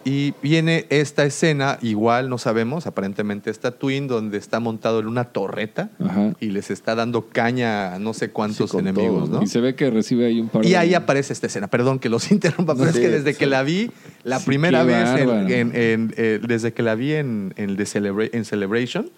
[0.07, 5.23] Y viene esta escena, igual no sabemos, aparentemente está Twin, donde está montado en una
[5.25, 6.33] torreta Ajá.
[6.39, 9.43] y les está dando caña a no sé cuántos Sí, enemigos, todo, ¿no?
[9.43, 11.67] Y se ve que recibe ahí un par Y de- ahí aparece esta escena.
[11.69, 13.39] Perdón que los interrumpa, pero Sí, es que desde sí.
[13.39, 13.89] que la vi,
[14.23, 15.47] la primera vez, en- bárbaro.
[15.49, 19.09] en- en, eh, desde que la vi en, en, The Celebra- en Celebration,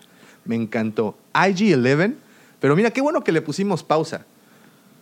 [0.45, 1.17] me encantó.
[1.33, 2.13] IG-11,
[2.61, 4.25] pero mira, qué bueno que le pusimos pausa.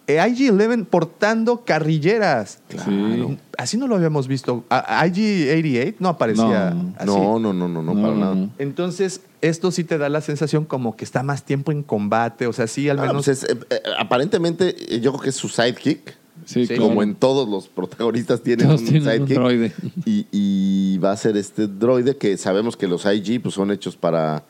[0.08, 2.60] Eh, IG-11 portando carrilleras.
[2.70, 3.38] Sí.
[3.58, 4.64] Así no lo habíamos visto.
[4.70, 6.94] A- IG-88 no aparecía No.
[6.98, 7.08] así.
[7.08, 8.50] No, no, no, no, no, para nada.
[8.60, 12.46] Entonces, esto sí te da la sensación como que está más tiempo en combate.
[12.48, 13.26] O sea, sí, al Ah, menos.
[13.26, 16.16] pues es, eh, eh, aparentemente, eh, yo creo que es su sidekick.
[16.46, 16.76] Sí, Sí.
[16.76, 16.90] claro.
[16.90, 19.36] Como en todos los protagonistas tienen Todos un tienen un sidekick.
[19.38, 19.74] droide.
[20.06, 23.96] Y, y va a ser este droide que sabemos que los IG pues, son hechos
[23.98, 24.44] para,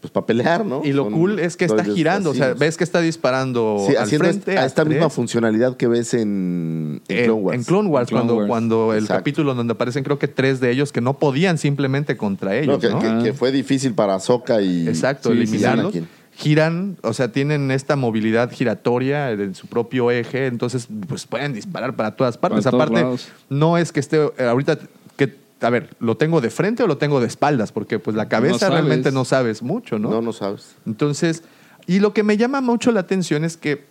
[0.00, 0.82] pues, para pelear, ¿no?
[0.84, 2.30] Y lo Son cool es que está girando.
[2.30, 4.50] O sea, ves que está disparando Sí, al haciendo frente.
[4.52, 7.58] esta, a esta misma funcionalidad que ves en, en En- Clone Wars.
[7.58, 8.48] en Clone Wars, Clone cuando, Wars.
[8.48, 9.20] cuando el Exacto.
[9.20, 12.78] capítulo donde aparecen creo que tres de ellos que no podían simplemente contra No, ellos,
[12.78, 12.98] que, ¿no?
[13.00, 13.20] que- Ah.
[13.24, 14.86] que fue difícil para Ahsoka y...
[14.86, 15.94] Exacto, Sí, eliminarlos.
[16.38, 21.96] Giran, o sea, tienen esta movilidad giratoria en su propio eje, entonces pues pueden disparar
[21.96, 22.62] para todas partes.
[22.64, 23.28] Para Aparte, lados.
[23.48, 24.78] no es que esté ahorita
[25.16, 28.28] que a ver, lo tengo de frente o lo tengo de espaldas, porque pues la
[28.28, 30.10] cabeza realmente no sabes mucho, ¿no?
[30.10, 30.76] No, no sabes.
[30.86, 31.42] Entonces,
[31.86, 33.84] y lo que me llama mucho la atención es que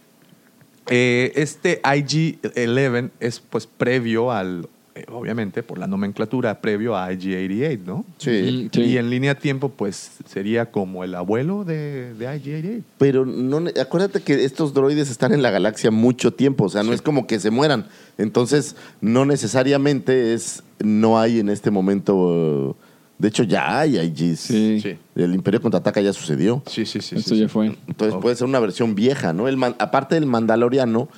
[0.88, 7.80] eh, este IG-11 es pues previo al, eh, obviamente, por la nomenclatura previo a IG-88,
[7.86, 8.06] ¿no?
[8.18, 8.70] Sí.
[8.72, 8.82] Sí.
[8.82, 12.82] Y en línea tiempo, pues sería como el abuelo de, de IG-88.
[12.98, 16.94] Pero no, acuérdate que estos droides están en la galaxia mucho tiempo, o sea, no
[16.94, 17.88] es como que se mueran.
[18.18, 22.78] Entonces, no necesariamente es, no hay en este momento,
[23.18, 24.40] de hecho ya hay IGs.
[24.40, 24.80] Sí.
[24.82, 24.98] Sí.
[25.16, 26.64] El Imperio Contraataca ya sucedió.
[26.68, 27.16] Sí, sí, sí.
[27.18, 27.52] Esto sí, ya sí.
[27.54, 27.76] fue.
[27.88, 29.48] Entonces puede ser una versión vieja, ¿no?
[29.50, 31.10] El man- aparte del Mandaloriano,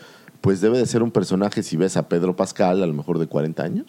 [0.42, 3.28] pues debe de ser un personaje, si ves a Pedro Pascal, a lo mejor de
[3.28, 3.86] 40 años.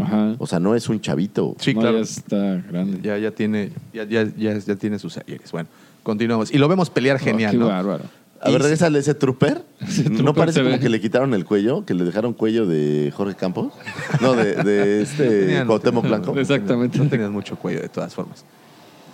[0.00, 0.34] Ajá.
[0.38, 1.54] O sea, no es un chavito.
[1.58, 1.96] Sí, No, claro.
[1.98, 2.36] Ya está
[2.70, 3.00] grande.
[3.02, 5.50] Ya, ya tiene, ya, ya, ya, ya tiene sus ayeres.
[5.52, 5.68] Bueno,
[6.02, 6.52] continuamos.
[6.52, 7.68] Y lo vemos pelear Oh, genial, qué ¿no?
[7.68, 8.04] bárbaro.
[8.44, 9.62] A ver, regresale ese trooper.
[9.80, 10.80] Ese ¿No trooper parece se como ve.
[10.80, 11.84] que le quitaron el cuello?
[11.86, 13.72] ¿Que le dejaron cuello de Jorge Campos?
[14.20, 16.36] No, de, de este Cuauhtémoc Blanco.
[16.36, 16.98] Exactamente.
[16.98, 18.44] No tenías mucho cuello, de todas formas.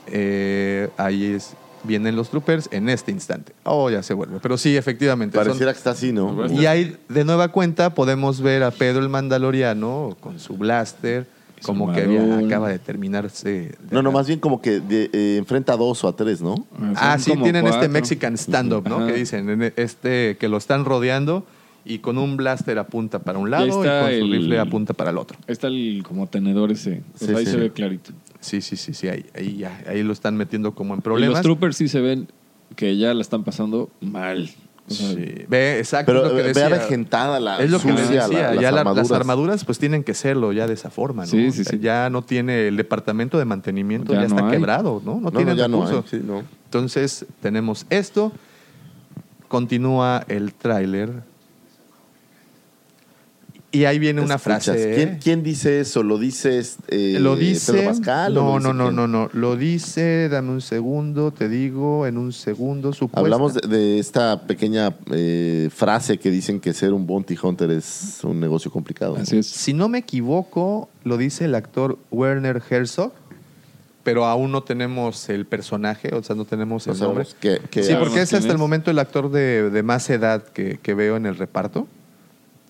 [0.07, 3.53] Eh, ahí es, vienen los troopers en este instante.
[3.65, 4.39] Oh, ya se vuelve.
[4.43, 5.37] Pero sí, efectivamente.
[5.37, 6.47] son- Pareciera que está así, ¿no?
[6.53, 11.27] Y ahí, de nueva cuenta, podemos ver a Pedro el Mandaloriano con su blaster,
[11.63, 13.49] como que había- acaba de terminarse.
[13.51, 16.41] de No, no, más bien como que de- eh, enfrenta a dos o a tres,
[16.41, 16.67] ¿no?
[16.97, 17.89] Ah, Son sí, tienen este.
[17.89, 18.99] Mexican stand-up, ¿no?
[18.99, 19.07] Ajá.
[19.09, 21.45] Que dicen, en este que lo están rodeando
[21.85, 25.19] y con un blaster apunta para un lado y, con su rifle apunta para el
[25.19, 25.39] otro.
[25.47, 27.03] Está el como tenedor ese.
[27.19, 27.53] Pues Sí, ahí sí.
[27.53, 28.13] se ve clarito.
[28.41, 31.35] Sí, sí, sí, sí, ahí, ahí, ya, ahí lo están metiendo como en Y problemas.
[31.39, 32.29] los troopers sí se ven
[32.77, 34.49] que ya la están pasando mal.
[34.89, 35.45] O sea, Sí.
[35.49, 36.13] Ve, exacto.
[36.13, 36.67] Pero es lo que eh, ve decía.
[36.67, 38.27] avejentada la Es lo que les decía.
[38.29, 39.11] la- las, ya la- armaduras.
[39.11, 41.31] las armaduras pues tienen que serlo ya de esa forma, ¿no?
[41.31, 41.79] Sí, sí, O sea, sí.
[41.81, 44.53] Ya no tiene el departamento de mantenimiento, Ya ya, no está hay.
[44.53, 45.15] quebrado, ¿no?
[45.17, 46.11] No, No, tiene no, ya no hay, recursos.
[46.11, 46.43] sí, no.
[46.67, 48.33] Entonces tenemos esto.
[49.49, 51.23] Continúa el tráiler.
[53.71, 54.93] Y ahí viene una Escuchas, frase.
[54.93, 54.95] ¿eh?
[54.95, 56.03] ¿Quién, quién dice eso?
[56.03, 57.73] ¿Lo dice este, lo dice.
[57.75, 58.39] Pedro Pascal?
[58.39, 58.97] o no, lo no, dice no, quién?
[58.97, 59.31] no, no.
[59.35, 62.95] Lo dice, dame un segundo, te digo, en un segundo.
[62.95, 63.21] Supuesta.
[63.21, 68.21] Hablamos de, de esta pequeña eh, frase que dicen que ser un bounty hunter es
[68.23, 69.17] un negocio complicado.
[69.17, 69.47] así es.
[69.47, 73.13] Si no me equivoco, lo dice el actor Werner Herzog,
[74.03, 77.25] pero aún no tenemos el personaje, o sea, no tenemos No el nombre.
[77.27, 80.43] sabemos qué- qué- Sí, porque es hasta el momento el actor de, de más edad
[80.43, 81.87] que, que veo en el reparto.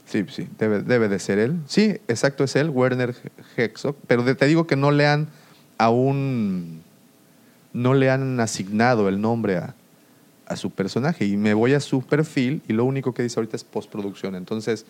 [0.09, 1.57] Sí, sí, debe, debe de ser él.
[1.67, 3.15] Sí, exacto, es él, Werner
[3.57, 3.95] Herzog.
[4.07, 5.29] Pero te digo que no le han
[5.77, 6.83] aún,
[7.73, 9.75] no le han asignado el nombre a,
[10.47, 11.27] a su personaje.
[11.27, 14.35] Y me voy a su perfil y lo único que dice ahorita es postproducción.
[14.35, 14.87] Entonces,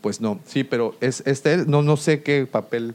[0.00, 2.94] pues no, sí, pero es este, no, no sé qué papel.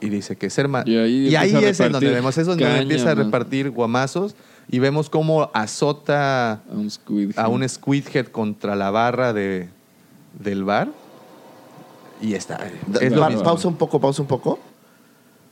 [0.00, 2.82] Y dice que ser ma- Y ahí y es en donde vemos, es donde caña,
[2.82, 4.34] empieza a repartir guamazos
[4.68, 7.30] y vemos cómo azota A un squid.
[7.36, 9.68] a un squidhead contra la barra de,
[10.38, 10.88] del bar.
[12.20, 12.58] Y está.
[12.86, 13.42] Da- es lo pa- mismo.
[13.42, 14.58] pausa un poco, pausa un poco.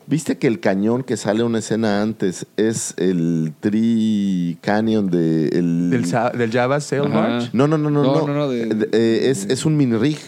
[0.07, 5.91] ¿Viste que el cañón que sale una escena antes es el Tree Canyon de el...
[5.91, 7.21] Del, Java Sail Ajá.
[7.21, 7.51] Barge.
[7.53, 8.03] No, no, no, no.
[8.03, 8.27] No, no.
[8.27, 10.19] no, no, de- De- eh, es, es un mini rig.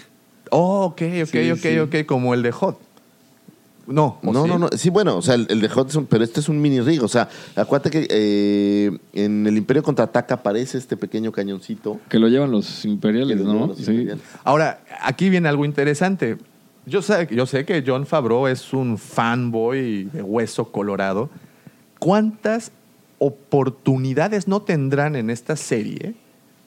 [0.51, 1.79] Oh, ok, ok, Sí, ok, sí.
[1.79, 2.07] ok.
[2.07, 2.79] Como el de Hot.
[3.87, 4.49] No, ¿o No, sí?
[4.49, 4.69] no, no.
[4.77, 6.81] Sí, bueno, o sea, el, el de Hot es un- pero este es un mini
[6.81, 7.03] rig.
[7.03, 11.99] O sea, acuérdate que eh, en el Imperio Contraataca aparece este pequeño cañoncito.
[12.09, 13.67] Que lo llevan los imperiales, ¿no?
[13.69, 13.91] los Sí.
[13.91, 14.23] imperiales.
[14.45, 16.39] Ahora, aquí viene algo interesante.
[16.87, 21.31] Yo sé, yo sé que John Favreau es un fanboy de hueso colorado.
[21.99, 22.73] ¿Cuántas
[23.19, 26.15] oportunidades no tendrán en esta serie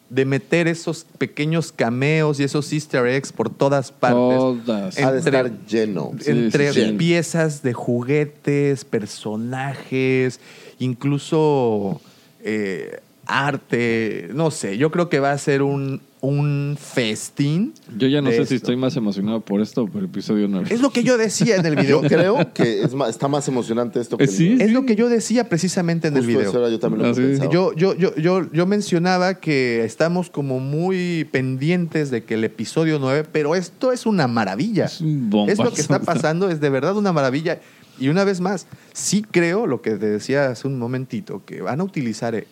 [0.10, 4.38] de meter esos pequeños cameos y esos easter eggs por todas partes?
[4.38, 4.98] Todas.
[5.00, 6.12] Ha de Entre- estar lleno.
[6.20, 6.92] Sí, entre sí, sí.
[6.94, 10.40] piezas de juguetes, personajes,
[10.80, 12.02] incluso
[12.44, 17.74] eh, arte, no sé, yo creo que va a ser un, un festín.
[17.98, 18.56] Yo ya no sé si esto.
[18.56, 20.68] estoy más emocionado por esto o por el episodio 9.
[20.70, 22.02] Es lo que yo decía en el video.
[22.02, 24.52] Yo creo que es más- está más emocionante esto que Eh, sí.
[24.54, 26.42] el es lo que yo decía precisamente en el video.
[26.50, 27.50] eso era yo también lo Ah.
[27.52, 33.00] Yo, yo, yo, yo, yo mencionaba que estamos como muy pendientes de que el episodio
[33.00, 34.86] 9, pero esto es una maravilla.
[34.86, 35.52] Es un bombazo.
[35.62, 37.60] Es lo que está pasando, es de verdad una maravilla.
[38.00, 41.80] Y una vez más, sí creo lo que te decía hace un momentito, que van
[41.80, 42.46] a utilizar eh,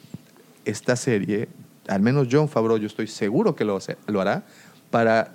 [0.63, 1.49] esta serie,
[1.87, 4.43] al menos John Favreau, yo estoy seguro que lo, hace- lo hará,
[4.89, 5.33] para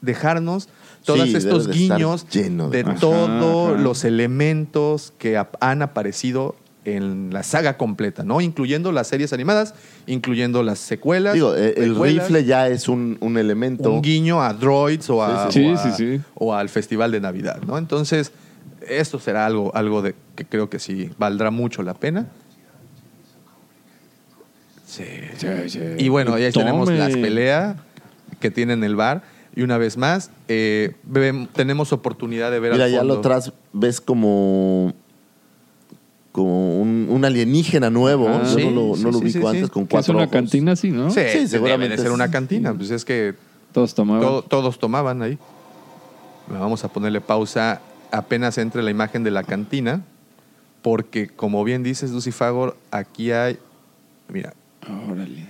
[0.00, 0.68] dejarnos
[1.04, 6.54] todos Sí, estos de guiños lleno de- todos los elementos que han aparecido
[6.84, 8.40] en la saga completa, ¿no?
[8.40, 9.74] Incluyendo las series animadas,
[10.06, 11.34] incluyendo las secuelas.
[11.34, 13.90] Digo, eh, el rifle ya es un, un elemento.
[13.92, 15.66] un guiño a Droids o, a- Sí, sí.
[15.66, 16.20] o a- sí, sí.
[16.34, 17.76] o al Festival de Navidad, ¿no?
[17.76, 18.32] Entonces,
[18.88, 22.26] esto será algo, algo de que creo que sí valdrá mucho la pena.
[24.88, 25.04] Sí.
[25.36, 25.80] Sí, sí.
[25.98, 26.64] Y bueno, ahí Tome.
[26.64, 27.76] tenemos las peleas
[28.40, 29.22] que tienen el bar.
[29.54, 30.94] Y una vez más, eh,
[31.52, 33.14] tenemos oportunidad de ver Mira, al ya fondo.
[33.14, 34.94] lo atrás ves como
[36.32, 38.28] como un, un alienígena nuevo.
[38.28, 38.42] Ajá.
[38.44, 39.70] Yo Sí, no lo, sí, no lo sí, ubico sí, antes sí.
[39.70, 40.32] con Que es cuatro una ojos.
[40.32, 41.10] cantina así, ¿no?
[41.10, 42.72] Sí, Sí, debe seguramente de ser una cantina.
[42.74, 43.34] Pues es que
[43.72, 44.22] Todos tomaban.
[44.22, 45.38] todo- todos tomaban ahí.
[46.48, 47.80] vamos a ponerle pausa
[48.12, 50.02] apenas entre la imagen de la cantina,
[50.82, 53.58] porque como bien dices, Lucifagor, aquí hay,
[54.28, 54.54] mira,
[55.10, 55.46] Órale.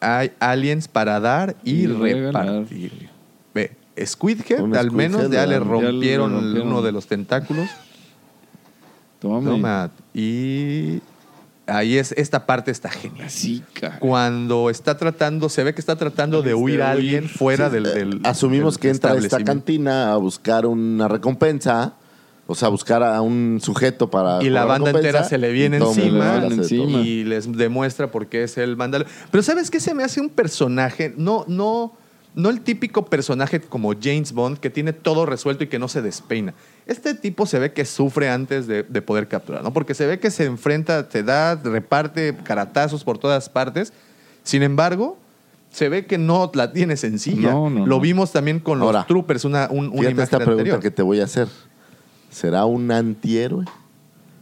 [0.00, 2.44] hay aliens para dar y, Y regalar.
[2.46, 3.08] repartir.
[3.54, 3.72] Ve,
[4.04, 7.68] Squidhead, Un al menos ya le ya le rompieron, uno de los tentáculos.
[9.18, 9.50] Tome.
[9.50, 9.90] Toma.
[10.14, 11.00] Y
[11.66, 13.28] ahí es, esta parte está genial.
[13.72, 13.98] Cara.
[13.98, 18.20] Cuando está tratando, se ve que está tratando de huir a alguien fuera del, del-
[18.24, 21.94] Asumimos del que entra a esta cantina a buscar una recompensa,
[22.50, 24.42] o sea, buscar a un sujeto para.
[24.42, 26.64] Y la banda entera se le viene encima, le
[27.04, 29.04] y les demuestra por qué es el vándalo.
[29.30, 29.78] Pero ¿sabes qué?
[29.80, 31.92] Se me hace un personaje, no, no,
[32.34, 36.00] no el típico personaje como James Bond que tiene todo resuelto y que no se
[36.00, 36.54] despeina.
[36.86, 39.74] Este tipo se ve que sufre antes de, de poder capturar, ¿no?
[39.74, 43.92] Porque se ve que se enfrenta, se da, reparte caratazos por todas partes.
[44.42, 45.18] Sin embargo,
[45.70, 47.50] se ve que no la tiene sencilla.
[47.50, 50.52] No, no, Lo vimos también con los Ahora, troopers, una, un- una imagen esta pregunta
[50.62, 50.80] anterior.
[50.80, 51.46] que te voy a hacer.
[52.30, 53.64] ¿Será un antihéroe?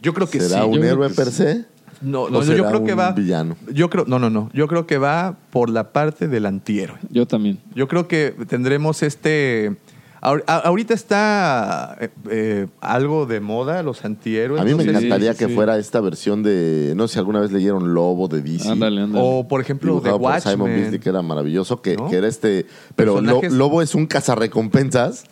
[0.02, 0.66] Yo creo que ¿Será sí.
[0.68, 1.64] un yo creo héroe que per se?
[2.02, 3.12] No, ¿O no, yo será creo que un va.
[3.12, 3.56] villano?
[3.72, 4.50] Yo creo, no, no, no.
[4.52, 6.98] Yo creo que va por la parte del antihéroe.
[7.10, 7.58] Yo también.
[7.74, 9.76] Yo creo que tendremos este.
[10.20, 14.60] ahor- a- Ahorita está eh, eh, algo de moda los antihéroes.
[14.60, 15.54] A mí no me sé si- encantaría sí, que sí.
[15.54, 16.92] fuera esta versión de.
[16.96, 18.68] No sé si alguna vez leyeron Lobo de DC.
[18.68, 19.24] Ándale, ándale.
[19.26, 20.74] O por ejemplo de dibujado por Simon.
[20.76, 22.10] Bisley, que era maravilloso, que, ¿No?
[22.10, 22.66] que era este...
[22.94, 25.24] Pero Lo- Personajes- Lobo es un cazarrecompensas,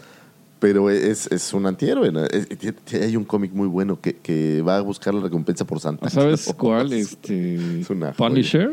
[0.59, 2.11] pero es, es un antihéroe.
[2.13, 2.25] ¿no?
[2.25, 5.81] Es- es- hay un cómic muy bueno que, que va a buscar la recompensa por
[5.81, 6.09] Santa.
[6.11, 6.93] ¿Sabes cuál?
[6.93, 7.81] Este.
[7.81, 8.71] Es una joya.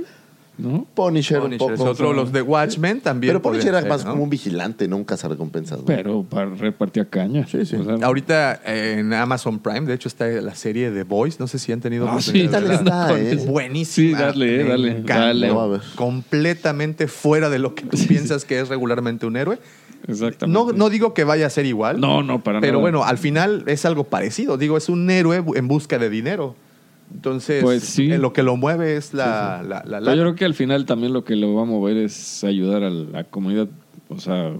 [0.61, 0.85] ¿No?
[0.93, 3.31] Punisher, un Punisher es otro, los de Watchmen también.
[3.31, 4.11] Pero Punisher era ser, más ¿no?
[4.11, 5.79] como un vigilante, no un cazarrecompensas.
[5.79, 5.85] ¿no?
[5.85, 7.45] Pero para repartir caña.
[7.47, 7.75] Sí, sí.
[7.75, 11.39] O sea, Ahorita eh, en Amazon Prime, de hecho, está la serie de Boys.
[11.39, 12.73] No sé si han tenido Ah, sí, verla.
[12.75, 13.45] está, Es eh.
[13.47, 14.17] buenísima.
[14.17, 14.69] Sí, dale, Me
[15.03, 15.79] dale, dale.
[15.95, 19.59] Completamente fuera de lo que tú piensas que es regularmente un héroe.
[20.07, 20.47] Exactamente.
[20.47, 21.99] No, no digo que vaya a ser igual.
[21.99, 22.81] No, no, para Pero nada.
[22.81, 24.57] bueno, al final es algo parecido.
[24.57, 26.55] Digo, es un héroe en busca de dinero.
[27.13, 28.11] Entonces, Pues sí.
[28.11, 29.61] eh, lo que lo mueve es la...
[29.67, 31.65] la- la- Pero la- yo creo que al final también lo que lo va a
[31.65, 33.67] mover es ayudar a la comunidad.
[34.09, 34.53] O sea,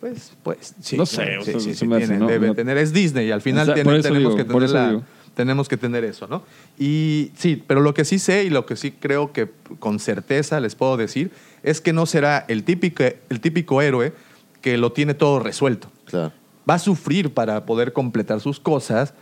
[0.00, 0.96] Pues, pues, sí.
[0.96, 2.26] No sé, o sea, sí, se sí, me hace, tiene- ¿no?
[2.26, 2.76] debe No- tener.
[2.76, 4.74] Es Disney y al final Exa- tiene- por eso tenemos, digo, que por tener eso
[4.74, 5.02] la- digo.
[5.34, 6.42] tenemos que tener eso, ¿no?
[6.78, 9.48] Y sí, pero lo que sí sé y lo que sí creo que
[9.78, 11.30] con certeza les puedo decir
[11.62, 14.12] es que no será el típico, el típico héroe
[14.60, 15.88] que lo tiene todo resuelto.
[16.06, 16.32] Claro.
[16.68, 19.14] va a sufrir para poder completar sus cosas,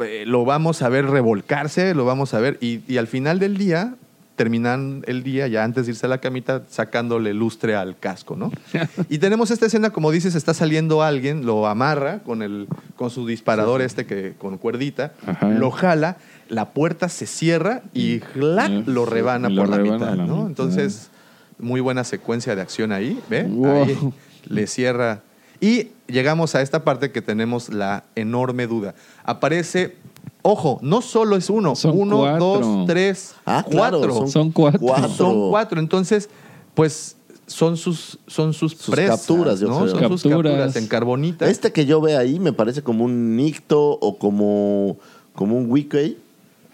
[0.00, 3.56] eh, lo vamos a ver revolcarse, lo vamos a ver, y, y al final del
[3.56, 3.94] día,
[4.36, 8.50] terminan el día, ya antes de irse a la camita, sacándole lustre al casco, ¿no?
[9.08, 12.66] y tenemos esta escena, como dices, está saliendo alguien, lo amarra con, el,
[12.96, 15.48] con su disparador este que con cuerdita, Ajá.
[15.50, 16.16] lo jala,
[16.48, 18.70] la puerta se cierra y ¡clac!
[18.70, 20.36] Eh, lo sí, rebana lo por la rebana mitad, la ¿no?
[20.36, 20.46] mitad.
[20.48, 21.10] Entonces,
[21.58, 23.44] muy buena secuencia de acción ahí, ¿ve?
[23.44, 23.84] Wow.
[23.84, 23.98] Ahí
[24.46, 25.22] le cierra.
[25.64, 28.94] Y llegamos a esta parte que tenemos la enorme duda.
[29.24, 29.96] Aparece,
[30.42, 32.38] ojo, no solo es uno, Son uno, cuatro.
[32.38, 34.26] dos, tres, Ah, claro, cuatro.
[34.26, 35.08] Son cuatro.
[35.08, 35.80] Son cuatro.
[35.80, 36.28] Entonces,
[36.74, 37.16] pues
[37.46, 39.78] son sus, son sus, Sus presas, capturas, yo ¿no?
[39.80, 39.88] creo.
[39.88, 40.52] Son sus Capturas.
[40.52, 41.48] capturas en carbonita.
[41.48, 44.98] Este que yo veo ahí me parece como un Nicto o como,
[45.34, 46.18] como un Wiki.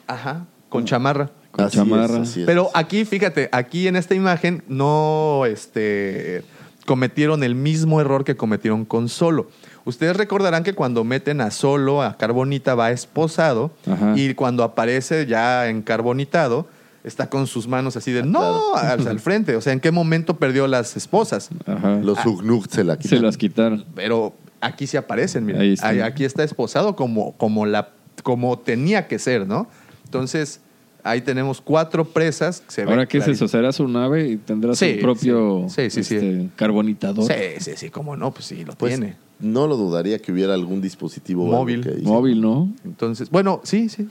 [0.08, 1.30] Ajá, con chamarra.
[1.52, 2.14] Con Así chamarra.
[2.22, 2.46] Es, así es.
[2.46, 6.42] Pero aquí, fíjate, aquí en esta imagen no este,
[6.90, 9.48] cometieron el mismo error que cometieron con Solo.
[9.84, 14.14] Ustedes recordarán que cuando meten a Solo, a Carbonita, va esposado Ajá.
[14.16, 16.66] y cuando aparece ya encarbonitado,
[17.04, 19.54] está con sus manos así de no, al, al frente.
[19.54, 21.50] O sea, ¿en qué momento perdió las esposas?
[21.64, 22.00] Ajá.
[22.02, 23.00] Los Ugnuk se la.
[23.00, 23.84] Se las quitaron.
[23.94, 25.60] Pero aquí sí aparecen, mira.
[25.60, 25.90] Ahí está.
[26.04, 27.90] Aquí está esposado como, como, la,
[28.24, 29.68] como tenía que ser, ¿no?
[30.06, 30.60] Entonces,
[31.04, 32.60] ahí tenemos cuatro presas.
[32.60, 33.44] que se Ahora, ¿qué es clarito.
[33.44, 33.48] eso?
[33.48, 35.90] ¿Será su nave y tendrá Sí, su propio sí.
[35.90, 36.14] Sí, sí, sí.
[36.16, 37.24] este, carbonitador?
[37.24, 39.16] Sí, sí, sí, cómo no, pues sí, lo Pues, tiene.
[39.40, 41.86] No lo dudaría que hubiera algún dispositivo Móvil.
[41.88, 42.72] ahí- Móvil, ¿no?
[42.84, 44.08] Entonces, bueno, sí, sí.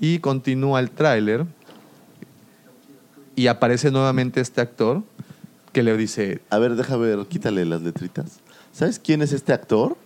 [0.00, 1.44] Y continúa el tráiler
[3.36, 5.02] y aparece nuevamente este actor
[5.72, 8.40] que le dice, A ver, deja ver, quítale las letritas.
[8.72, 9.96] ¿Sabes quién es este actor?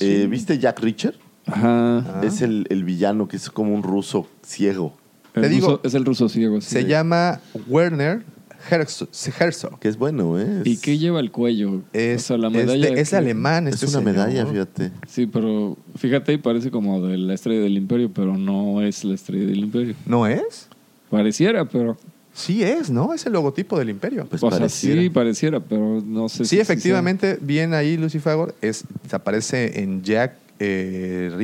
[0.00, 1.16] Eh, ¿Viste Jack Reacher?
[1.46, 2.20] Ajá.
[2.22, 4.94] Es el, el villano que es como un ruso ciego.
[5.34, 6.60] El Te digo, ruso- es el ruso ciego.
[6.60, 6.68] sí.
[6.70, 8.22] se llama Werner
[8.70, 9.08] Herzog.
[9.40, 9.78] Herzog.
[9.80, 10.62] Que es bueno, ¿eh?
[10.64, 11.82] ¿Y Es- qué lleva el cuello?
[11.92, 13.66] Es, O sea, la es de- medalla es que- alemán.
[13.66, 14.12] Es este una señor.
[14.28, 14.90] medalla, fíjate.
[15.08, 19.14] Sí, pero fíjate, y parece como de la estrella del imperio, pero no es la
[19.14, 19.94] estrella del imperio.
[20.06, 20.68] ¿No es?
[21.10, 21.96] Pareciera, pero...
[22.34, 23.12] Sí es, ¿no?
[23.12, 24.24] Es el logotipo del imperio.
[24.26, 25.02] Pues o sea, pareciera.
[25.02, 30.36] sí, pareciera, pero no sé Sí, si- efectivamente, bien ahí Lucifagor, es, aparece en Jack
[30.64, 31.38] eh, Jack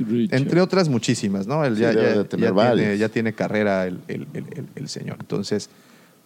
[0.00, 0.34] Reacher.
[0.34, 1.64] entre otras muchísimas, ¿no?
[1.64, 5.16] Él ya, tiene, ya tiene carrera el, el- el- el- el señor.
[5.20, 5.68] Entonces,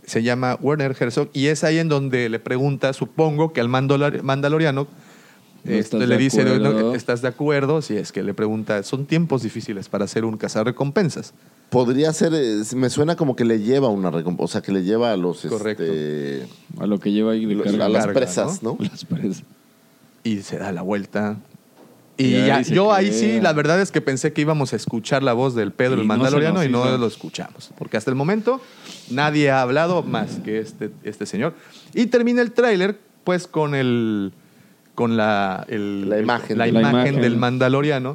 [0.04, 4.22] se llama Werner Herzog y es ahí en donde le pregunta, supongo que al mandalor-
[4.22, 4.86] mandaloriano,
[5.64, 6.42] ¿No Este, le de dice?
[6.96, 7.82] ¿estás de acuerdo?
[7.82, 11.34] Si es que le pregunta, son tiempos difíciles para ser un cazarrecompensas.
[11.70, 14.82] Podría ser, eh, me suena como que le lleva una recompensa, o sea, que le
[14.82, 15.84] lleva a los, Correcto.
[15.84, 16.48] este,
[16.80, 17.84] A lo que lleva ahí de los- carga.
[17.84, 18.76] a las presas, ¿no?
[18.80, 19.44] Las presas.
[20.24, 21.36] Y se da la vuelta.
[22.18, 25.32] Y ya- yo ahí sí, la verdad es que pensé que íbamos a escuchar la
[25.32, 27.70] voz del Pedro Y el Mandaloriano y no lo escuchamos.
[27.78, 28.60] Porque hasta el momento
[29.10, 31.54] nadie ha hablado más que este, este señor.
[31.94, 34.32] Y termina el tráiler pues con el
[34.94, 36.58] con la, el- La imagen.
[36.58, 37.20] la La imagen imagen.
[37.22, 38.14] del Mandaloriano.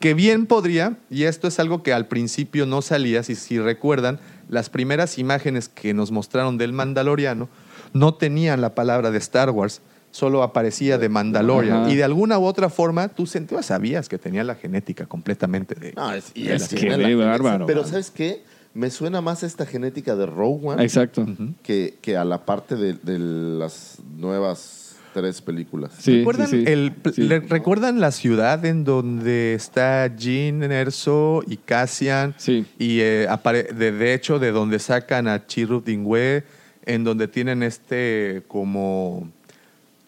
[0.00, 4.18] Que bien podría, y esto es algo que al principio no salía, si, si recuerdan,
[4.50, 7.48] las primeras imágenes que nos mostraron del Mandaloriano
[7.94, 9.80] no tenían la palabra de Star Wars,
[10.16, 11.82] solo aparecía de Mandalorian.
[11.82, 11.90] Ajá.
[11.90, 15.92] Y de alguna u otra forma, tú sentías, sabías que tenía la genética completamente de.
[15.92, 17.66] No, es, y Es es que la- bárbaro.
[17.66, 18.42] Pero ¿sabes qué?
[18.74, 21.26] Me suena más esta genética de Rogue One Exacto.
[21.62, 25.92] que, que a la parte de, de las nuevas tres películas.
[25.98, 26.70] Sí, ¿Recuerdan, sí, sí.
[26.72, 27.22] el- Sí.
[27.22, 32.34] le- ¿Recuerdan la ciudad en donde está Jean Erso y Cassian?
[32.36, 32.66] Sí.
[32.78, 36.44] Y eh, apare- de, de hecho, de donde sacan a Chirrut Dingwe,
[36.84, 39.30] en donde tienen este como,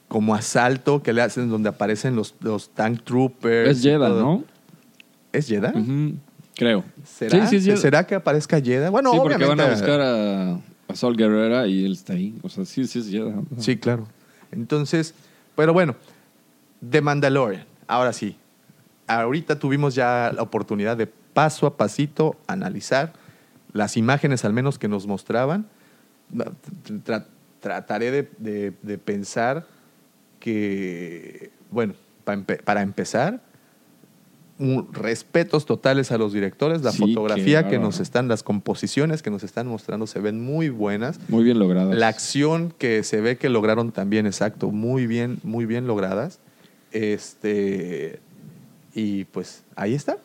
[0.09, 3.71] como asalto que le hacen, donde aparecen los, los Tank Troopers.
[3.71, 4.21] Es todo.
[4.21, 4.45] ¿no?
[5.33, 5.51] ¿Es?
[5.51, 6.15] Ujú,
[6.57, 6.85] Creo.
[7.05, 7.47] ¿Será?
[7.47, 7.77] Sí, sí.
[7.77, 8.91] ¿Será que aparezca Jeddah?
[8.91, 9.63] Bueno, sí, porque obviamente.
[9.63, 10.53] van a buscar a,
[10.89, 12.35] a Sol Guerrera y él está ahí.
[12.43, 13.43] O sea, sí, sí es Jeddah.
[13.59, 14.09] Sí, claro.
[14.51, 15.15] Entonces,
[15.55, 15.95] pero bueno,
[16.89, 17.65] The Mandalorian.
[17.87, 18.37] Ahora sí,
[19.07, 23.13] ahorita tuvimos ya la oportunidad de paso a pasito analizar
[23.73, 25.67] las imágenes al menos que nos mostraban.
[27.05, 27.25] Tra-
[27.61, 29.67] trataré de, de- de pensar
[30.53, 31.95] que, bueno,
[32.27, 33.41] empe- para empezar,
[34.59, 39.31] un- respetos totales a los directores, la Sí, fotografía que nos están, las composiciones que
[39.31, 41.21] nos están mostrando se ven muy buenas.
[41.29, 41.95] Muy bien logradas.
[41.97, 46.41] La acción que se ve que lograron también, exacto, muy bien, muy bien logradas.
[46.93, 48.19] Este.
[48.95, 50.17] Y pues ahí está.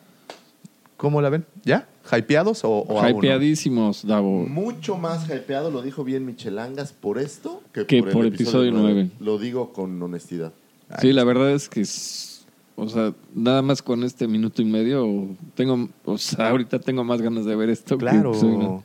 [0.96, 1.44] ¿Cómo la ven?
[1.64, 1.86] ¿Ya?
[2.12, 3.18] ¿Hypeados o, o aún no?
[3.18, 4.46] Hypeadísimos, Davo.
[4.46, 8.72] Mucho más hypeado, lo dijo bien Michelangas, por esto que, Que por, por el episodio
[8.72, 9.10] nueve.
[9.20, 10.52] Lo digo con honestidad.
[11.00, 12.44] Sí, la verdad es que es-
[12.76, 17.22] o sea, nada más con este minuto y medio tengo, o sea, ahorita tengo más
[17.22, 17.96] ganas de ver esto.
[17.96, 18.30] que Claro.
[18.32, 18.80] episodio nueve.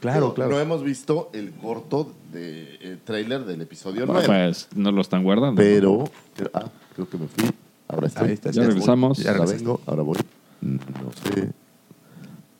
[0.00, 0.50] Claro, No- claro.
[0.52, 4.46] No hemos visto el corto de eh, trailer del episodio Bueno, 9.
[4.48, 5.56] pues no lo están guardando.
[5.60, 6.04] pero,
[6.36, 7.50] pero- ah, creo que me fui.
[7.88, 8.28] Ahora estoy.
[8.28, 9.18] Ahí está, Ya ya regresamos.
[9.18, 9.64] Ya ahora regresaste.
[9.64, 10.18] vengo, ahora voy.
[10.60, 10.78] No
[11.34, 11.50] sé.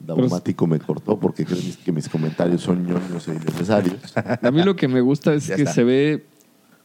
[0.07, 3.97] Daumático me cortó porque creen que mis comentarios son ñoños e innecesarios.
[4.43, 5.75] A mí lo que me gusta es Ya que está.
[5.75, 6.27] se ve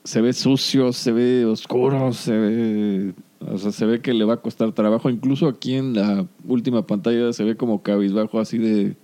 [0.04, 4.36] se ve sucio, se ve oscuro, se ve o sea, se ve que le va
[4.36, 8.96] a costar trabajo, incluso aquí en la última pantalla se ve como cabizbajo así de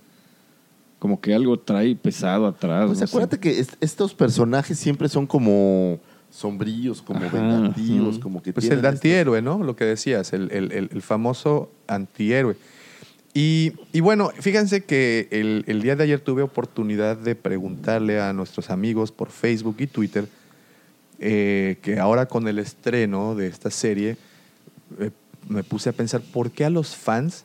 [0.98, 2.86] como que algo trae pesado atrás.
[2.86, 3.10] Pues no sé.
[3.10, 5.98] acuérdate que est- estos personajes siempre son como
[6.30, 9.62] sombríos, como Ajá, vengativos, como que Pues el este- antihéroe, ¿no?
[9.62, 12.56] Lo que decías, el, el- el- el famoso antihéroe.
[13.38, 18.32] Y, y bueno, fíjense que el, el día de ayer tuve oportunidad de preguntarle a
[18.32, 20.26] nuestros amigos por Facebook y Twitter
[21.18, 24.16] eh, que ahora con el estreno de esta serie
[25.00, 25.10] eh,
[25.50, 27.44] me puse a pensar por qué a los fans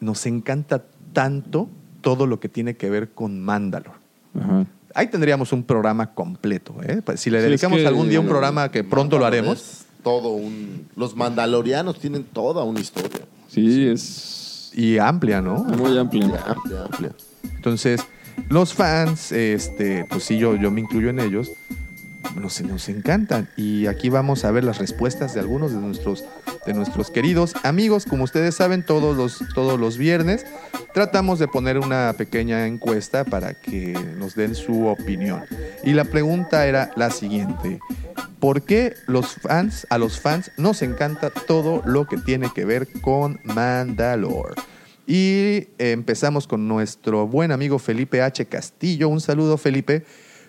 [0.00, 0.82] nos encanta
[1.12, 1.68] tanto
[2.00, 3.98] todo lo que tiene que ver con Mandalore.
[4.40, 4.64] Ajá.
[4.94, 6.76] Ahí tendríamos un programa completo.
[6.82, 7.02] ¿eh?
[7.04, 9.84] Pues, Si le Sí, es dedicamos que- algún día un programa que pronto lo haremos.
[10.02, 10.88] Todo un.
[10.96, 13.20] Los mandalorianos tienen toda una historia.
[13.48, 14.43] Sí, es
[14.74, 15.64] y amplia, ¿no?
[15.64, 16.26] muy amplia.
[16.46, 17.12] Amplia, amplia.
[17.56, 18.00] Entonces,
[18.48, 21.50] los fans, este, pues sí, yo, yo me incluyo en ellos,
[22.34, 23.48] nos, encantan.
[23.56, 26.24] Y aquí vamos a ver las respuestas de algunos de nuestros,
[26.66, 28.04] de nuestros queridos amigos.
[28.04, 30.44] Como ustedes saben, todos los, todos los viernes
[30.92, 35.44] tratamos de poner una pequeña encuesta para que nos den su opinión.
[35.82, 37.80] Y la pregunta era la siguiente.
[38.40, 42.88] ¿Por qué los fans, a los fans nos encanta todo lo que tiene que ver
[43.00, 44.54] con Mandalore?
[45.06, 48.46] Y empezamos con nuestro buen amigo Felipe H.
[48.46, 49.08] Castillo.
[49.08, 50.04] Un saludo, Felipe.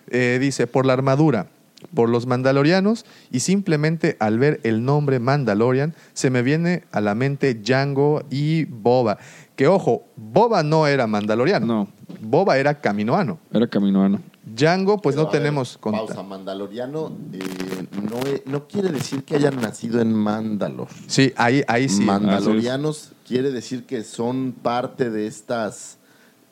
[0.08, 1.48] Eh, dice, por la armadura,
[1.94, 7.14] por los mandalorianos y simplemente al ver el nombre Mandalorian se me viene a la
[7.14, 9.18] mente Django y Boba.
[9.56, 11.66] Que ojo, Boba no era mandaloriano.
[11.66, 11.88] No.
[12.20, 13.38] Boba era caminoano.
[13.52, 14.20] Era caminoano.
[14.46, 18.20] Django, pues Pero, no a ver, tenemos Pausa, Mandaloriano eh, no,
[18.52, 20.86] no quiere decir que hayan nacido en Mandalor.
[21.08, 22.04] Sí, ahí, ahí sí.
[22.04, 25.98] Mandalorianos quiere decir que son parte de estas,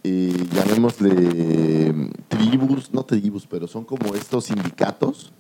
[0.04, 5.32] eh, llamémosle mm, tribus, no tribus, pero son como estos sindicatos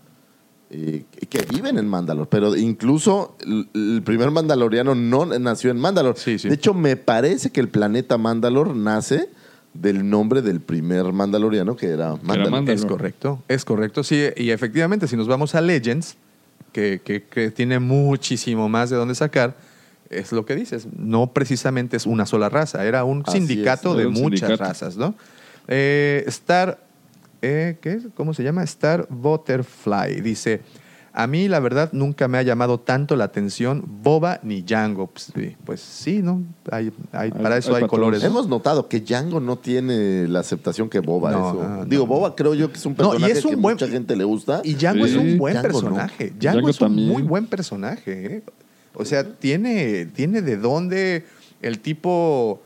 [0.70, 2.28] eh, que- viven en Mandalor.
[2.28, 6.16] Pero incluso el, el primer Mandaloriano no nació en Mandalor.
[6.16, 6.48] Sí, sí.
[6.48, 9.28] De hecho, me parece que el planeta Mandalor nace
[9.74, 12.50] del nombre del primer Mandaloriano que era Mandalor.
[12.50, 12.70] Mandalor.
[12.70, 14.02] Es correcto, es correcto.
[14.04, 16.16] Sí, y efectivamente, si nos vamos a Legends,
[16.72, 19.56] que, que- que tiene muchísimo más de dónde sacar,
[20.10, 20.86] es lo que dices.
[20.96, 24.40] No precisamente es una sola raza, era un Así sindicato es, de era un muchas
[24.40, 24.64] sindicato.
[24.64, 25.14] razas, ¿no?
[25.68, 26.78] Eh, Star,
[27.42, 27.92] eh, ¿qué?
[27.94, 28.02] es?
[28.14, 28.62] ¿Cómo se llama?
[28.64, 30.20] Star Butterfly.
[30.20, 30.60] Dice,
[31.16, 35.06] a mí la verdad nunca me ha llamado tanto la atención Boba ni Django.
[35.06, 36.42] Pues, sí, pues sí, ¿no?
[36.70, 38.22] Hay, hay- para eso hay colores.
[38.24, 41.30] Hemos notado que Django no tiene la aceptación que Boba.
[41.30, 41.62] No, eso.
[41.62, 41.84] no, no.
[41.84, 43.88] Digo, Boba creo yo que es un No, y personaje es un que buen- mucha
[43.88, 44.60] gente le gusta.
[44.64, 45.80] Y Django es un buen Django, ¿no?
[45.80, 46.24] personaje.
[46.30, 47.08] Django, Django es un también.
[47.08, 48.36] muy buen personaje.
[48.36, 48.42] ¿eh?
[48.94, 51.24] O sea, tiene, tiene de dónde
[51.62, 52.62] el tipo.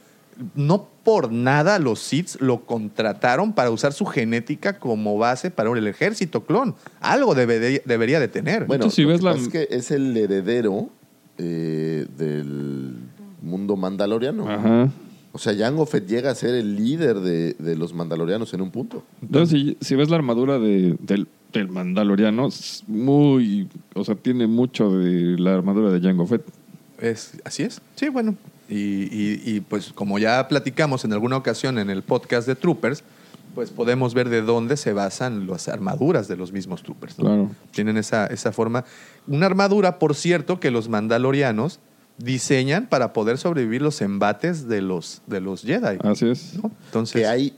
[0.54, 5.86] No por nada los Sith lo contrataron para usar su genética como base para el
[5.88, 6.76] ejército clon.
[7.00, 8.66] Algo debe de- debería de tener.
[8.66, 10.90] Bueno, si lo ves que la- pasa es que es el heredero
[11.38, 12.94] eh, del
[13.42, 14.48] mundo mandaloriano.
[14.48, 14.90] Ajá.
[15.32, 18.70] O sea, Jango Fett llega a ser el líder de, de los mandalorianos en un
[18.70, 19.04] punto.
[19.22, 23.68] Entonces, si, si ves la armadura de- del, del Mandaloriano, es muy.
[23.94, 26.42] O sea, tiene mucho de la armadura de Jango Fett.
[27.00, 27.80] Es, así es.
[27.96, 28.34] Sí, bueno.
[28.68, 33.02] Y, y- y, pues como ya platicamos en alguna ocasión en el podcast de Troopers,
[33.54, 37.18] pues podemos ver de dónde se basan las armaduras de los mismos Troopers.
[37.18, 37.24] ¿no?
[37.24, 37.50] Claro.
[37.70, 38.84] Tienen esa, esa forma.
[39.26, 41.80] Una armadura, por cierto, que los mandalorianos
[42.18, 45.96] diseñan para poder sobrevivir los embates de los, de los Jedi.
[46.04, 46.58] Así es.
[46.62, 46.70] ¿no?
[46.86, 47.54] Entonces, Que hay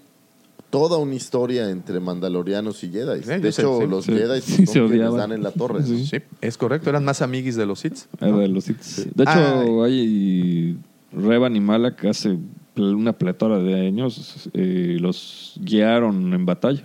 [0.71, 3.23] toda una historia entre mandalorianos y Jedi.
[3.23, 3.87] Sí, de sé, hecho, sí.
[3.89, 4.13] los Sí.
[4.13, 5.17] Jedi Sí, se odiaban.
[5.19, 5.83] dan en la torre.
[5.85, 6.07] Sí.
[6.07, 6.91] sí, es correcto.
[6.91, 8.07] Eran más amiguis de los Sith.
[8.21, 8.81] De los Sith.
[9.15, 10.77] De hecho, hay
[11.13, 12.39] Revan y Malak hace
[12.77, 16.83] una pletora de años eh, los guiaron en batalla.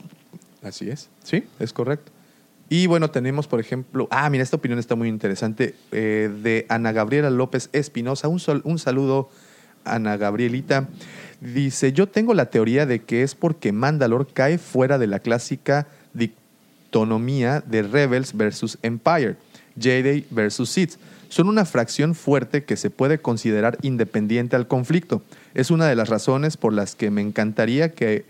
[0.63, 1.09] Así es.
[1.23, 2.11] Sí, es correcto.
[2.67, 6.91] Y bueno, tenemos, por ejemplo, ah, mira, esta opinión está muy interesante, eh, de Ana
[6.91, 8.27] Gabriela López Espinosa.
[8.27, 9.29] Un, sol- un saludo,
[9.83, 10.89] Ana Gabrielita.
[11.41, 15.87] Dice, yo tengo la teoría de que es porque Mandalor cae fuera de la clásica
[16.13, 19.35] dictonomía de Rebels versus Empire,
[19.79, 20.95] Jedi versus Sith.
[21.29, 25.21] Son una fracción fuerte que se puede considerar independiente al conflicto.
[25.53, 28.25] Es una de las razones por las que me encantaría que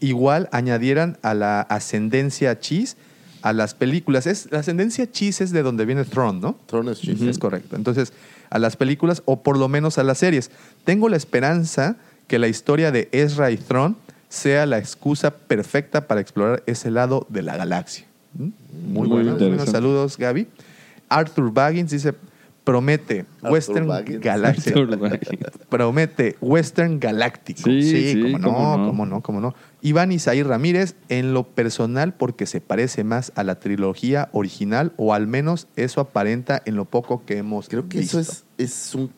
[0.00, 2.96] igual añadieran a la ascendencia Cheese
[3.42, 4.26] a las películas.
[4.26, 6.58] Es, la ascendencia Cheese es de donde viene Throne, ¿no?
[6.66, 7.22] Throne is cheese.
[7.28, 7.76] Es correcto.
[7.76, 8.14] Entonces,
[8.48, 10.50] a las películas o por lo menos a las series.
[10.84, 11.96] Tengo la esperanza
[12.34, 13.94] que la historia de Ezra y Throne
[14.28, 18.06] sea la excusa perfecta para explorar ese lado de la galaxia.
[18.36, 18.42] ¿Mm?
[18.42, 18.52] Muy,
[18.88, 19.22] Muy bueno.
[19.30, 19.44] interesante.
[19.56, 20.48] Buenos saludos, Gaby.
[21.08, 22.12] Arthur Baggins dice,
[22.64, 24.24] promete Arthur Western Baggins.
[24.24, 24.72] Baggins.
[25.68, 27.60] promete Western Galáctico.
[27.62, 28.86] Sí, Sí, sí, cómo no, cómo no.
[28.88, 29.54] cómo no, cómo no.
[29.80, 35.14] Iván Isaí Ramírez, en lo personal, porque se parece más a la trilogía original, o
[35.14, 38.18] al menos eso aparenta en lo poco que hemos Creo que visto.
[38.18, 39.12] eso es, es un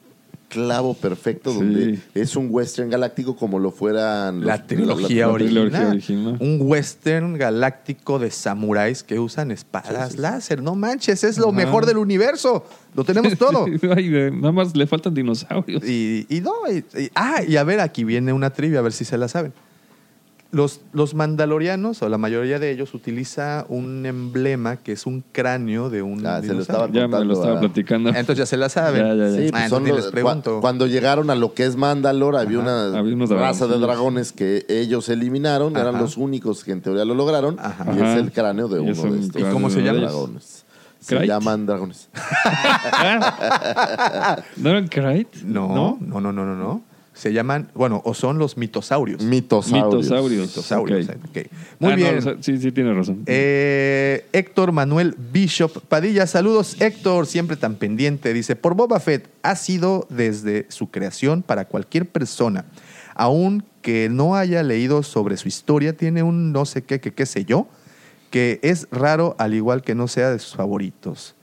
[0.48, 1.56] clavo perfecto Sí.
[1.56, 5.68] donde es un western galáctico como lo fueran los- La trilogía, la original.
[5.70, 6.36] trilogía original.
[6.40, 10.22] Un western galáctico de samuráis que usan espadas Sí, sí, sí.
[10.22, 10.62] láser.
[10.62, 12.64] No manches, es lo mejor del universo.
[12.94, 13.66] Lo tenemos todo.
[13.96, 15.82] Ay, nada más le faltan dinosaurios.
[15.84, 18.92] Y, y no, y- y- ah, y a ver, aquí viene una trivia, a ver
[18.92, 19.52] si se la saben.
[20.52, 25.90] Los, los mandalorianos, o la mayoría de ellos, utiliza un emblema que es un cráneo
[25.90, 28.10] de un Ah, se lo estaba ya me lo estaba a- platicando.
[28.10, 29.02] Entonces ya se la saben.
[29.04, 29.36] Ya, ya, ya.
[29.36, 30.58] Sí, Ah, pues son entonces los- les pregunto.
[30.58, 33.80] cua- cuando llegaron a lo que es Mandalor, había Ajá, una había raza de dragones.
[33.80, 37.84] dragones que ellos eliminaron, eran los únicos que en teoría lo lograron, Ajá.
[37.88, 38.12] y Ajá.
[38.14, 39.42] es el cráneo de uno es un de estos.
[39.42, 40.08] ¿Y cómo se cráneo de llama?
[40.12, 40.12] ellos.
[40.12, 40.64] dragones.
[41.00, 42.08] Se llaman dragones.
[44.56, 44.88] ¿No eran?
[45.44, 46.82] No, no, no, no, no, no.
[47.16, 49.22] Se llaman, bueno, o son los mitosaurios.
[49.22, 50.48] Mitosaurios.
[50.48, 51.06] Mitosaurios.
[51.78, 52.18] Muy Ah, no, bien.
[52.18, 53.22] o sea, sí, sí, tiene razón.
[53.24, 58.34] Eh, Héctor Manuel Bishop Padilla, saludos Héctor, siempre tan pendiente.
[58.34, 62.66] Dice, por Boba Fett ha sido desde su creación para cualquier persona,
[63.14, 67.24] aun que no haya leído sobre su historia, tiene un no sé qué, que qué
[67.24, 67.66] sé yo,
[68.30, 71.34] que es raro al igual que no sea de sus favoritos.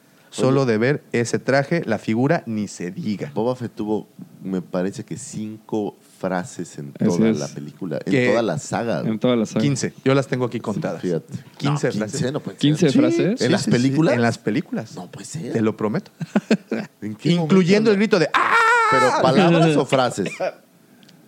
[0.41, 3.31] Solo de ver ese traje, la figura ni se diga.
[3.35, 4.07] Boba Fett tuvo,
[4.43, 7.37] me parece que cinco frases en Así toda es.
[7.39, 9.01] la película, en toda la saga.
[9.01, 9.61] en toda la saga.
[9.61, 11.01] 15, yo las tengo aquí contadas.
[11.01, 11.33] Fíjate.
[11.57, 12.31] 15 No, frases.
[12.33, 12.61] no puede ser.
[12.61, 13.41] 15 Sí, frases.
[13.41, 14.13] ¿En las películas?
[14.15, 14.95] En las películas.
[14.95, 15.53] No puede ser.
[15.53, 16.11] Te lo prometo.
[17.01, 18.55] ¿En qué Incluyendo el grito de ¡Ah!
[18.89, 20.29] Pero palabras o frases.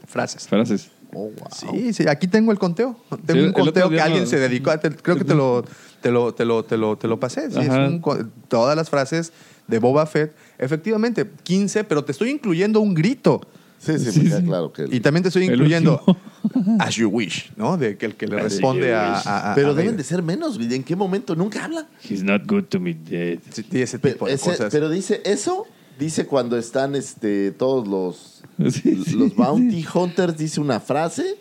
[0.07, 0.47] Frases.
[0.47, 0.89] Frases.
[1.15, 1.47] Oh, wow.
[1.73, 2.95] Sí, sí, aquí tengo el conteo.
[3.25, 4.77] Tengo Sí, un conteo que alguien no- se dedicó a.
[4.79, 5.63] te- creo que te lo,
[6.01, 7.49] te lo, te lo, te lo, te lo pasé.
[7.49, 8.01] Sí, es un
[8.49, 9.31] todas las frases
[9.67, 10.35] de Boba Fett.
[10.59, 13.41] Efectivamente, 15, pero te estoy incluyendo un grito.
[13.79, 14.87] Sí, sí, queda claro que.
[14.91, 16.01] Y también te estoy incluyendo.
[16.79, 17.77] As You Wish, ¿no?
[17.77, 19.15] De que el que le responde a.
[19.15, 21.35] a- a- Pero a deben de ser menos, ¿en qué momento?
[21.35, 21.87] Nunca habla.
[22.07, 23.39] He's not good to me dead.
[23.51, 24.71] Sí, sí, ese Pero, tipo de ese- cosas.
[24.71, 25.65] pero dice eso,
[25.99, 28.34] dice cuando están este, todos los,
[28.71, 29.11] Sí, sí.
[29.15, 31.37] los bounty hunters, dice una frase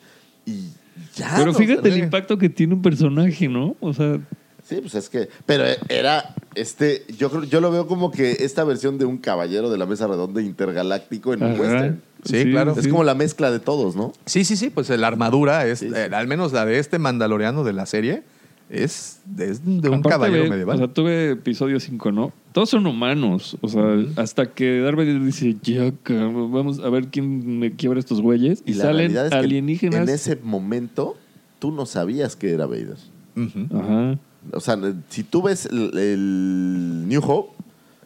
[0.47, 0.69] y
[1.15, 1.32] ya.
[1.36, 3.77] Pero no fíjate el impacto que tiene un personaje, ¿no?
[3.81, 4.19] O sea,
[4.66, 5.28] Sí, pues es que.
[5.45, 7.05] Pero era este.
[7.19, 10.07] Yo creo, yo lo veo como que esta versión de un caballero de la mesa
[10.07, 12.03] redonda intergaláctico en un western.
[12.24, 12.74] Sí, claro.
[12.78, 14.12] Es como la mezcla de todos, ¿no?
[14.24, 15.95] Sí, sí, sí, pues la armadura es, Sí, sí.
[15.95, 18.23] eh, al menos la de este mandaloriano de la serie,
[18.70, 20.77] es, es de un Aparte, caballero medieval.
[20.77, 22.32] O sea, tuve episodio 5, ¿no?
[22.55, 23.57] Todos son humanos.
[23.63, 23.83] O sea,
[24.15, 28.63] hasta que Darth Vader dice, ya, cabrón, vamos a ver quién me quiebra estos güeyes.
[28.65, 30.03] Y, la salen realidad es que alienígenas.
[30.03, 31.17] En ese momento,
[31.59, 32.97] tú no sabías que era Vader.
[33.37, 33.77] Ujú.
[33.77, 34.19] Ajá.
[34.53, 34.79] O sea,
[35.09, 37.55] si tú ves el, el New Hope,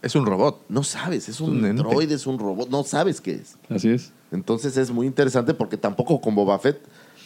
[0.00, 0.62] Es un robot.
[0.70, 1.28] no sabes.
[1.28, 2.70] Es un un droide, es un robot.
[2.70, 3.58] No sabes qué es.
[3.68, 4.12] Así es.
[4.32, 6.80] Entonces es muy interesante porque tampoco con Boba Fett,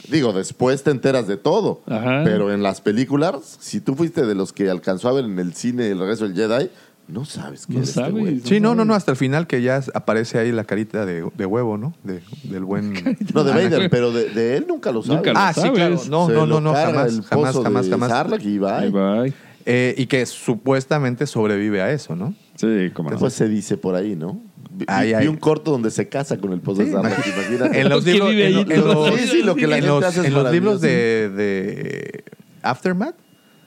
[0.08, 1.82] digo, después te enteras de todo.
[1.86, 2.22] Ajá.
[2.24, 5.54] Pero en las películas, si tú fuiste de los que alcanzó a ver en el
[5.54, 6.68] cine el regreso del Jedi,
[7.08, 8.40] no sabes qué No es este.
[8.48, 11.46] Sí, no, no, no, hasta el final que ya aparece ahí la carita de, de
[11.46, 11.94] huevo, ¿no?
[12.04, 12.92] De- del buen...
[13.34, 13.52] No, de.
[13.52, 15.16] Vader, pero de, de él nunca lo sabes.
[15.18, 15.74] Nunca lo Ah, sí, sabes.
[15.76, 15.94] claro.
[16.08, 18.44] No, Se no, no, jamás, jamás, jamás, jamás.
[18.44, 19.32] Y bye.
[19.64, 22.34] Eh, y que supuestamente sobrevive a eso, ¿no?
[22.56, 23.14] Sí, como no.
[23.16, 24.40] Después se dice por ahí, ¿no?
[24.72, 27.80] Vi, Ay, vi un corto donde se casa con el pozo Sí, de Sarlacc, imagínate.
[27.80, 29.10] En los Que libros, en, lo- en todo.
[29.10, 32.24] los- Sí, sí, lo que la en gente los- hace es en los libros de
[32.62, 33.14] Aftermath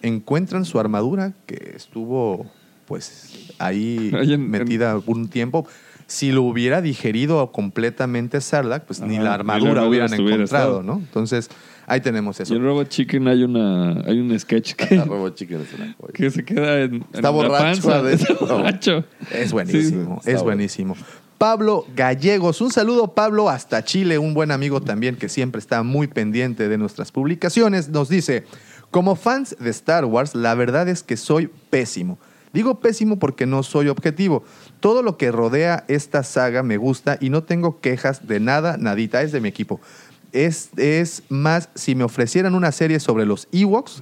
[0.02, 2.46] encuentran su armadura que estuvo
[2.86, 5.68] pues ahí en- metida un tiempo.
[6.08, 10.84] Si lo hubiera digerido completamente Sarlacc, pues ni la ni armadura, la hubieran encontrado, estado.
[10.84, 10.98] ¿no?
[11.00, 11.50] Entonces,
[11.88, 12.56] ahí tenemos Y eso.
[12.56, 16.14] en Robot Chicken hay una hay un sketch que, Ah, Robot Chicken es una joya.
[16.14, 17.96] que se queda en, en Está la borracho panza.
[17.96, 18.34] adentro.
[18.40, 19.04] Está borracho.
[19.32, 20.96] Es buenísimo, Sí, es buenísimo.
[21.40, 26.06] Pablo Gallegos, un saludo Pablo hasta Chile, un buen amigo también que siempre está muy
[26.06, 27.90] pendiente de nuestras publicaciones.
[27.90, 28.44] Nos dice,
[28.92, 32.20] como fans de Star Wars, la verdad es que soy pésimo.
[32.56, 34.46] Digo pésimo porque no soy objetivo.
[34.80, 39.22] Todo lo que rodea esta saga me gusta y no tengo quejas de nada, nadita,
[39.22, 39.82] es de mi equipo.
[40.32, 44.02] Es, es más, si me ofrecieran una serie sobre los Ewoks,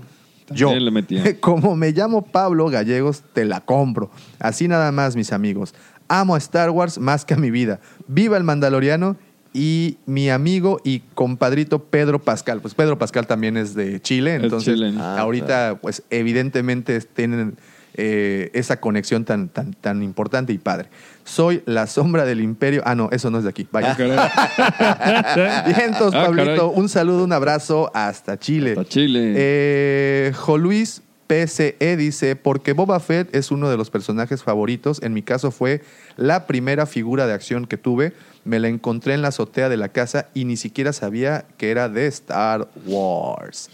[0.51, 1.23] yo, le metía.
[1.39, 4.11] como me llamo Pablo Gallegos, te la compro.
[4.37, 5.73] Así nada más, mis amigos.
[6.07, 7.79] Amo a Star Wars más que a mi vida.
[8.07, 9.17] Viva el Mandaloriano
[9.51, 12.61] y mi amigo y compadrito Pedro Pascal.
[12.61, 15.01] Pues Pedro Pascal también es de Chile, Es entonces chileno.
[15.01, 17.57] Ah, ahorita pues evidentemente tienen
[17.95, 20.89] eh, esa conexión tan, tan, tan importante y padre.
[21.23, 22.81] Soy la sombra del imperio.
[22.85, 23.67] Ah, no, eso no es de aquí.
[23.71, 23.95] Vaya.
[25.65, 26.71] Bien, entonces, Ah, Pablito, caray.
[26.73, 28.71] un saludo, un abrazo hasta Chile.
[28.71, 29.33] Hasta Chile.
[29.35, 31.01] Eh, Jo Luis
[31.33, 35.01] PCE dice, porque Boba Fett es uno de los personajes favoritos.
[35.01, 35.81] En mi caso fue
[36.15, 38.13] la primera figura de acción que tuve.
[38.45, 41.89] Me la encontré en la azotea de la casa y ni siquiera sabía que era
[41.89, 43.69] de Star Wars.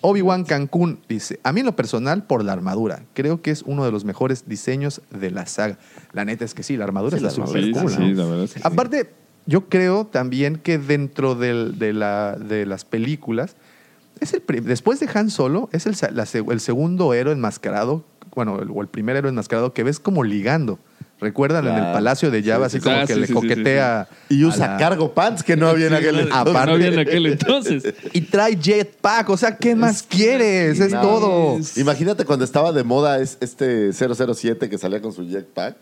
[0.00, 3.02] Obi-Wan Cancún dice, a mí en lo personal por la armadura.
[3.14, 5.78] Creo que es uno de los mejores diseños de la saga.
[6.12, 7.90] La neta es que sí, la armadura Sí, está la súper sí, cool.
[7.90, 8.06] sí, ¿no?
[8.08, 8.64] sí, la verdad es que sí.
[8.66, 9.10] Aparte,
[9.44, 13.56] yo creo también que dentro del- de, la- de las películas,
[14.22, 18.04] es el, después de Han Solo, es el, la el segundo héroe enmascarado,
[18.34, 20.78] bueno, el- o el primer héroe enmascarado que ves como ligando.
[21.20, 21.92] ¿Recuerdan en el.
[21.92, 23.06] Palacio de Java, Sí, así sí, como sí.
[23.06, 24.08] que Ah, sí, le sí, sí, coquetea.
[24.28, 26.34] Y usa la- cargo pants que no había en aquel entonces.
[26.36, 27.94] Aparte- no había en aquel entonces.
[28.12, 30.80] Y trae jetpack, o sea, ¿qué más quieres?
[30.80, 31.00] Es No.
[31.00, 31.58] todo.
[31.76, 35.76] Imagínate cuando estaba de moda es- este 007 que salía con su jetpack.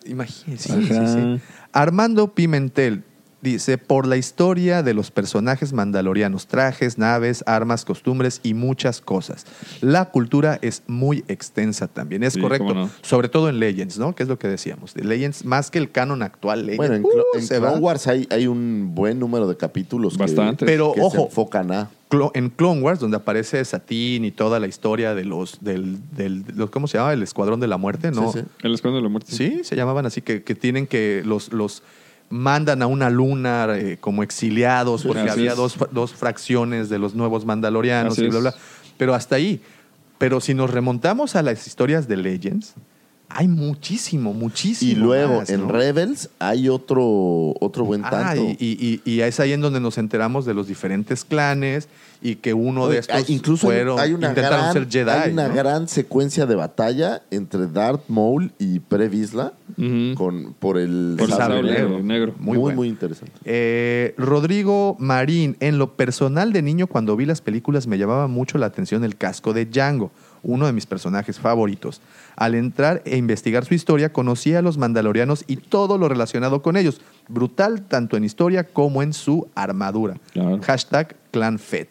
[0.58, 1.40] Sí.
[1.72, 3.04] Armando Pimentel
[3.42, 9.46] dice, por la historia de los personajes mandalorianos, trajes, naves, armas, costumbres y muchas cosas.
[9.80, 12.74] La cultura es muy extensa también, es Sí, correcto.
[12.74, 12.90] no.
[13.02, 14.14] Sobre todo en Legends, ¿no?
[14.14, 14.94] Que es lo que decíamos.
[14.94, 16.76] De Legends, más que el canon actual, Legends.
[16.78, 17.78] Bueno, en, uh, en se Clone va.
[17.78, 20.66] Wars hay, hay un buen número de capítulos que- Bastante.
[20.66, 21.90] Pero que se ojo, enfocan a...
[22.10, 26.44] Clo- en Clone Wars, donde aparece Satín y toda la historia de los, del, del,
[26.56, 27.12] los- ¿cómo se llama?
[27.12, 28.32] El Escuadrón de la Muerte, ¿no?
[28.32, 28.46] Sí, sí.
[28.64, 29.30] El escuadrón de la muerte.
[29.32, 31.84] Sí, se llamaban así, que, que tienen que los, los
[32.30, 37.14] mandan a una luna eh, como exiliados, porque así había dos, dos fracciones de los
[37.14, 38.54] nuevos mandalorianos Así y bla, bla.
[38.96, 39.60] Pero hasta ahí.
[40.16, 42.74] Pero si nos remontamos a las historias de Legends,
[43.32, 44.90] hay muchísimo, muchísimo.
[44.90, 45.72] Y luego más, en ¿no?
[45.72, 48.42] Rebels hay otro, otro buen Ah, tanto.
[48.42, 51.88] y, y- y- y es ahí en donde nos enteramos de los diferentes clanes
[52.22, 55.10] y que uno de estos hay- incluso hay- fueron, hay una, intentaron gran, ser Jedi.
[55.10, 55.54] hay una ¿no?
[55.54, 60.14] gran secuencia de batalla entre Darth Maul y Pre Vizsla Ujú.
[60.16, 61.88] con, por el Por sable negro.
[61.88, 62.02] negro.
[62.02, 62.34] negro.
[62.38, 62.76] Muy Muy, bueno.
[62.76, 63.32] muy interesante.
[63.44, 68.58] Eh, Rodrigo Marín, en lo personal de niño, cuando vi las películas, me llamaba mucho
[68.58, 70.10] la atención el casco de Django,
[70.42, 72.00] uno de mis personajes favoritos.
[72.36, 76.76] Al entrar e investigar su historia, conocí a los mandalorianos y todo lo relacionado con
[76.76, 77.00] ellos.
[77.28, 80.16] Brutal tanto en historia como en su armadura.
[80.32, 80.60] Claro.
[80.62, 81.88] Hashtag ClanFed.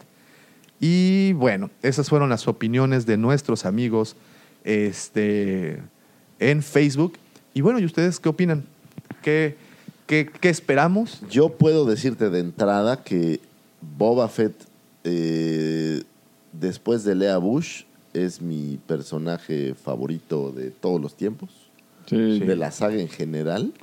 [0.80, 4.16] Y bueno, esas fueron las opiniones de nuestros amigos
[4.64, 5.82] este,
[6.40, 7.18] en Facebook.
[7.54, 8.64] Y bueno, ¿y ustedes qué opinan?
[9.22, 9.58] ¿Qué,
[10.08, 11.22] qué, qué esperamos?
[11.30, 13.42] Yo puedo decirte de entrada que
[13.98, 14.56] Boba Fett,
[15.04, 16.04] eh,
[16.54, 17.84] después de Lea Bush,
[18.14, 21.50] es mi personaje favorito de todos los tiempos,
[22.08, 22.40] Sí.
[22.40, 23.74] de la saga en general.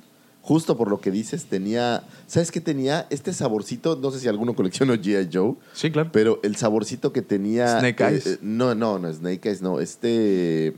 [0.42, 2.04] Justo por lo que dices, tenía.
[2.28, 3.06] ¿Sabes qué tenía?
[3.10, 5.28] Este saborcito, no sé si alguno coleccionó G.I.
[5.32, 6.10] Joe, Sí, claro.
[6.12, 7.80] pero el saborcito que tenía.
[7.80, 8.26] Snake eh, Eyes.
[8.26, 9.80] eh, no, no, no, Snake Eyes, no.
[9.80, 10.74] Este.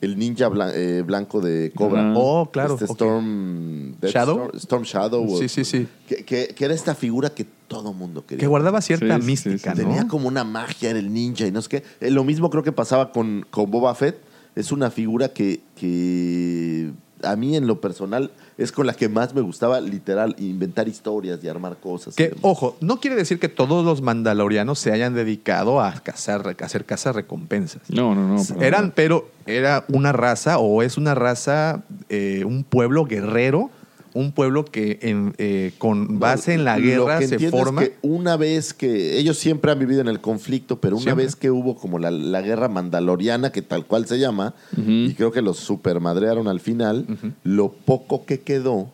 [0.00, 2.00] El ninja blan- eh, blanco de Cobra.
[2.10, 2.14] Ajá.
[2.18, 2.74] Oh, claro.
[2.74, 2.86] Este.
[2.86, 3.96] Storm.
[4.02, 4.36] Shadow.
[4.36, 5.32] Storm, Storm Shadow.
[5.34, 5.86] o- Sí, sí, sí.
[6.08, 8.40] Que, que- que era esta figura que todo mundo quería.
[8.40, 9.82] Que guardaba cierta sí, mística, sí, sí.
[9.84, 9.88] ¿no?
[9.90, 11.82] Tenía como una magia, era el ninja y no sé qué.
[12.00, 14.16] Eh, lo mismo creo que pasaba con, con Boba Fett.
[14.56, 16.90] Es una figura que, que
[17.22, 21.42] a mí en lo personal es con la que más me gustaba literal inventar historias
[21.42, 22.14] y armar cosas.
[22.14, 26.64] Que, ojo, no quiere decir que todos los mandalorianos se hayan dedicado a cazar, a
[26.64, 27.82] hacer cazar recompensas.
[27.88, 28.62] No, no, no.
[28.62, 33.70] Eran, pero era una raza o es una raza, eh, un pueblo guerrero,
[34.14, 37.62] un pueblo que en, eh, con base en la Lo guerra que se entiendo es
[37.64, 37.82] forma.
[37.82, 41.24] que una vez que ellos siempre han vivido en el conflicto, pero una Siempre.
[41.24, 45.30] vez que hubo como la, la guerra mandaloriana, que tal cual se llama, y creo
[45.32, 47.06] que los supermadrearon al final,
[47.44, 48.90] lo poco que quedó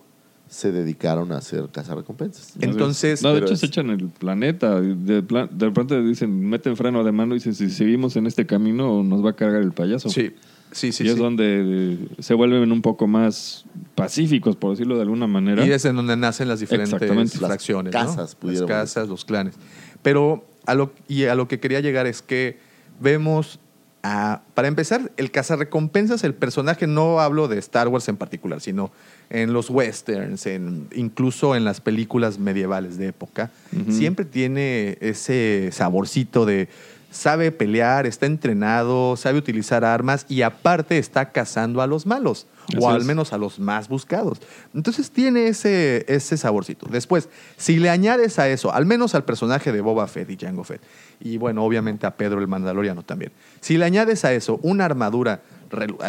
[0.49, 2.53] se dedicaron a hacer cazarrecompensas.
[2.61, 4.79] Entonces, No, de hecho es- se echan el planeta.
[4.81, 8.27] y De, plan- de repente dicen, meten freno de mano y dicen, si seguimos en
[8.29, 10.09] este camino nos va a cargar el payaso.
[10.09, 10.31] sí,
[10.73, 11.05] sí, sí.
[11.05, 11.21] y es sí.
[11.21, 13.65] donde se vuelven un poco más
[13.95, 15.65] pacíficos, por decirlo de alguna manera.
[15.67, 16.93] Y es en donde nacen las diferentes.
[16.93, 17.93] Las fracciones.
[17.93, 17.99] ¿no?
[17.99, 19.55] casas, Las pudiéramos casas, los clanes.
[20.03, 22.59] Pero a lo, y a lo que quería llegar es que
[23.01, 23.59] vemos,
[24.03, 28.91] a, para empezar, el cazarrecompensas, el personaje, no hablo de Star Wars en particular, sino
[29.31, 33.51] en los westerns, en, incluso en las películas medievales de época,
[33.91, 36.69] siempre tiene ese saborcito de
[37.17, 42.79] sabe pelear, está entrenado, sabe utilizar armas y aparte está cazando a los malos, Así
[42.81, 44.41] o al menos a los más buscados.
[44.75, 46.87] Entonces tiene ese, ese saborcito.
[46.91, 50.65] Después, si le añades a eso, al menos al personaje de Boba Fett y Jango
[50.65, 50.83] Fett,
[51.21, 55.43] y bueno, obviamente a Pedro el Mandaloriano también, si le añades a eso una armadura,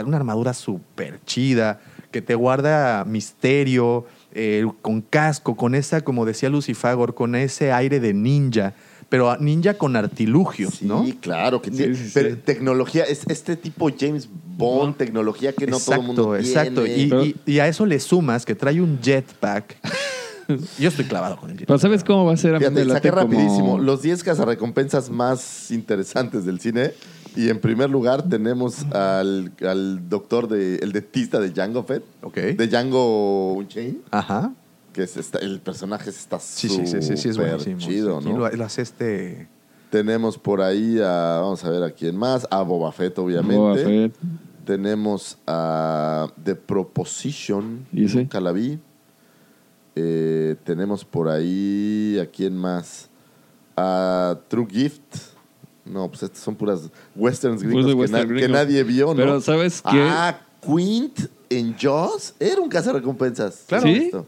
[0.05, 1.79] una armadura súper chida,
[2.11, 7.99] que te guarda misterio, eh, con casco, con esa, como decía Lucifagor, con ese aire
[7.99, 8.73] de ninja,
[9.09, 11.05] pero a- ninja con artilugios, Sí, ¿no?
[11.21, 12.11] claro, que Sí, tiene sí, sí.
[12.13, 14.27] pero tecnología, es este tipo James
[14.57, 16.83] Bond, tecnología que no todo el mundo exacto.
[16.83, 17.03] tiene.
[17.03, 19.77] Y, Pero- y- y a eso le sumas que trae un jetpack.
[20.79, 21.67] Yo estoy clavado con el jetpack.
[21.67, 22.55] Pero ¿sabes cómo va a ser?
[22.55, 26.91] A mí Fíjate, saqué como- rapidísimo los 10 cazarrecompensas más interesantes del cine.
[27.35, 32.35] Y en primer lugar tenemos al, al doctor, de, el dentista de Django Fett, Ok.
[32.35, 34.53] de Django Unchained, Ajá.
[34.97, 37.77] Que es esta- el personaje está Sí, sí, sí, sí, sí, es súper buenísimo.
[37.79, 38.37] chido, Sí, ¿no?
[38.39, 39.47] lo, lo hace este...
[39.91, 43.55] Tenemos por ahí a, vamos a ver a quién más, a Boba Fett, obviamente.
[43.57, 44.15] Boba Fett.
[44.65, 48.79] Tenemos a The Proposition, ¿Y nunca la vi.
[49.95, 53.07] Eh, tenemos por ahí, ¿a quién más?
[53.75, 55.15] A True Gift.
[55.85, 59.15] No, pues estas son puras westerns gringos, que, nadie vio, ¿no?
[59.15, 60.01] Pero ¿sabes qué?
[60.09, 61.19] Ah, Quint
[61.51, 63.63] en Jaws era un cazarrecompensas.
[63.67, 63.83] Claro.
[63.83, 63.93] ¿Sí?
[64.05, 64.25] Esto.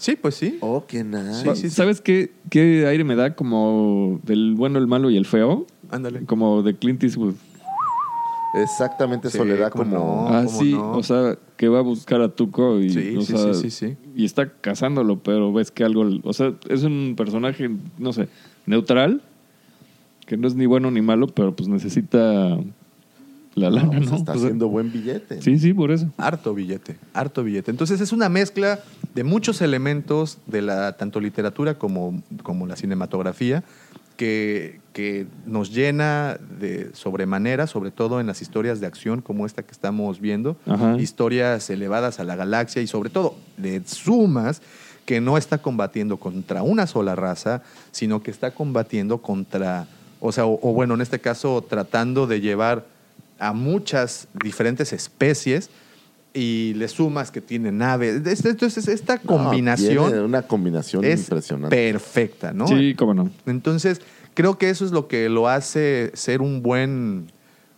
[0.00, 0.56] Sí, pues sí.
[0.62, 1.42] Oh, qué nice.
[1.42, 1.70] Sí, sí, sí.
[1.70, 5.66] ¿Sabes qué, qué aire me da como del bueno, el malo y el feo?
[5.90, 6.24] Ándale.
[6.24, 7.34] Como de Clint Eastwood.
[8.54, 9.84] Exactamente, Sí, Soledad como...
[9.84, 10.00] no.
[10.00, 10.92] ¿cómo Así, no?
[10.92, 13.88] o sea, que va a buscar a Tuco y, Sí, o sí, sea, sí, sí,
[13.88, 13.96] sí.
[14.16, 18.28] y está cazándolo, pero ves que algo, o sea, es un personaje, no sé,
[18.64, 19.22] neutral,
[20.26, 22.58] que no es ni bueno ni malo, pero pues necesita
[23.54, 24.16] la lana, pues ¿no?
[24.16, 25.42] está sea, haciendo buen billete.
[25.42, 26.08] sí, sí, por eso.
[26.16, 27.70] Harto billete, harto billete.
[27.70, 28.80] Entonces es una mezcla
[29.14, 33.64] de muchos elementos de la tanto literatura como, como la cinematografía
[34.16, 39.62] que, que nos llena de sobremanera, sobre todo en las historias de acción como esta
[39.62, 40.96] que estamos viendo, Ajá.
[41.00, 44.62] historias elevadas a la galaxia y sobre todo de sumas
[45.06, 49.88] que no está combatiendo contra una sola raza, sino que está combatiendo contra,
[50.20, 52.84] o sea, o, o bueno, en este caso tratando de llevar
[53.40, 55.70] a muchas diferentes especies
[56.32, 58.24] y le sumas que tiene naves.
[58.26, 61.74] Este- Entonces, esta No, combinación tiene una combinación es impresionante.
[61.74, 62.68] perfecta, ¿no?
[62.68, 63.30] Sí, cómo no.
[63.46, 64.00] Entonces,
[64.34, 67.32] creo que eso es lo que lo hace ser un buen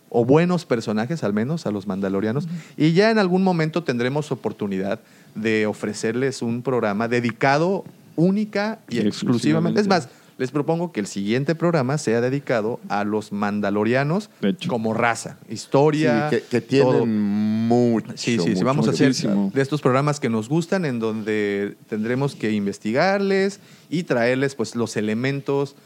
[0.09, 2.47] o buenos personajes, al menos a los mandalorianos.
[2.77, 4.99] Y ya en algún momento tendremos oportunidad
[5.33, 7.83] de ofrecerles un programa dedicado
[8.15, 9.79] única y exclusivamente.
[9.79, 9.81] Exclusivamente.
[9.81, 10.09] Es más,
[10.43, 14.67] les propongo que el siguiente programa sea dedicado a los mandalorianos De hecho.
[14.67, 16.27] como raza, Sí, historia.
[16.29, 17.05] que, que tienen todo.
[17.05, 18.11] mucho.
[18.15, 18.63] Sí, sí, sí.
[18.65, 19.51] Vamos a hacer muchísimo.
[19.53, 24.97] de estos programas que nos gustan, en donde tendremos que investigarles y traerles pues los
[24.97, 25.77] elementos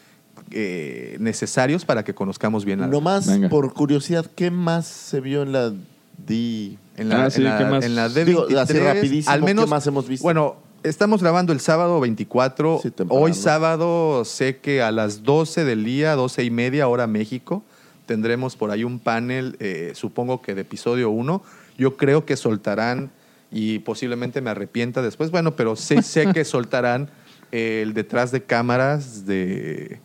[0.50, 3.50] eh, necesarios para que conozcamos bien la Nomás Venga.
[3.50, 6.78] por curiosidad, ¿qué más se vio en la D?
[6.98, 7.86] en la, Ah, sí, en la- ¿qué más?
[7.86, 10.24] en la Digo, D23, así rapidísimo, al menos, ¿qué más hemos visto?
[10.24, 10.56] Bueno,
[10.88, 12.80] estamos grabando el sábado 24.
[12.82, 13.22] Sí, temprano.
[13.24, 17.64] Hoy sábado sé que a las 12 del día, 12 y media hora México,
[18.06, 21.42] tendremos por ahí un panel, eh, supongo que de episodio 1.
[21.78, 23.12] Yo creo que soltarán,
[23.52, 27.10] y posiblemente me arrepienta después, bueno, pero sé, sé que soltarán
[27.52, 30.00] eh, el detrás de cámaras de,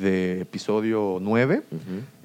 [0.00, 1.62] de episodio 9.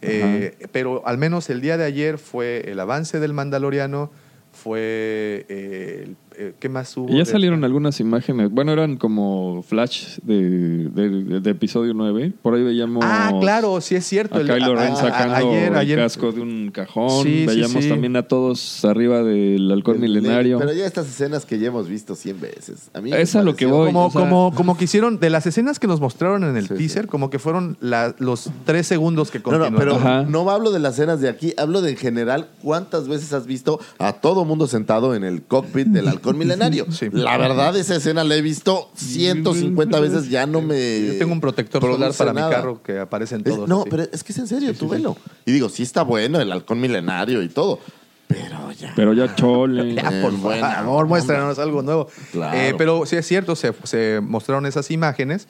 [0.01, 4.11] Eh, pero al menos el día de ayer fue el avance del Mandaloriano,
[4.53, 7.09] fue el- eh, ¿qué más hubo?
[7.11, 8.49] Y ya salieron algunas imágenes.
[8.51, 12.34] Bueno, eran como flash de, de- de episodio 9.
[12.41, 13.03] Por ahí veíamos.
[13.05, 14.35] Ah, claro, sí es cierto.
[14.38, 17.23] A El- Kylo a- Ren a- sacando ayer, el ayer- casco de un cajón.
[17.23, 17.89] Sí, veíamos sí.
[17.89, 20.59] también a todos arriba del halcón El- milenario.
[20.59, 22.89] Pero ya estas escenas que ya hemos visto 100 veces.
[22.93, 23.88] A mí me Es a lo que voy.
[23.88, 26.68] Como, o sea- como, como que hicieron, de las escenas que nos mostraron en el
[26.68, 27.07] Sí, teaser, sí.
[27.09, 29.73] como que fueron la- los tres segundos que No, continuaron.
[29.73, 30.23] no, pero Ajá.
[30.23, 32.47] no hablo de las escenas de aquí, hablo de en general.
[32.61, 36.85] ¿Cuántas veces has visto a todo mundo sentado en el cockpit del halcón milenario?
[36.91, 37.07] Sí.
[37.11, 41.05] La verdad, esa escena la he visto 150 veces, ya no me.
[41.05, 42.49] Yo tengo un protector solar para nada.
[42.49, 43.69] mi carro que aparece en Es- todos.
[43.69, 43.89] no, así.
[43.89, 45.15] pero es que es en serio, tú velo.
[45.45, 47.79] Y digo, sí está bueno el halcón milenario y todo,
[48.27, 48.93] pero ya.
[48.95, 49.95] Pero ya chole.
[49.95, 52.07] Ya, por Eh, favor, muéstranos algo nuevo.
[52.31, 52.57] Claro.
[52.57, 55.47] Eh, pero sí es cierto, se, se mostraron esas imágenes,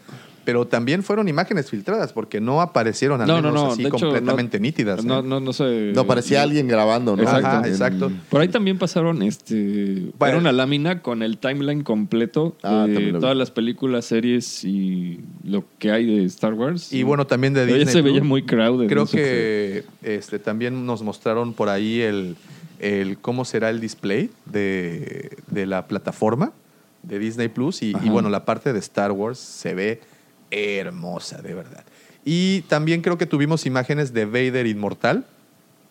[0.47, 3.71] pero también fueron imágenes filtradas, porque no aparecieron al No, no, menos no.
[3.73, 5.03] así de hecho, completamente no- nítidas.
[5.03, 5.23] No, ¿eh?
[5.25, 5.91] no, no sé.
[5.93, 7.23] no, parecía alguien grabando, ¿no?
[7.23, 7.47] Exacto.
[7.47, 8.11] Ajá, exacto.
[8.29, 10.25] Por ahí también pasaron este Bueno.
[10.35, 15.19] era una lámina con el timeline completo Ah, también de todas las películas, series y
[15.43, 16.93] lo que hay de Star Wars.
[16.93, 18.87] Y bueno, también de Pero ya Disney se veía muy crowded.
[18.87, 22.37] Creo no sé que este, también nos mostraron por ahí el,
[22.79, 26.53] el cómo será el display de, de la plataforma
[27.03, 27.83] de Disney Plus.
[27.83, 29.99] Y, y bueno, la parte de Star Wars se ve
[30.51, 31.83] hermosa, de verdad.
[32.25, 35.25] Y también creo que tuvimos imágenes de Vader Inmortal,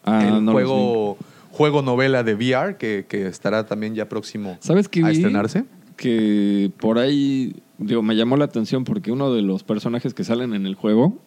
[0.06, 1.18] Ah, el no juego,
[1.50, 5.64] juego novela de VR, que, que estará también ya próximo ¿Sabes qué a estrenarse.
[5.96, 10.54] Que por ahí, digo, me llamó la atención porque uno de los personajes que salen
[10.54, 11.18] en el juego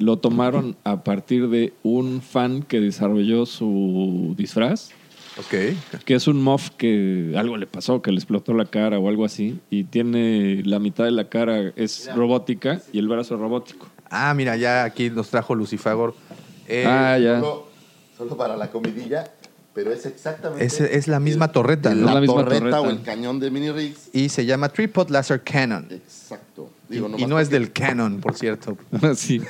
[0.00, 4.90] lo tomaron a partir de un fan que desarrolló su disfraz,
[5.38, 6.04] Ok.
[6.04, 9.24] que es un moff que algo le pasó, que le explotó la cara o algo
[9.24, 13.88] así, y tiene la mitad de la cara es robótica y el brazo es robótico.
[14.10, 16.14] Ah, mira, ya aquí nos trajo Lucifagor.
[16.68, 17.40] Eh, ah, ya.
[17.40, 17.66] Solo,
[18.16, 19.24] solo para la comidilla,
[19.74, 20.64] pero es exactamente.
[20.64, 21.92] Es- es la misma torreta.
[21.94, 22.80] La, la misma torreta, torreta.
[22.82, 24.10] o el cañón de Mini Rigs.
[24.12, 25.88] Y se llama Tripod Laser Cannon.
[25.90, 26.70] Exacto.
[26.94, 28.76] Y, Digo, y nomás no es del Canon, por cierto.
[29.16, 29.40] sí.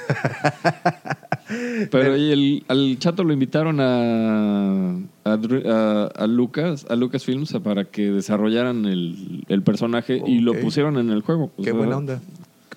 [1.91, 4.95] Pero y el, al chato lo invitaron a,
[5.25, 10.99] a, a- a Lucas, a Lucasfilms para que desarrollaran el, el personaje y lo pusieron
[10.99, 11.53] en el juego.
[11.57, 12.21] O Qué sea, buena onda.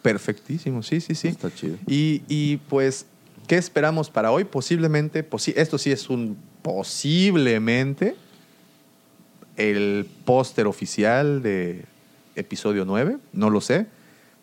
[0.01, 1.29] Perfectísimo, sí, sí, sí.
[1.29, 1.77] Está chido.
[1.87, 3.05] Y, y, pues,
[3.47, 4.43] ¿qué esperamos para hoy?
[4.43, 8.15] Posiblemente, posi- esto sí es un posiblemente
[9.55, 11.85] el póster oficial de
[12.35, 13.87] episodio 9, no lo sé.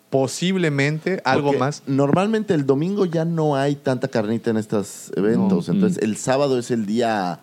[0.09, 1.83] Posiblemente algo Porque más.
[1.87, 5.67] Normalmente el domingo ya no hay tanta carnita en estos eventos.
[5.67, 5.73] No.
[5.75, 6.05] Entonces Mm.
[6.05, 7.39] el sábado es el día.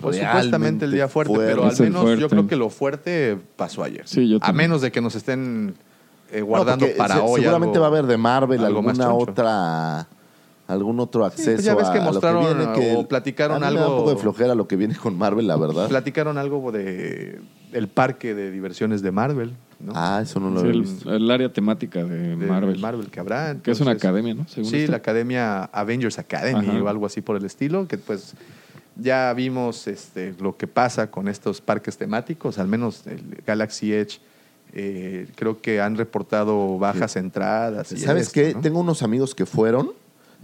[0.00, 3.82] Pues supuestamente el día fuerte, pero al Es menos yo creo que lo fuerte pasó
[3.82, 4.02] ayer.
[4.06, 5.74] Sí, yo a menos de que nos estén
[6.32, 7.40] eh, guardando para se- hoy.
[7.40, 10.06] Seguramente algo- va a haber de Marvel algo alguna otra.
[10.68, 11.52] Algún otro Sí, acceso.
[11.56, 13.80] pues ya ves a- que a lo mostraron viene, que o platicaron a mí me
[13.80, 15.88] da algo- un poco de flojera lo que viene con Marvel, la verdad.
[15.88, 17.40] Platicaron algo de
[17.72, 19.92] el parque de diversiones de Marvel, ¿no?
[19.94, 21.14] Ah, eso no lo sí, he el, visto.
[21.14, 22.78] el área temática de, de Marvel.
[22.78, 23.56] Marvel que habrá.
[23.62, 24.46] Que es una academia, ¿no?
[24.48, 26.82] Según sí, la academia Avengers Academy Ajá.
[26.82, 28.34] o algo así por el estilo, que pues
[28.96, 34.18] ya vimos este, lo que pasa con estos parques temáticos, al menos el Galaxy Edge.
[34.72, 37.90] eh, creo que han reportado bajas entradas.
[37.92, 38.54] y ¿Sabes esto, qué?
[38.54, 38.60] ¿no?
[38.60, 39.92] Tengo unos amigos que fueron.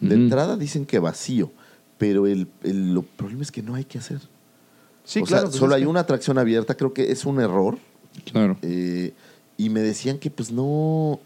[0.01, 1.53] De entrada dicen que vacío.
[1.99, 4.21] Pero el, el- lo problema es que no hay que hacer.
[5.05, 5.43] Sí, o claro.
[5.45, 6.75] sea, pues solo hay que- una atracción abierta.
[6.75, 7.79] Creo que es un error.
[8.31, 8.59] Claro.
[8.63, 9.15] Eh,
[9.57, 11.21] y me decían que pues no,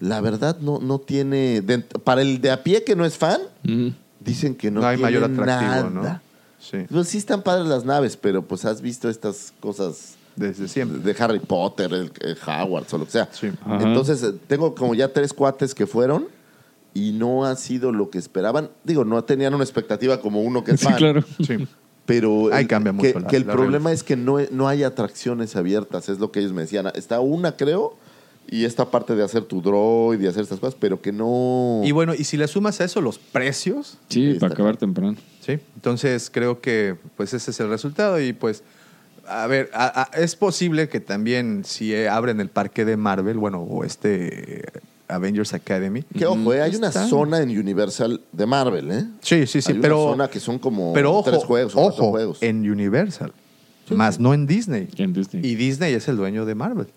[0.00, 1.62] la verdad no, no tiene,
[2.04, 3.40] para el de a pie que no es fan,
[4.20, 6.12] dicen que no, No hay tiene mayor atractivo, nada.
[6.14, 6.20] ¿no?
[6.58, 10.98] Sí, Pues sí están padres las naves, pero pues has visto estas cosas desde siempre.
[10.98, 13.28] de Harry Potter, el, el Hogwarts o lo que sea.
[13.32, 13.50] Sí.
[13.80, 16.26] Entonces eh, tengo como ya tres cuates que fueron
[16.94, 18.70] y no ha sido lo que esperaban.
[18.82, 20.96] Digo, no tenían una expectativa como uno que es Sí, fan.
[20.96, 21.22] claro.
[21.46, 21.68] Sí.
[22.06, 23.92] Pero Ahí el- cambia que, mucho la- que el problema realidad.
[23.92, 26.86] es que no, no hay atracciones abiertas, es lo que ellos me decían.
[26.94, 27.96] Está una, creo,
[28.46, 31.80] y esta parte de hacer tu droid y hacer estas cosas, pero que no...
[31.82, 35.16] Y bueno, y si le sumas a eso los precios, Sí, para acabar temprano.
[35.40, 38.62] Sí, entonces creo que pues ese es el resultado y pues
[39.26, 43.62] a ver, a- a- es posible que también si abren el parque de Marvel, bueno,
[43.62, 44.62] o este
[45.08, 46.02] Avengers Academy.
[46.02, 49.04] que ojo, eh, hay una Está- zona en Universal de Marvel, ¿eh?
[49.20, 51.80] Sí, sí, sí, Hay una pero zona que son como pero ojo, tres juegos o
[51.82, 52.42] cuatro ojo, juegos.
[52.42, 53.32] en Universal,
[53.90, 54.88] más no en Disney.
[54.96, 55.44] En Disney.
[55.46, 56.86] Y Disney es el dueño de Marvel.
[56.86, 56.92] Sí,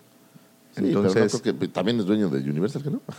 [0.76, 3.00] pero no Entonces, creo que también es dueño de Universal, ¿que no?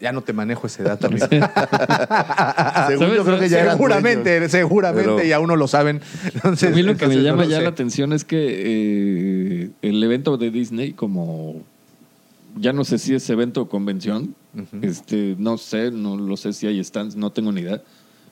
[0.00, 1.08] Ya no te manejo ese dato.
[1.16, 2.98] Según ¿Sabes?
[3.16, 4.50] yo creo que ya eran seguramente, dueños.
[4.50, 6.02] seguramente, Pero- y aún no lo saben.
[6.34, 7.62] Entonces, A mí lo que me entonces llama no lo ya sé.
[7.62, 8.36] la atención es que
[9.64, 11.62] eh, el evento de Disney, como
[12.56, 14.34] ya no sé si es evento o convención,
[14.82, 17.82] este, no sé, no lo sé si hay stands, no tengo ni idea,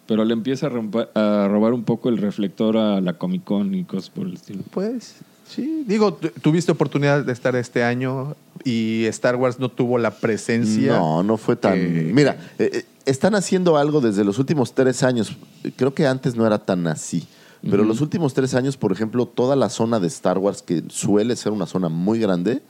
[0.07, 3.75] pero le empieza a, rompa- a robar un poco el reflector a la Comic Con
[3.75, 4.63] y cosas por el estilo.
[4.71, 5.17] Pues,
[5.49, 5.85] sí.
[5.87, 10.93] Digo, tu- tuviste oportunidad de estar este año y Star Wars no tuvo la presencia.
[10.99, 12.15] No, no fue tan.
[12.15, 15.37] Mira, eh, eh, están haciendo algo desde los últimos tres años.
[15.77, 17.27] Creo que antes no era tan así.
[17.71, 21.37] Pero los últimos tres años, por ejemplo, toda la zona de Star Wars, que suele
[21.37, 22.61] ser una zona muy grande,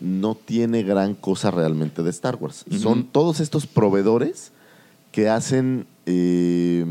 [0.00, 2.64] no tiene gran cosa realmente de Star Wars.
[2.80, 4.52] Son todos estos proveedores
[5.12, 6.84] que hacen eh,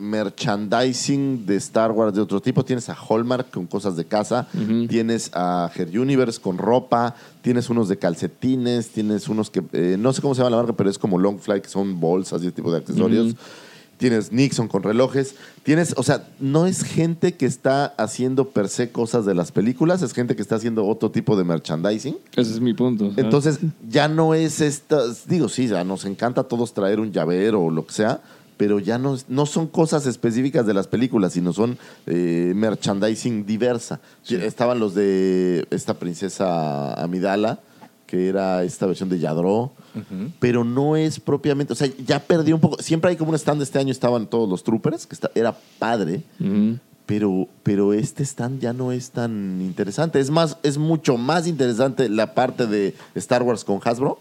[0.00, 2.64] merchandising de Star Wars de otro tipo.
[2.64, 4.48] Tienes a Hallmark con cosas de casa,
[4.88, 10.12] tienes a Her Universe con ropa, tienes unos de calcetines, tienes unos que eh, no
[10.12, 12.46] sé cómo se llama la marca, pero es como Long Fly, que son bolsas y
[12.46, 13.34] ese tipo de accesorios.
[14.02, 15.36] Tienes Nixon con relojes.
[15.62, 20.02] Tienes, o sea, no es gente que está haciendo per se cosas de las películas,
[20.02, 22.16] es gente que está haciendo otro tipo de merchandising.
[22.34, 23.10] Ese es mi punto.
[23.10, 23.24] ¿sabes?
[23.24, 25.04] Entonces, ya no es esta.
[25.28, 28.20] Digo, sí, ya nos encanta a todos traer un llavero o lo que sea,
[28.56, 34.00] pero ya no, no son cosas específicas de las películas, sino son eh, merchandising diversa.
[34.28, 37.60] Estaban los de esta princesa Amidala,
[38.08, 39.70] que era esta versión de Yadro,
[40.40, 41.72] pero no es propiamente.
[41.72, 42.82] O sea, ya perdió un poco.
[42.82, 43.60] Siempre hay como un stand.
[43.62, 46.22] Este año estaban todos los troopers, que está- era padre.
[47.06, 50.20] Pero, pero este stand ya no es tan interesante.
[50.20, 54.18] Es más, es mucho más interesante la parte de Star Wars con Hasbro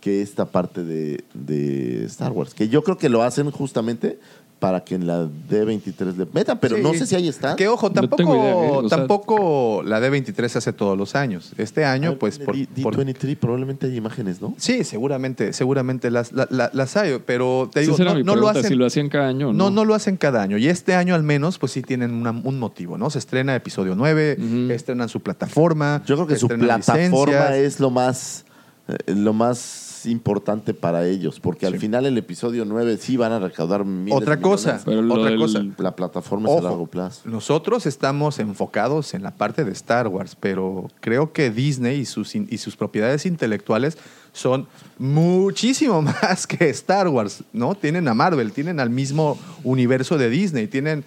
[0.00, 2.54] que esta parte de, de Star Wars.
[2.54, 4.18] Que yo creo que lo hacen justamente
[4.60, 6.82] para que en la D23 le metan, pero Sí.
[6.82, 7.56] no sé si ahí está.
[7.56, 8.70] Que ojo, tampoco, idea, ¿eh?
[8.70, 11.52] O sea- tampoco la D23 se hace todos los años.
[11.56, 14.54] Este año, pues, por, D- por- D23 probablemente hay imágenes, ¿no?
[14.58, 18.64] Sí, seguramente, seguramente las, la- la- las hay, pero te digo, no, no lo hacen.
[18.64, 19.70] si lo hacían cada año No, no.
[19.70, 20.58] no lo hacen cada año.
[20.58, 23.08] Y este año al menos, pues sí tienen una- un motivo, ¿no?
[23.08, 24.70] Se estrena episodio 9, Ujú.
[24.72, 26.02] estrenan su plataforma.
[26.06, 27.50] Yo creo que su plataforma licencias.
[27.56, 28.44] es lo más,
[28.88, 33.38] eh, lo más importante para ellos, porque al final el episodio 9 sí van a
[33.38, 34.80] recaudar miles Otra de cosa.
[34.84, 35.64] Pero otra del- cosa.
[35.78, 37.22] La plataforma es a largo plazo.
[37.28, 42.34] Nosotros estamos enfocados en la parte de Star Wars, pero creo que Disney y sus,
[42.34, 43.98] y sus propiedades intelectuales
[44.32, 44.66] son
[44.98, 47.74] muchísimo más que Star Wars, ¿no?
[47.74, 51.04] Tienen a Marvel, tienen al mismo universo de Disney, tienen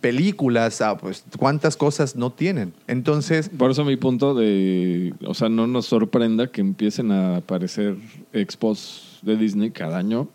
[0.00, 2.72] películas, ah, pues cuántas cosas no tienen.
[2.86, 7.96] Entonces, Por eso mi punto de, o sea, no nos sorprenda que empiecen a aparecer
[8.32, 10.28] expos de Disney cada año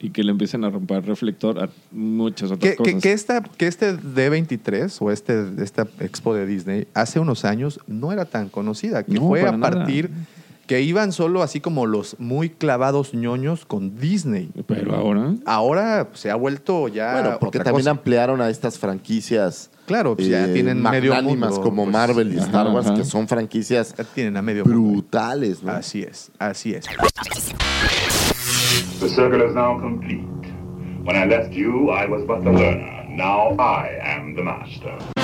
[0.00, 2.94] y que le empiecen a romper reflector a muchas otras que, cosas.
[2.94, 7.80] que, que esta, que este D23 o este, esta expo de Disney hace unos años
[7.86, 9.86] no era tan conocida, que No, fue a nada.
[10.68, 14.50] Que iban solo así como los muy clavados ñoños con Disney.
[14.66, 17.14] Pero ahora, Ahora se ha vuelto ya.
[17.14, 17.90] Bueno, porque otra también cosa.
[17.90, 22.36] ampliaron a estas franquicias Claro, pues ya eh, tienen medio mundo, como pues, Marvel y
[22.36, 22.96] ajá, Star Wars, ajá.
[22.96, 24.78] que son franquicias ya tienen a medio mundo.
[24.78, 25.72] brutales, ¿no?
[25.72, 26.84] Así es, así es.
[29.00, 30.22] The circle is now complete.
[31.04, 33.06] When I left you, I was but the learner.
[33.08, 35.17] Now I am the master.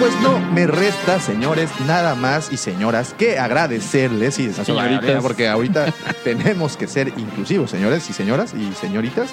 [0.00, 5.22] Pues no me resta, señores, nada más y señoras, que agradecerles y Señoritas.
[5.22, 5.92] porque ahorita
[6.24, 9.28] tenemos que ser inclusivos, señores y señoras y señoritas.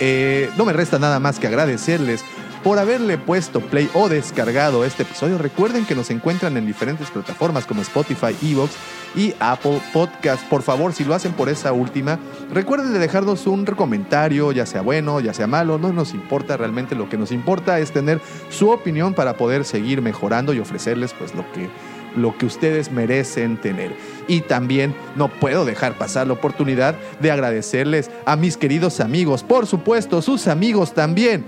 [0.00, 2.24] Eh, no me resta nada más que agradecerles
[2.62, 5.38] por haberle puesto play o descargado este episodio.
[5.38, 8.72] Recuerden que nos encuentran en diferentes plataformas como Spotify, Evox
[9.14, 10.42] y Apple Podcast.
[10.48, 12.18] Por favor, si lo hacen por esa última,
[12.52, 16.94] recuerden de dejarnos un comentario, ya sea bueno, ya sea malo, no nos importa realmente.
[16.94, 18.20] Lo que nos importa es tener
[18.50, 21.68] su opinión para poder seguir mejorando y ofrecerles pues lo que
[22.16, 23.94] lo que ustedes merecen tener.
[24.28, 29.66] Y también no puedo dejar pasar la oportunidad de agradecerles a mis queridos amigos, por
[29.66, 31.44] supuesto, sus amigos también,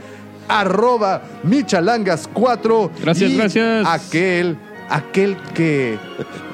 [0.52, 2.90] arroba michalangas4.
[3.00, 3.86] Gracias, y gracias.
[3.86, 4.56] Aquel,
[4.88, 5.98] aquel que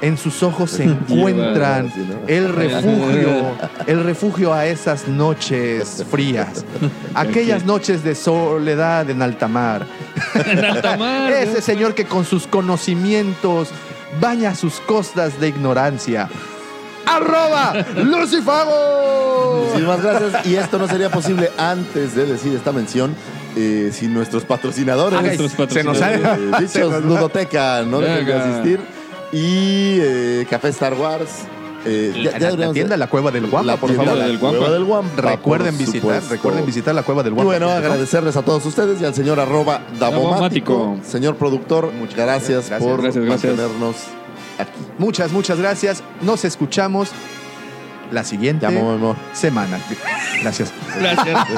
[0.01, 1.91] en sus ojos se encuentran
[2.27, 3.55] el refugio,
[3.85, 6.65] el refugio a esas noches frías,
[7.13, 9.85] aquellas noches de soledad en alta mar.
[10.33, 11.31] en alta mar.
[11.31, 13.69] Ese señor que con sus conocimientos
[14.21, 16.29] baña sus costas de ignorancia.
[17.05, 19.65] ¡Arroba Lucifago!
[19.65, 20.45] Muchísimas gracias.
[20.45, 23.15] Y esto no sería posible antes de decir esta mención
[23.59, 25.21] eh, sin nuestros patrocinadores.
[25.21, 26.19] Nuestros se nos ha- Eh,
[26.67, 28.79] se dichos nos Ludoteca, no dejen de asistir.
[29.31, 31.29] Y eh, Café Star Wars.
[31.85, 34.17] Eh, ya, La- ya la, de- tienda La Cueva del Guampa, la por favor.
[34.17, 34.57] La del Guampa.
[34.59, 36.29] Cueva del Guampa, Recuerden visitar, supuesto.
[36.29, 37.51] recuerden visitar la Cueva del Y Guampa.
[37.51, 40.73] bueno, agradecerles a todos ustedes y al señor arroba Dabomático.
[40.73, 41.09] Dabomático.
[41.09, 42.81] Señor productor, Muchas gracias, gracias.
[42.81, 43.55] por Gracias, gracias.
[43.55, 43.95] mantenernos
[44.57, 44.71] aquí.
[44.97, 46.03] Muchas, muchas gracias.
[46.21, 47.11] Nos escuchamos
[48.11, 48.67] la siguiente
[49.33, 49.77] semana.
[50.41, 50.73] Gracias.
[50.99, 51.37] Gracias.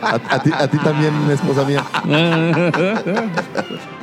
[0.00, 1.84] A, a ti, a ti también, esposa mía.